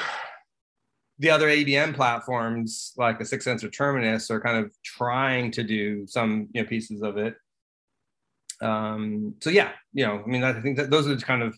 the 1.21 1.29
other 1.29 1.49
ABM 1.49 1.93
platforms 1.93 2.93
like 2.97 3.19
the 3.19 3.23
6sense 3.23 3.63
or 3.63 3.69
Terminus 3.69 4.31
are 4.31 4.41
kind 4.41 4.57
of 4.57 4.73
trying 4.83 5.51
to 5.51 5.63
do 5.63 6.07
some 6.07 6.49
you 6.51 6.63
know 6.63 6.67
pieces 6.67 7.03
of 7.03 7.17
it. 7.17 7.35
Um, 8.59 9.35
so 9.39 9.51
yeah, 9.51 9.71
you 9.93 10.05
know, 10.05 10.23
I 10.25 10.27
mean, 10.27 10.43
I 10.43 10.59
think 10.59 10.77
that 10.77 10.89
those 10.89 11.07
are 11.07 11.15
kind 11.17 11.43
of 11.43 11.55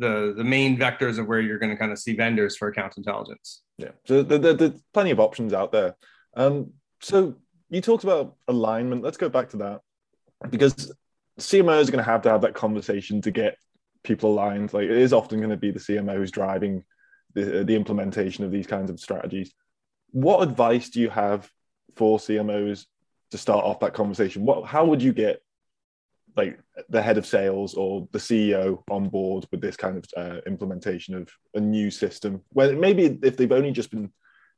the 0.00 0.34
the 0.36 0.42
main 0.42 0.76
vectors 0.76 1.18
of 1.18 1.28
where 1.28 1.40
you're 1.40 1.58
going 1.58 1.70
to 1.70 1.76
kind 1.76 1.92
of 1.92 2.00
see 2.00 2.16
vendors 2.16 2.56
for 2.56 2.66
account 2.66 2.96
intelligence. 2.96 3.62
Yeah, 3.78 3.92
so 4.06 4.24
there, 4.24 4.38
there, 4.38 4.54
there's 4.54 4.82
plenty 4.92 5.12
of 5.12 5.20
options 5.20 5.52
out 5.52 5.70
there. 5.70 5.94
Um, 6.34 6.72
so 7.00 7.36
you 7.68 7.80
talked 7.80 8.02
about 8.02 8.34
alignment. 8.48 9.04
Let's 9.04 9.16
go 9.16 9.28
back 9.28 9.50
to 9.50 9.58
that 9.58 9.82
because 10.50 10.92
CMO 11.38 11.80
is 11.80 11.90
going 11.90 12.04
to 12.04 12.10
have 12.10 12.22
to 12.22 12.30
have 12.30 12.40
that 12.40 12.54
conversation 12.54 13.22
to 13.22 13.30
get 13.30 13.56
people 14.02 14.32
aligned. 14.32 14.72
Like 14.72 14.84
it 14.84 14.90
is 14.90 15.12
often 15.12 15.38
going 15.38 15.50
to 15.50 15.56
be 15.56 15.70
the 15.70 15.78
CMO 15.78 16.16
who's 16.16 16.32
driving 16.32 16.82
the, 17.34 17.64
the 17.64 17.76
implementation 17.76 18.44
of 18.44 18.50
these 18.50 18.66
kinds 18.66 18.90
of 18.90 19.00
strategies. 19.00 19.52
What 20.10 20.42
advice 20.42 20.88
do 20.88 21.00
you 21.00 21.10
have 21.10 21.50
for 21.96 22.18
CMOs 22.18 22.86
to 23.30 23.38
start 23.38 23.64
off 23.64 23.80
that 23.80 23.94
conversation? 23.94 24.44
What 24.44 24.66
how 24.66 24.84
would 24.86 25.02
you 25.02 25.12
get 25.12 25.40
like 26.36 26.58
the 26.88 27.02
head 27.02 27.18
of 27.18 27.26
sales 27.26 27.74
or 27.74 28.08
the 28.12 28.18
CEO 28.18 28.82
on 28.90 29.08
board 29.08 29.46
with 29.50 29.60
this 29.60 29.76
kind 29.76 29.96
of 29.98 30.04
uh, 30.16 30.40
implementation 30.46 31.14
of 31.14 31.28
a 31.54 31.60
new 31.60 31.90
system. 31.90 32.42
Where 32.50 32.74
maybe 32.74 33.18
if 33.22 33.36
they've 33.36 33.50
only 33.50 33.72
just 33.72 33.90
been 33.90 34.12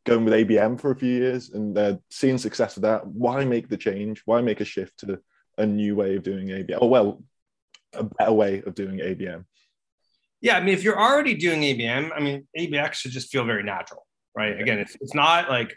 going 0.04 0.24
with 0.24 0.34
ABM 0.34 0.80
for 0.80 0.90
a 0.90 0.96
few 0.96 1.12
years 1.12 1.50
and 1.50 1.76
they're 1.76 1.98
seeing 2.10 2.38
success 2.38 2.74
with 2.74 2.82
that, 2.82 3.06
why 3.06 3.44
make 3.44 3.68
the 3.68 3.76
change? 3.76 4.22
Why 4.24 4.40
make 4.40 4.60
a 4.60 4.64
shift 4.64 4.98
to 5.00 5.20
a 5.58 5.66
new 5.66 5.96
way 5.96 6.16
of 6.16 6.22
doing 6.22 6.48
ABM? 6.48 6.78
Or 6.80 6.88
well, 6.88 7.22
a 7.92 8.04
better 8.04 8.32
way 8.32 8.62
of 8.66 8.74
doing 8.74 8.98
ABM. 8.98 9.44
Yeah, 10.42 10.56
I 10.56 10.60
mean, 10.60 10.74
if 10.74 10.82
you're 10.82 11.00
already 11.00 11.34
doing 11.34 11.62
ABM, 11.62 12.10
I 12.14 12.20
mean, 12.20 12.46
ABX 12.58 12.94
should 12.94 13.12
just 13.12 13.30
feel 13.30 13.44
very 13.44 13.62
natural, 13.62 14.04
right? 14.36 14.60
Again, 14.60 14.80
it's, 14.80 14.96
it's 15.00 15.14
not 15.14 15.48
like 15.48 15.76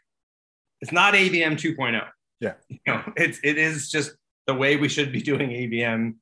it's 0.81 0.91
not 0.91 1.13
ABM 1.13 1.53
2.0. 1.53 2.03
Yeah, 2.41 2.53
you 2.67 2.79
know, 2.87 3.03
it's 3.15 3.39
it 3.43 3.57
is 3.57 3.89
just 3.89 4.15
the 4.47 4.53
way 4.53 4.75
we 4.75 4.89
should 4.89 5.11
be 5.11 5.21
doing 5.31 5.49
ABM, 5.51 6.15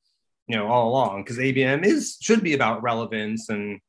you 0.46 0.56
know, 0.56 0.68
all 0.68 0.90
along 0.90 1.24
because 1.24 1.38
ABM 1.38 1.84
is 1.84 2.18
should 2.20 2.44
be 2.44 2.54
about 2.54 2.82
relevance 2.82 3.48
and 3.48 3.80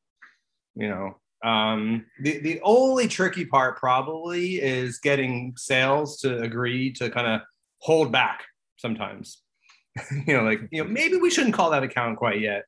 you 0.74 0.88
know 0.88 1.16
um, 1.44 2.06
the 2.20 2.38
the 2.38 2.60
only 2.62 3.08
tricky 3.08 3.44
part 3.44 3.78
probably 3.78 4.56
is 4.56 4.98
getting 4.98 5.54
sales 5.56 6.18
to 6.20 6.40
agree 6.42 6.92
to 6.94 7.10
kind 7.10 7.26
of 7.26 7.42
hold 7.78 8.10
back 8.10 8.44
sometimes. 8.76 9.42
you 10.26 10.36
know, 10.36 10.42
like 10.42 10.60
you 10.70 10.82
know 10.82 10.90
maybe 10.90 11.16
we 11.16 11.30
shouldn't 11.30 11.54
call 11.54 11.70
that 11.70 11.82
account 11.82 12.16
quite 12.16 12.40
yet. 12.40 12.64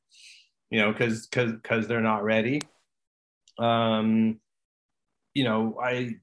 You 0.69 0.79
know, 0.79 0.91
because 0.91 1.27
because 1.27 1.53
because 1.53 1.87
they're 1.87 2.01
not 2.01 2.23
ready. 2.23 2.61
Um, 3.57 4.39
you 5.33 5.43
know, 5.43 5.77
I, 5.81 6.15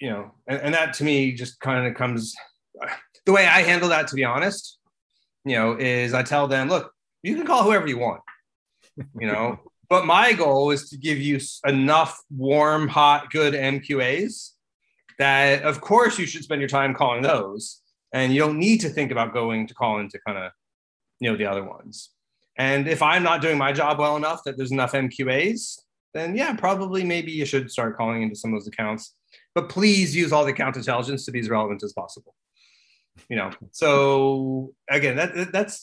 you 0.00 0.10
know, 0.10 0.32
and, 0.46 0.60
and 0.60 0.74
that 0.74 0.94
to 0.94 1.04
me 1.04 1.32
just 1.32 1.60
kind 1.60 1.86
of 1.86 1.94
comes 1.94 2.34
the 3.26 3.32
way 3.32 3.46
I 3.46 3.62
handle 3.62 3.88
that, 3.88 4.08
to 4.08 4.14
be 4.14 4.24
honest, 4.24 4.78
you 5.44 5.56
know, 5.56 5.76
is 5.78 6.14
I 6.14 6.22
tell 6.22 6.48
them, 6.48 6.68
look, 6.68 6.92
you 7.22 7.34
can 7.36 7.46
call 7.46 7.64
whoever 7.64 7.86
you 7.86 7.98
want. 7.98 8.20
You 9.18 9.26
know, 9.26 9.60
but 9.88 10.06
my 10.06 10.32
goal 10.32 10.70
is 10.70 10.90
to 10.90 10.96
give 10.96 11.18
you 11.18 11.40
enough 11.66 12.20
warm, 12.30 12.88
hot, 12.88 13.30
good 13.30 13.54
MQAs 13.54 14.50
that, 15.18 15.62
of 15.62 15.80
course, 15.80 16.18
you 16.18 16.26
should 16.26 16.42
spend 16.42 16.60
your 16.60 16.68
time 16.68 16.94
calling 16.94 17.22
those, 17.22 17.80
and 18.12 18.32
you 18.32 18.40
don't 18.40 18.58
need 18.58 18.80
to 18.80 18.88
think 18.88 19.10
about 19.10 19.32
going 19.32 19.66
to 19.68 19.74
call 19.74 20.00
into 20.00 20.18
kind 20.26 20.38
of, 20.38 20.52
you 21.20 21.30
know, 21.30 21.36
the 21.36 21.46
other 21.46 21.64
ones. 21.64 22.10
And 22.56 22.86
if 22.86 23.02
I'm 23.02 23.22
not 23.22 23.40
doing 23.40 23.58
my 23.58 23.72
job 23.72 23.98
well 23.98 24.16
enough 24.16 24.42
that 24.44 24.56
there's 24.56 24.72
enough 24.72 24.92
MQAs, 24.92 25.78
then 26.12 26.36
yeah, 26.36 26.54
probably 26.54 27.04
maybe 27.04 27.32
you 27.32 27.44
should 27.44 27.70
start 27.70 27.96
calling 27.96 28.22
into 28.22 28.36
some 28.36 28.54
of 28.54 28.60
those 28.60 28.68
accounts. 28.68 29.14
But 29.54 29.68
please 29.68 30.14
use 30.14 30.32
all 30.32 30.44
the 30.44 30.52
account 30.52 30.76
intelligence 30.76 31.24
to 31.24 31.32
be 31.32 31.40
as 31.40 31.50
relevant 31.50 31.82
as 31.82 31.92
possible. 31.92 32.34
You 33.28 33.36
know, 33.36 33.50
so 33.70 34.72
again, 34.90 35.16
that 35.16 35.52
that's 35.52 35.82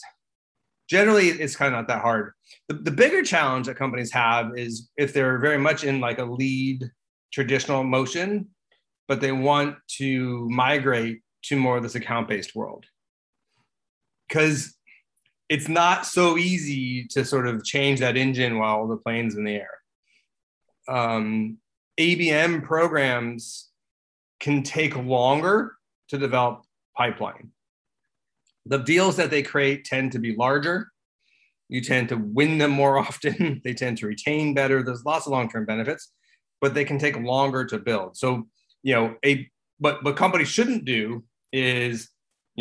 generally 0.89 1.29
it's 1.29 1.55
kind 1.55 1.73
of 1.73 1.79
not 1.79 1.87
that 1.87 2.01
hard. 2.01 2.33
The, 2.67 2.75
the 2.75 2.91
bigger 2.91 3.23
challenge 3.23 3.67
that 3.67 3.77
companies 3.77 4.11
have 4.11 4.57
is 4.57 4.89
if 4.97 5.13
they're 5.13 5.39
very 5.39 5.57
much 5.57 5.83
in 5.83 5.99
like 6.01 6.19
a 6.19 6.25
lead 6.25 6.89
traditional 7.31 7.83
motion, 7.83 8.49
but 9.07 9.21
they 9.21 9.31
want 9.31 9.77
to 9.97 10.47
migrate 10.49 11.21
to 11.43 11.55
more 11.55 11.77
of 11.77 11.83
this 11.83 11.95
account-based 11.95 12.55
world. 12.55 12.85
Because 14.27 14.75
it's 15.51 15.67
not 15.67 16.05
so 16.05 16.37
easy 16.37 17.03
to 17.07 17.25
sort 17.25 17.45
of 17.45 17.61
change 17.65 17.99
that 17.99 18.15
engine 18.15 18.57
while 18.57 18.87
the 18.87 18.95
plane's 18.95 19.35
in 19.35 19.43
the 19.43 19.55
air. 19.55 19.79
Um, 20.87 21.57
ABM 21.99 22.63
programs 22.63 23.69
can 24.39 24.63
take 24.63 24.95
longer 24.95 25.73
to 26.07 26.17
develop 26.17 26.63
pipeline. 26.95 27.51
The 28.65 28.77
deals 28.77 29.17
that 29.17 29.29
they 29.29 29.43
create 29.43 29.83
tend 29.83 30.13
to 30.13 30.19
be 30.19 30.37
larger. 30.37 30.87
You 31.67 31.81
tend 31.81 32.07
to 32.09 32.15
win 32.15 32.57
them 32.57 32.71
more 32.71 32.97
often. 33.05 33.59
they 33.65 33.73
tend 33.73 33.97
to 33.97 34.07
retain 34.07 34.53
better. 34.53 34.81
There's 34.81 35.03
lots 35.03 35.25
of 35.25 35.33
long-term 35.33 35.65
benefits, 35.65 36.13
but 36.61 36.73
they 36.73 36.85
can 36.85 36.97
take 36.97 37.19
longer 37.19 37.65
to 37.65 37.77
build. 37.77 38.15
So, 38.15 38.47
you 38.83 38.95
know, 38.95 39.15
a 39.25 39.51
but 39.81 40.01
what 40.01 40.15
companies 40.15 40.47
shouldn't 40.47 40.85
do 40.85 41.25
is 41.51 42.09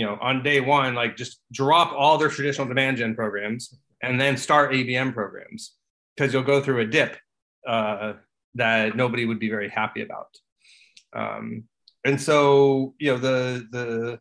you 0.01 0.07
know, 0.07 0.17
on 0.23 0.43
day 0.43 0.63
one, 0.63 0.95
like 0.95 1.15
just 1.15 1.43
drop 1.53 1.93
all 1.93 2.17
their 2.17 2.31
traditional 2.31 2.67
demand 2.67 2.97
gen 2.97 3.15
programs 3.15 3.79
and 4.03 4.19
then 4.19 4.35
start 4.35 4.73
ABM 4.73 5.13
programs 5.13 5.75
because 6.17 6.33
you'll 6.33 6.43
go 6.43 6.63
through 6.63 6.81
a 6.81 6.87
dip 6.87 7.19
uh, 7.69 8.15
that 8.55 8.97
nobody 8.97 9.27
would 9.27 9.39
be 9.39 9.51
very 9.51 9.69
happy 9.69 10.01
about. 10.01 10.35
Um, 11.15 11.65
and 12.07 12.19
so, 12.19 12.95
you 12.99 13.13
know, 13.13 13.19
the 13.19 13.69
the 13.71 14.21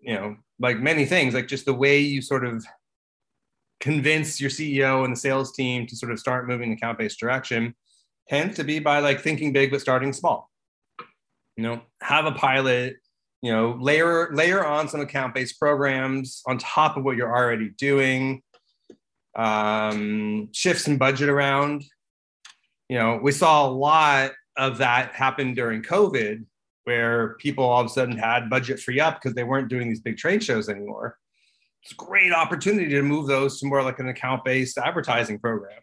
you 0.00 0.14
know, 0.14 0.36
like 0.58 0.80
many 0.80 1.04
things, 1.04 1.32
like 1.32 1.46
just 1.46 1.64
the 1.64 1.74
way 1.74 2.00
you 2.00 2.20
sort 2.20 2.44
of 2.44 2.66
convince 3.78 4.40
your 4.40 4.50
CEO 4.50 5.04
and 5.04 5.14
the 5.14 5.20
sales 5.20 5.52
team 5.52 5.86
to 5.86 5.94
sort 5.94 6.10
of 6.10 6.18
start 6.18 6.48
moving 6.48 6.72
account 6.72 6.98
based 6.98 7.20
direction 7.20 7.72
tends 8.28 8.56
to 8.56 8.64
be 8.64 8.80
by 8.80 8.98
like 8.98 9.20
thinking 9.20 9.52
big 9.52 9.70
but 9.70 9.80
starting 9.80 10.12
small. 10.12 10.50
You 11.56 11.62
know, 11.62 11.82
have 12.02 12.26
a 12.26 12.32
pilot 12.32 12.96
you 13.42 13.52
know 13.52 13.76
layer 13.80 14.32
layer 14.32 14.64
on 14.64 14.88
some 14.88 15.00
account 15.00 15.34
based 15.34 15.58
programs 15.58 16.42
on 16.46 16.58
top 16.58 16.96
of 16.96 17.04
what 17.04 17.16
you're 17.16 17.34
already 17.34 17.70
doing 17.70 18.42
um, 19.36 20.48
shift 20.52 20.80
some 20.80 20.96
budget 20.96 21.28
around. 21.28 21.84
You 22.88 22.98
know 22.98 23.20
we 23.22 23.32
saw 23.32 23.66
a 23.66 23.70
lot 23.70 24.32
of 24.56 24.78
that 24.78 25.14
happen 25.14 25.54
during 25.54 25.82
covid 25.82 26.44
where 26.84 27.34
people 27.34 27.64
all 27.64 27.80
of 27.80 27.86
a 27.86 27.90
sudden 27.90 28.16
had 28.16 28.48
budget 28.48 28.80
free 28.80 28.98
up 28.98 29.20
because 29.20 29.34
they 29.34 29.44
weren't 29.44 29.68
doing 29.68 29.88
these 29.88 30.00
big 30.00 30.16
trade 30.16 30.42
shows 30.42 30.68
anymore. 30.68 31.18
It's 31.82 31.92
a 31.92 31.96
great 31.96 32.32
opportunity 32.32 32.88
to 32.90 33.02
move 33.02 33.26
those 33.26 33.60
to 33.60 33.66
more 33.66 33.82
like 33.82 33.98
an 33.98 34.08
account 34.08 34.44
based 34.44 34.78
advertising 34.78 35.38
program 35.38 35.80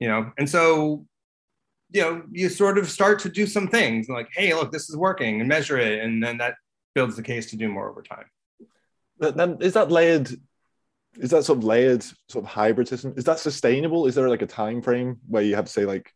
you 0.00 0.08
know? 0.08 0.32
And 0.38 0.48
so 0.48 1.06
you 1.92 2.02
know 2.02 2.22
you 2.30 2.48
sort 2.48 2.78
of 2.78 2.90
start 2.90 3.18
to 3.20 3.28
do 3.28 3.46
some 3.46 3.68
things 3.68 4.08
like 4.08 4.28
hey 4.34 4.54
look 4.54 4.70
this 4.70 4.88
is 4.88 4.96
working 4.96 5.40
and 5.40 5.48
measure 5.48 5.78
it 5.78 6.02
and 6.04 6.22
then 6.22 6.38
that 6.38 6.54
builds 6.94 7.16
the 7.16 7.22
case 7.22 7.50
to 7.50 7.56
do 7.56 7.68
more 7.68 7.88
over 7.88 8.02
time. 8.02 8.26
Then 9.18 9.58
is 9.60 9.74
that 9.74 9.90
layered 9.90 10.30
is 11.18 11.30
that 11.30 11.44
sort 11.44 11.58
of 11.58 11.64
layered 11.64 12.02
sort 12.28 12.44
of 12.44 12.50
hybrid 12.50 12.88
system 12.88 13.14
is 13.16 13.24
that 13.24 13.38
sustainable? 13.38 14.06
Is 14.06 14.14
there 14.14 14.28
like 14.28 14.42
a 14.42 14.46
time 14.46 14.80
frame 14.80 15.18
where 15.28 15.42
you 15.42 15.54
have 15.56 15.66
to 15.66 15.72
say 15.72 15.84
like 15.84 16.12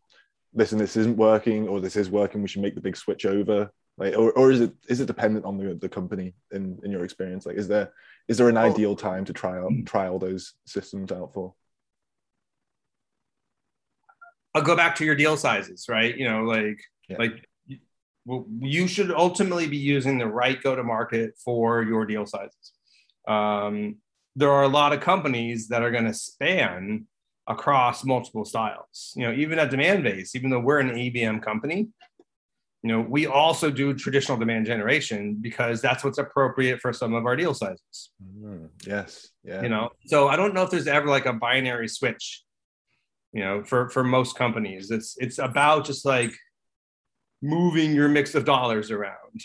listen 0.55 0.79
this 0.79 0.97
isn't 0.97 1.17
working 1.17 1.69
or 1.69 1.81
this 1.81 1.97
is 1.97 2.11
working 2.11 2.41
we 2.41 2.49
should 2.49 2.63
make 2.63 2.75
the 2.75 2.81
big 2.81 2.97
switch 2.97 3.27
over? 3.27 3.71
Like 3.99 4.17
or, 4.17 4.33
or 4.33 4.51
is 4.51 4.61
it 4.61 4.73
is 4.89 5.01
it 5.01 5.07
dependent 5.07 5.45
on 5.45 5.59
the, 5.59 5.75
the 5.75 5.89
company 5.89 6.35
in 6.53 6.79
in 6.83 6.91
your 6.91 7.05
experience? 7.05 7.45
Like 7.47 7.57
is 7.57 7.69
there 7.69 7.93
is 8.27 8.39
there 8.39 8.49
an 8.49 8.57
oh. 8.57 8.63
ideal 8.63 8.97
time 8.97 9.25
to 9.27 9.33
try 9.33 9.59
out 9.59 9.73
try 9.85 10.09
all 10.09 10.19
those 10.19 10.55
systems 10.67 11.13
out 11.13 11.35
for 11.35 11.55
I'll 14.55 14.63
go 14.63 14.77
back 14.77 14.97
to 14.97 15.05
your 15.05 15.17
deal 15.17 15.37
sizes, 15.37 15.87
right? 15.89 16.17
You 16.17 16.31
know, 16.31 16.43
like 16.45 16.81
yeah. 17.09 17.17
like 17.19 17.49
you 18.61 18.87
should 18.87 19.11
ultimately 19.11 19.67
be 19.67 19.77
using 19.77 20.19
the 20.19 20.27
right 20.27 20.63
go 20.63 20.75
to 20.75 20.83
market 20.83 21.35
for 21.45 21.83
your 21.83 22.07
deal 22.07 22.25
sizes. 22.25 22.73
Um, 23.27 23.97
there 24.37 24.51
are 24.51 24.63
a 24.63 24.69
lot 24.69 24.93
of 24.93 25.01
companies 25.01 25.69
that 25.69 25.83
are 25.83 25.91
going 25.91 26.05
to 26.05 26.15
span 26.15 27.07
across 27.47 28.05
multiple 28.05 28.45
styles. 28.45 29.13
You 29.17 29.27
know, 29.27 29.33
even 29.33 29.59
at 29.59 29.71
Demandbase, 29.71 30.35
even 30.35 30.51
though 30.51 30.61
we're 30.61 30.81
an 30.81 30.91
ABM 30.91 31.43
company, 31.43 31.89
you 32.83 32.89
know, 32.93 33.01
we 33.01 33.27
also 33.27 33.71
do 33.71 33.95
traditional 33.95 34.37
demand 34.37 34.67
generation 34.67 35.39
because 35.41 35.81
that's 35.81 36.05
what's 36.05 36.19
appropriate 36.19 36.81
for 36.81 36.93
some 36.93 37.15
of 37.15 37.27
our 37.27 37.37
deal 37.37 37.55
sizes. 37.55 38.11
Mm, 38.23 38.69
yes. 38.87 39.31
Yeah. 39.43 39.63
You 39.63 39.69
know, 39.71 39.91
so 40.07 40.29
I 40.29 40.37
don't 40.37 40.55
know 40.55 40.63
if 40.63 40.71
there's 40.71 40.87
ever 40.87 41.09
like 41.09 41.27
a 41.27 41.33
binary 41.33 41.89
switch 41.89 42.43
you 43.35 43.41
know 43.45 43.63
for 43.65 43.91
for 43.91 44.03
most 44.03 44.37
companies 44.37 44.91
it's 44.91 45.17
it's 45.19 45.39
about 45.39 45.85
just 45.85 46.05
like 46.05 46.33
moving 47.43 47.93
your 47.95 48.09
mix 48.09 48.35
of 48.35 48.47
dollars 48.47 48.91
around. 48.91 49.41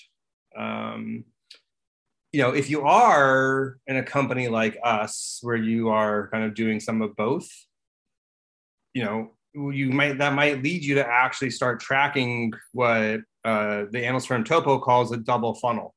Um, 0.57 1.25
you 2.31 2.41
know 2.41 2.51
if 2.51 2.69
you 2.69 2.81
are 2.83 3.77
in 3.87 3.97
a 3.97 4.03
company 4.03 4.47
like 4.47 4.77
us 4.83 5.39
where 5.41 5.57
you 5.57 5.89
are 5.89 6.29
kind 6.29 6.45
of 6.45 6.53
doing 6.53 6.79
some 6.79 7.01
of 7.01 7.15
both 7.15 7.49
you 8.93 9.03
know 9.03 9.31
you 9.53 9.89
might 9.89 10.19
that 10.19 10.33
might 10.33 10.63
lead 10.63 10.83
you 10.83 10.95
to 10.95 11.05
actually 11.05 11.49
start 11.49 11.79
tracking 11.79 12.53
what 12.71 13.21
uh, 13.43 13.85
the 13.91 14.05
analyst 14.05 14.27
firm 14.27 14.43
TOPO 14.43 14.81
calls 14.83 15.11
a 15.11 15.17
double 15.17 15.55
funnel 15.55 15.95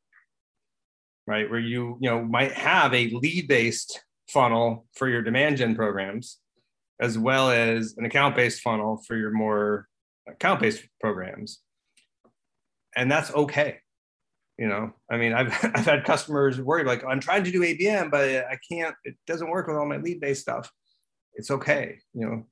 right? 1.26 1.48
Where 1.50 1.60
you 1.60 1.98
you 2.00 2.10
know 2.10 2.22
might 2.22 2.52
have 2.52 2.94
a 2.94 3.08
lead 3.08 3.48
based 3.48 4.04
funnel 4.28 4.86
for 4.94 5.08
your 5.08 5.22
demand 5.22 5.58
gen 5.58 5.74
programs 5.74 6.38
as 7.00 7.18
well 7.18 7.50
as 7.50 7.94
an 7.96 8.04
account 8.04 8.36
based 8.36 8.60
funnel 8.60 9.02
for 9.06 9.16
your 9.16 9.30
more 9.30 9.88
account 10.28 10.60
based 10.60 10.84
programs. 11.00 11.60
And 12.96 13.10
that's 13.10 13.32
okay. 13.32 13.78
You 14.58 14.68
know, 14.68 14.92
I 15.10 15.16
mean, 15.16 15.32
I've, 15.32 15.48
I've 15.74 15.86
had 15.86 16.04
customers 16.04 16.60
worry 16.60 16.84
like, 16.84 17.04
I'm 17.04 17.20
trying 17.20 17.44
to 17.44 17.50
do 17.50 17.62
ABM, 17.62 18.10
but 18.10 18.28
I 18.28 18.58
can't, 18.70 18.94
it 19.04 19.16
doesn't 19.26 19.50
work 19.50 19.66
with 19.66 19.76
all 19.76 19.86
my 19.86 19.96
lead 19.96 20.20
based 20.20 20.42
stuff. 20.42 20.70
It's 21.34 21.50
okay. 21.50 21.98
You 22.14 22.26
know, 22.26 22.46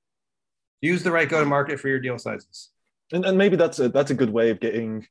use 0.80 1.03
the 1.03 1.12
right 1.12 1.28
go 1.28 1.41
to 1.41 1.47
market 1.47 1.78
for 1.78 1.88
your 1.88 2.01
deal 2.01 2.18
sizes. 2.18 2.70
And, 3.12 3.24
and 3.24 3.36
maybe 3.36 3.57
that's 3.57 3.78
a, 3.78 3.88
that's 3.88 4.11
a 4.11 4.14
good 4.14 4.30
way 4.30 4.51
of 4.51 4.61
getting 4.61 5.07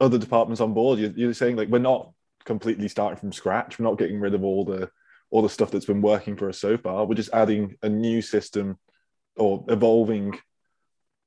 other 0.00 0.18
departments 0.18 0.60
on 0.60 0.74
board. 0.74 0.98
You're, 0.98 1.10
you're 1.10 1.34
saying 1.34 1.56
like, 1.56 1.68
we're 1.68 1.78
not 1.78 2.12
completely 2.44 2.88
starting 2.88 3.18
from 3.18 3.32
scratch. 3.32 3.78
We're 3.78 3.84
not 3.84 3.98
getting 3.98 4.20
rid 4.20 4.34
of 4.34 4.44
all 4.44 4.64
the 4.64 4.90
all 5.30 5.42
the 5.42 5.48
stuff 5.48 5.70
that's 5.70 5.86
been 5.86 6.02
working 6.02 6.36
for 6.36 6.48
us 6.48 6.58
so 6.58 6.76
far. 6.76 7.04
We're 7.04 7.14
just 7.14 7.32
adding 7.32 7.76
a 7.82 7.88
new 7.88 8.22
system 8.22 8.78
or 9.36 9.64
evolving 9.68 10.38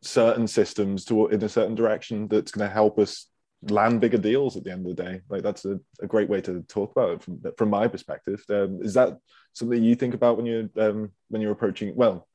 certain 0.02 0.47
systems 0.47 1.06
to 1.06 1.28
in 1.28 1.43
a 1.43 1.50
certain 1.50 1.76
direction 1.76 2.28
that's 2.28 2.52
going 2.52 2.68
to 2.68 2.74
help 2.74 2.97
us 2.97 3.28
land 3.64 4.00
bigger 4.00 4.18
deals 4.18 4.56
at 4.56 4.64
the 4.64 4.72
end 4.72 4.88
of 4.88 4.95
the 4.95 5.04
day. 5.04 5.22
Like 5.30 5.43
that's 5.43 5.66
a, 5.66 5.80
a 6.02 6.08
great 6.08 6.30
way 6.30 6.41
to 6.41 6.62
talk 6.64 6.91
about 6.91 7.12
it 7.12 7.24
from 7.24 7.41
from 7.58 7.70
my 7.70 7.88
perspective. 7.88 8.43
Um, 8.50 8.80
is 8.82 8.93
that 8.93 9.18
something 9.54 9.84
you 9.84 9.95
think 9.95 10.14
about 10.14 10.38
when 10.38 10.45
you're 10.45 10.70
um, 10.78 11.12
when 11.28 11.41
you're 11.41 11.52
approaching? 11.52 11.93
Well, 11.95 12.28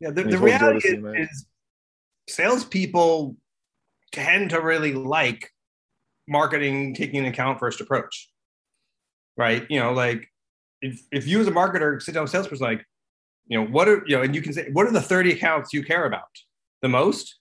yeah. 0.00 0.10
The, 0.10 0.24
the 0.24 0.38
reality 0.38 0.88
is, 0.88 1.28
is 1.30 1.46
salespeople 2.28 3.36
tend 4.10 4.50
to 4.50 4.60
really 4.60 4.92
like 4.92 5.50
marketing 6.28 6.94
taking 6.94 7.20
an 7.20 7.26
account 7.26 7.60
first 7.60 7.80
approach, 7.80 8.28
right? 9.36 9.64
You 9.70 9.80
know, 9.80 9.92
like 9.92 10.28
if, 10.82 11.00
if 11.10 11.26
you 11.26 11.40
as 11.40 11.46
a 11.46 11.52
marketer 11.52 12.02
sit 12.02 12.12
down 12.12 12.24
with 12.24 12.30
a 12.30 12.32
salesperson 12.32 12.66
like, 12.66 12.84
you 13.46 13.58
know, 13.58 13.66
what 13.66 13.88
are 13.88 14.02
you 14.06 14.16
know, 14.16 14.22
and 14.22 14.34
you 14.34 14.42
can 14.42 14.52
say, 14.52 14.68
what 14.72 14.86
are 14.86 14.92
the 14.92 15.00
30 15.00 15.32
accounts 15.32 15.72
you 15.72 15.82
care 15.82 16.04
about 16.04 16.28
the 16.82 16.88
most? 16.88 17.38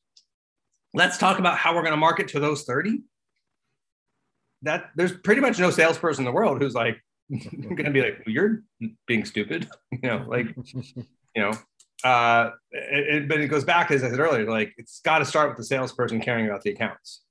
Let's 0.94 1.18
talk 1.18 1.40
about 1.40 1.58
how 1.58 1.76
we're 1.76 1.82
going 1.82 1.94
to 1.94 1.98
market 1.98 2.28
to 2.30 2.40
those 2.40 2.64
30. 2.64 3.02
That 4.64 4.92
there's 4.96 5.12
pretty 5.12 5.42
much 5.42 5.58
no 5.58 5.72
salesperson 5.72 6.24
in 6.24 6.26
the 6.26 6.36
world 6.36 6.62
who's 6.62 6.76
like 6.76 7.02
going 7.30 7.86
to 7.86 7.92
be 7.92 8.02
like, 8.02 8.22
well, 8.26 8.34
you're 8.34 8.64
being 9.08 9.26
stupid, 9.26 9.70
you 9.92 10.00
know, 10.04 10.26
like, 10.28 10.48
you 10.76 11.04
know, 11.36 11.54
uh, 12.04 12.52
it, 12.72 13.16
it, 13.16 13.28
but 13.28 13.40
it 13.40 13.48
goes 13.48 13.64
back 13.64 13.92
as 13.92 14.04
I 14.04 14.10
said 14.10 14.20
earlier, 14.20 14.50
like 14.50 14.74
it's 14.78 15.02
got 15.02 15.20
to 15.20 15.26
start 15.26 15.50
with 15.50 15.58
the 15.58 15.64
salesperson 15.64 16.20
caring 16.20 16.48
about 16.48 16.62
the 16.62 16.72
accounts. 16.72 17.22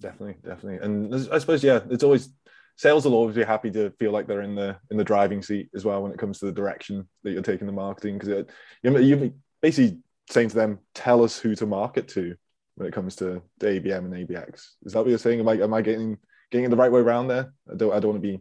Definitely, 0.00 0.36
definitely, 0.44 0.84
and 0.84 1.14
I 1.32 1.38
suppose 1.38 1.62
yeah, 1.62 1.80
it's 1.88 2.04
always 2.04 2.30
sales 2.76 3.04
will 3.04 3.14
always 3.14 3.36
be 3.36 3.44
happy 3.44 3.70
to 3.70 3.90
feel 3.98 4.12
like 4.12 4.26
they're 4.26 4.42
in 4.42 4.54
the 4.54 4.76
in 4.90 4.96
the 4.96 5.04
driving 5.04 5.42
seat 5.42 5.68
as 5.74 5.84
well 5.84 6.02
when 6.02 6.12
it 6.12 6.18
comes 6.18 6.38
to 6.38 6.46
the 6.46 6.52
direction 6.52 7.08
that 7.22 7.32
you're 7.32 7.42
taking 7.42 7.66
the 7.66 7.72
marketing 7.72 8.18
because 8.18 8.46
you're, 8.82 9.00
you're 9.00 9.30
basically 9.62 9.98
saying 10.30 10.48
to 10.48 10.54
them, 10.54 10.78
tell 10.94 11.22
us 11.22 11.38
who 11.38 11.54
to 11.54 11.66
market 11.66 12.08
to 12.08 12.34
when 12.76 12.88
it 12.88 12.94
comes 12.94 13.16
to 13.16 13.42
the 13.58 13.66
ABM 13.66 13.98
and 13.98 14.14
ABX. 14.14 14.54
Is 14.84 14.92
that 14.92 15.00
what 15.00 15.08
you're 15.08 15.18
saying? 15.18 15.40
Am 15.40 15.48
I 15.48 15.54
am 15.54 15.74
I 15.74 15.82
getting 15.82 16.18
getting 16.50 16.68
the 16.70 16.76
right 16.76 16.90
way 16.90 17.00
around 17.00 17.28
there? 17.28 17.52
I 17.70 17.76
don't 17.76 17.92
I 17.92 18.00
don't 18.00 18.12
want 18.12 18.22
to 18.22 18.28
be 18.28 18.40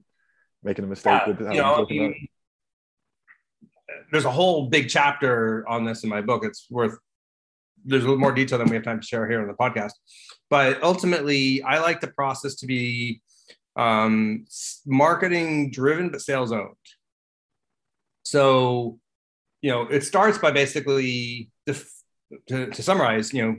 making 0.63 0.85
a 0.85 0.87
mistake 0.87 1.21
yeah, 1.25 1.27
with 1.27 1.45
how 1.45 1.53
you 1.53 1.61
know, 1.61 1.75
I 1.75 1.91
mean, 1.91 2.27
there's 4.11 4.25
a 4.25 4.31
whole 4.31 4.69
big 4.69 4.89
chapter 4.89 5.67
on 5.67 5.83
this 5.83 6.03
in 6.03 6.09
my 6.09 6.21
book. 6.21 6.43
It's 6.45 6.67
worth 6.69 6.97
there's 7.85 8.03
a 8.03 8.07
little 8.07 8.19
more 8.19 8.31
detail 8.31 8.57
than 8.57 8.69
we 8.69 8.75
have 8.75 8.83
time 8.83 9.01
to 9.01 9.05
share 9.05 9.27
here 9.29 9.41
on 9.41 9.47
the 9.47 9.53
podcast. 9.53 9.91
But 10.49 10.81
ultimately, 10.83 11.61
I 11.63 11.79
like 11.79 11.99
the 11.99 12.07
process 12.07 12.55
to 12.55 12.65
be 12.65 13.21
um, 13.75 14.45
marketing 14.85 15.71
driven 15.71 16.09
but 16.09 16.21
sales 16.21 16.51
owned. 16.51 16.75
So, 18.23 18.99
you 19.61 19.69
know, 19.71 19.83
it 19.83 20.03
starts 20.03 20.37
by 20.37 20.51
basically 20.51 21.49
to, 21.65 21.75
to, 22.47 22.67
to 22.67 22.83
summarize, 22.83 23.33
you 23.33 23.43
know, 23.43 23.55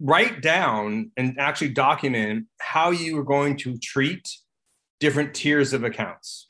write 0.00 0.42
down 0.42 1.10
and 1.16 1.38
actually 1.38 1.68
document 1.68 2.46
how 2.60 2.90
you 2.90 3.18
are 3.18 3.24
going 3.24 3.56
to 3.56 3.78
treat 3.78 4.28
different 5.00 5.34
tiers 5.34 5.72
of 5.72 5.84
accounts. 5.84 6.46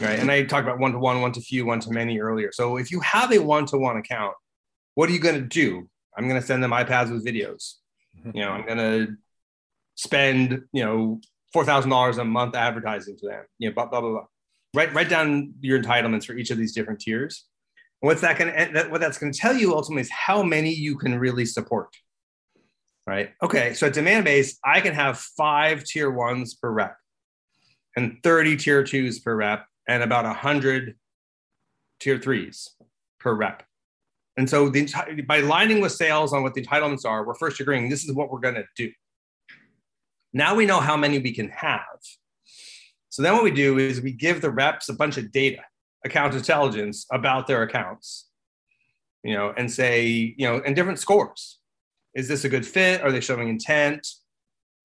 Right. 0.00 0.18
And 0.18 0.30
I 0.30 0.44
talked 0.44 0.66
about 0.66 0.78
one 0.78 0.92
to 0.92 0.98
one, 0.98 1.20
one 1.20 1.32
to 1.32 1.40
few, 1.40 1.66
one 1.66 1.80
to 1.80 1.90
many 1.90 2.20
earlier. 2.20 2.52
So 2.52 2.76
if 2.76 2.92
you 2.92 3.00
have 3.00 3.32
a 3.32 3.38
one 3.38 3.66
to 3.66 3.78
one 3.78 3.96
account, 3.96 4.34
what 4.94 5.08
are 5.08 5.12
you 5.12 5.18
going 5.18 5.34
to 5.34 5.40
do? 5.40 5.88
I'm 6.16 6.28
going 6.28 6.40
to 6.40 6.46
send 6.46 6.62
them 6.62 6.70
iPads 6.70 7.12
with 7.12 7.26
videos. 7.26 7.74
Mm-hmm. 8.16 8.36
You 8.36 8.44
know, 8.44 8.50
I'm 8.50 8.66
going 8.66 8.78
to 8.78 9.16
spend, 9.96 10.64
you 10.72 10.84
know, 10.84 11.20
$4,000 11.54 12.18
a 12.18 12.24
month 12.24 12.54
advertising 12.54 13.16
to 13.18 13.28
them, 13.28 13.44
you 13.58 13.68
know, 13.68 13.74
blah, 13.74 13.86
blah, 13.86 14.00
blah, 14.00 14.10
blah. 14.10 14.24
Write, 14.74 14.92
write 14.94 15.08
down 15.08 15.54
your 15.60 15.82
entitlements 15.82 16.26
for 16.26 16.34
each 16.34 16.50
of 16.50 16.58
these 16.58 16.74
different 16.74 17.00
tiers. 17.00 17.46
And 18.02 18.08
what's 18.08 18.20
that 18.20 18.38
going 18.38 18.52
to, 18.52 18.88
what 18.90 19.00
that's 19.00 19.18
going 19.18 19.32
to 19.32 19.38
tell 19.38 19.56
you 19.56 19.74
ultimately 19.74 20.02
is 20.02 20.10
how 20.10 20.42
many 20.42 20.72
you 20.72 20.96
can 20.96 21.18
really 21.18 21.46
support. 21.46 21.88
Right. 23.06 23.30
Okay. 23.42 23.72
So 23.72 23.86
at 23.86 23.94
Demandbase, 23.94 24.56
I 24.64 24.80
can 24.80 24.92
have 24.92 25.18
five 25.18 25.82
tier 25.84 26.10
ones 26.10 26.54
per 26.54 26.70
rep 26.70 26.96
and 27.96 28.18
30 28.22 28.56
tier 28.58 28.84
twos 28.84 29.18
per 29.18 29.34
rep 29.34 29.64
and 29.88 30.02
about 30.02 30.26
100 30.26 30.94
tier 32.00 32.18
threes 32.18 32.68
per 33.18 33.34
rep. 33.34 33.62
And 34.36 34.48
so 34.48 34.68
the, 34.68 35.24
by 35.26 35.40
lining 35.40 35.80
with 35.80 35.92
sales 35.92 36.32
on 36.32 36.42
what 36.42 36.54
the 36.54 36.64
entitlements 36.64 37.04
are, 37.04 37.26
we're 37.26 37.34
first 37.34 37.58
agreeing 37.60 37.88
this 37.88 38.04
is 38.04 38.14
what 38.14 38.30
we're 38.30 38.40
going 38.40 38.54
to 38.54 38.64
do. 38.76 38.92
Now 40.32 40.54
we 40.54 40.66
know 40.66 40.80
how 40.80 40.96
many 40.96 41.18
we 41.18 41.32
can 41.32 41.48
have. 41.50 41.80
So 43.08 43.22
then 43.22 43.32
what 43.32 43.44
we 43.44 43.50
do 43.50 43.78
is 43.78 44.00
we 44.00 44.12
give 44.12 44.40
the 44.40 44.50
reps 44.50 44.88
a 44.88 44.94
bunch 44.94 45.16
of 45.16 45.32
data, 45.32 45.62
account 46.04 46.34
intelligence 46.34 47.06
about 47.10 47.46
their 47.46 47.62
accounts, 47.62 48.28
you 49.24 49.34
know, 49.34 49.52
and 49.56 49.70
say, 49.70 50.34
you 50.36 50.46
know, 50.46 50.62
and 50.64 50.76
different 50.76 50.98
scores. 50.98 51.58
Is 52.14 52.28
this 52.28 52.44
a 52.44 52.48
good 52.48 52.66
fit? 52.66 53.02
Are 53.02 53.10
they 53.10 53.20
showing 53.20 53.48
intent? 53.48 54.06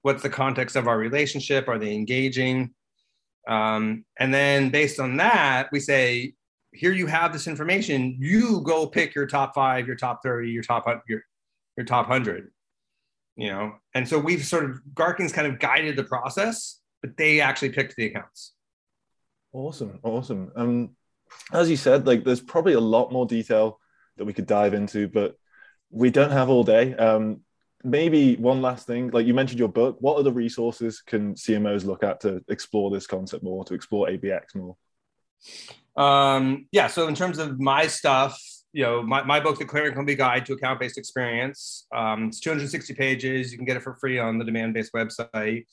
What's 0.02 0.24
the 0.24 0.30
context 0.30 0.76
of 0.76 0.88
our 0.88 0.98
relationship? 0.98 1.68
Are 1.68 1.80
they 1.80 1.94
engaging? 1.94 2.74
Um, 3.48 4.06
and 4.20 4.34
then 4.34 4.70
based 4.70 5.00
on 5.00 5.18
that, 5.18 5.70
we 5.72 5.80
say, 5.80 6.34
here 6.72 6.94
you 6.94 7.08
have 7.08 7.34
this 7.34 7.48
information. 7.48 8.16
You 8.20 8.62
go 8.62 8.88
pick 8.88 9.14
your 9.14 9.28
top 9.28 9.54
five, 9.54 9.86
your 9.86 9.96
top 9.96 10.22
30, 10.24 10.50
your 10.50 10.64
top 10.64 10.86
your, 11.08 11.22
your 11.78 11.86
top 11.86 12.10
100 12.10 12.53
you 13.36 13.50
know? 13.50 13.76
And 13.94 14.08
so 14.08 14.20
we've 14.20 14.46
sort 14.46 14.66
of 14.66 14.80
garking's 14.94 15.32
kind 15.32 15.48
of 15.48 15.60
guided 15.60 15.96
the 15.96 16.04
process 16.04 16.80
but 17.02 17.18
they 17.18 17.42
actually 17.42 17.70
picked 17.70 17.96
the 17.96 18.06
accounts. 18.08 18.54
Awesome 19.52 20.00
awesome. 20.04 20.52
Um 20.56 20.96
as 21.52 21.70
you 21.70 21.78
said 21.78 22.08
like 22.08 22.24
there's 22.24 22.42
probably 22.42 22.74
a 22.74 22.80
lot 22.80 23.12
more 23.12 23.26
detail 23.26 23.80
that 24.18 24.26
we 24.26 24.34
could 24.34 24.48
dive 24.48 24.74
into 24.74 25.08
but 25.08 25.36
we 25.90 26.10
don't 26.10 26.32
have 26.32 26.50
all 26.50 26.64
day. 26.64 26.96
Um 26.96 27.42
maybe 27.84 28.38
one 28.38 28.62
last 28.62 28.88
thing 28.88 29.12
like 29.12 29.26
you 29.28 29.34
mentioned 29.34 29.60
your 29.60 29.70
book. 29.70 29.98
What 30.00 30.18
other 30.18 30.32
resources 30.32 31.02
can 31.02 31.36
cmos 31.36 31.86
look 31.86 32.04
at 32.04 32.22
to 32.22 32.44
explore 32.48 32.90
this 32.90 33.06
concept 33.08 33.44
more 33.44 33.66
to 33.66 33.74
explore 33.74 34.08
ABX 34.08 34.56
more? 34.56 34.78
Um 35.96 36.68
yeah 36.72 36.88
so 36.88 37.08
in 37.08 37.16
terms 37.16 37.38
of 37.38 37.60
my 37.60 37.88
stuff 37.88 38.42
you 38.74 38.82
know, 38.82 39.04
my, 39.04 39.24
my 39.24 39.40
book, 39.40 39.60
The 39.60 39.66
Clear 39.66 39.86
and 39.86 39.96
Complete 39.96 40.18
Guide 40.18 40.46
to 40.48 40.54
Account 40.54 40.80
Based 40.80 40.98
Experience. 40.98 41.86
Um, 41.96 42.26
it's 42.26 42.40
260 42.40 42.96
pages. 42.96 43.52
You 43.52 43.58
can 43.58 43.66
get 43.66 43.78
it 43.78 43.84
for 43.84 43.96
free 43.98 44.18
on 44.18 44.40
the 44.40 44.46
Demandbase 44.46 44.90
website. 44.96 45.66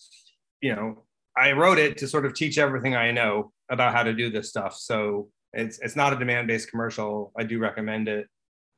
You 0.60 0.76
know, 0.76 1.04
I 1.36 1.52
wrote 1.52 1.78
it 1.78 1.96
to 1.98 2.06
sort 2.06 2.26
of 2.26 2.34
teach 2.34 2.58
everything 2.58 2.94
I 2.94 3.10
know 3.10 3.52
about 3.70 3.94
how 3.94 4.02
to 4.02 4.12
do 4.12 4.30
this 4.30 4.50
stuff. 4.50 4.76
So 4.76 5.30
it's, 5.54 5.78
it's 5.78 5.96
not 5.96 6.12
a 6.12 6.16
Demandbase 6.16 6.68
commercial. 6.68 7.32
I 7.38 7.44
do 7.44 7.58
recommend 7.58 8.08
it. 8.08 8.26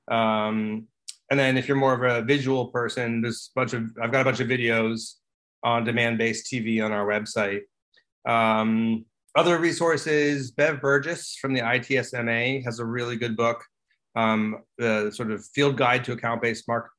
Um, 0.08 0.86
and 1.28 1.38
then 1.38 1.58
if 1.58 1.66
you're 1.66 1.76
more 1.76 1.94
of 1.94 2.02
a 2.02 2.24
visual 2.24 2.66
person, 2.68 3.22
there's 3.22 3.50
a 3.56 3.58
bunch 3.58 3.72
of, 3.72 3.90
I've 4.00 4.12
got 4.12 4.20
a 4.20 4.24
bunch 4.24 4.38
of 4.38 4.46
videos 4.46 5.14
on 5.64 5.84
Demandbase 5.84 6.42
TV 6.52 6.84
on 6.84 6.92
our 6.92 7.06
website. 7.06 7.62
Um, 8.24 9.04
other 9.34 9.58
resources, 9.58 10.52
Bev 10.52 10.80
Burgess 10.80 11.36
from 11.40 11.54
the 11.54 11.60
ITSMA 11.60 12.64
has 12.64 12.78
a 12.78 12.84
really 12.84 13.16
good 13.16 13.36
book 13.36 13.64
um, 14.14 14.58
the 14.78 15.10
sort 15.10 15.30
of 15.30 15.44
field 15.46 15.76
guide 15.76 16.04
to 16.04 16.12
account-based 16.12 16.66
mark, 16.68 16.90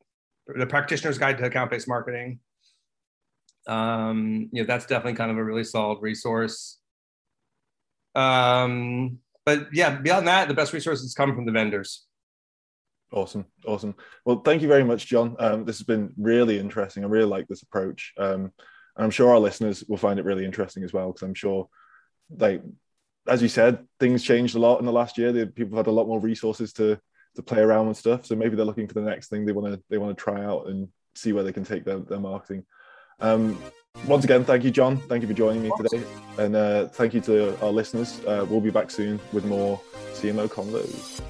the 0.48 0.68
practitioner's 0.68 1.18
guide 1.18 1.38
to 1.38 1.46
account-based 1.46 1.88
marketing. 1.88 2.40
Um, 3.68 4.50
you 4.52 4.62
know, 4.62 4.68
that's 4.68 4.86
definitely 4.86 5.14
kind 5.14 5.32
of 5.32 5.38
a 5.38 5.44
really 5.44 5.64
solid 5.64 6.02
resource. 6.02 6.80
Um, 8.16 9.20
but 9.46 9.68
yeah, 9.74 9.96
beyond 9.98 10.28
that, 10.28 10.48
the 10.48 10.54
best 10.54 10.74
resources 10.74 11.14
come 11.14 11.36
from 11.36 11.46
the 11.46 11.52
vendors. 11.52 12.06
Awesome, 13.12 13.46
awesome. 13.68 13.96
Well, 14.26 14.42
thank 14.44 14.62
you 14.62 14.68
very 14.68 14.84
much, 14.84 15.06
Jon. 15.06 15.36
Um, 15.38 15.66
this 15.66 15.78
has 15.78 15.86
been 15.86 16.14
really 16.18 16.58
interesting. 16.58 17.04
I 17.04 17.08
really 17.08 17.26
like 17.26 17.48
this 17.48 17.62
approach, 17.62 18.12
um, 18.18 18.52
and 18.96 19.06
I'm 19.06 19.12
sure 19.12 19.30
our 19.30 19.40
listeners 19.40 19.84
will 19.88 19.98
find 19.98 20.20
it 20.20 20.26
really 20.26 20.46
interesting 20.46 20.84
as 20.84 20.94
well 20.94 21.12
because 21.12 21.22
I'm 21.22 21.36
sure, 21.36 21.70
like 22.36 22.64
as 23.28 23.42
you 23.42 23.48
said, 23.48 23.86
things 24.00 24.24
changed 24.24 24.56
a 24.56 24.60
lot 24.60 24.80
in 24.80 24.86
the 24.86 24.92
last 24.92 25.18
year. 25.18 25.32
The, 25.32 25.48
people 25.48 25.78
had 25.78 25.88
a 25.88 25.92
lot 25.92 26.08
more 26.08 26.20
resources 26.20 26.74
to 26.74 27.00
to 27.36 27.42
play 27.42 27.60
around 27.60 27.88
with 27.88 27.98
stuff. 27.98 28.26
So 28.26 28.36
maybe 28.36 28.56
they're 28.56 28.66
looking 28.66 28.88
for 28.88 28.94
the 28.94 29.02
next 29.02 29.30
thing 29.30 29.46
they 29.46 29.54
want 29.54 29.74
to 29.74 29.82
they 29.90 29.98
want 29.98 30.16
to 30.18 30.24
try 30.24 30.44
out 30.44 30.68
and 30.68 30.88
see 31.16 31.34
where 31.34 31.44
they 31.44 31.54
can 31.54 31.64
take 31.64 31.86
their, 31.86 32.00
their 32.00 32.20
marketing. 32.20 32.66
Um, 33.20 33.58
once 34.08 34.24
again, 34.24 34.44
thank 34.44 34.64
you, 34.64 34.72
Jon. 34.72 34.98
Thank 34.98 35.22
you 35.22 35.28
for 35.28 35.36
joining 35.36 35.62
me 35.62 35.72
today, 35.78 36.04
and 36.38 36.56
uh, 36.56 36.88
thank 36.88 37.14
you 37.14 37.22
to 37.22 37.60
our 37.64 37.72
listeners. 37.72 38.20
Uh, 38.26 38.46
we'll 38.50 38.60
be 38.60 38.72
back 38.72 38.90
soon 38.90 39.20
with 39.32 39.46
more 39.46 39.80
CMO 40.14 40.48
convos. 40.48 41.22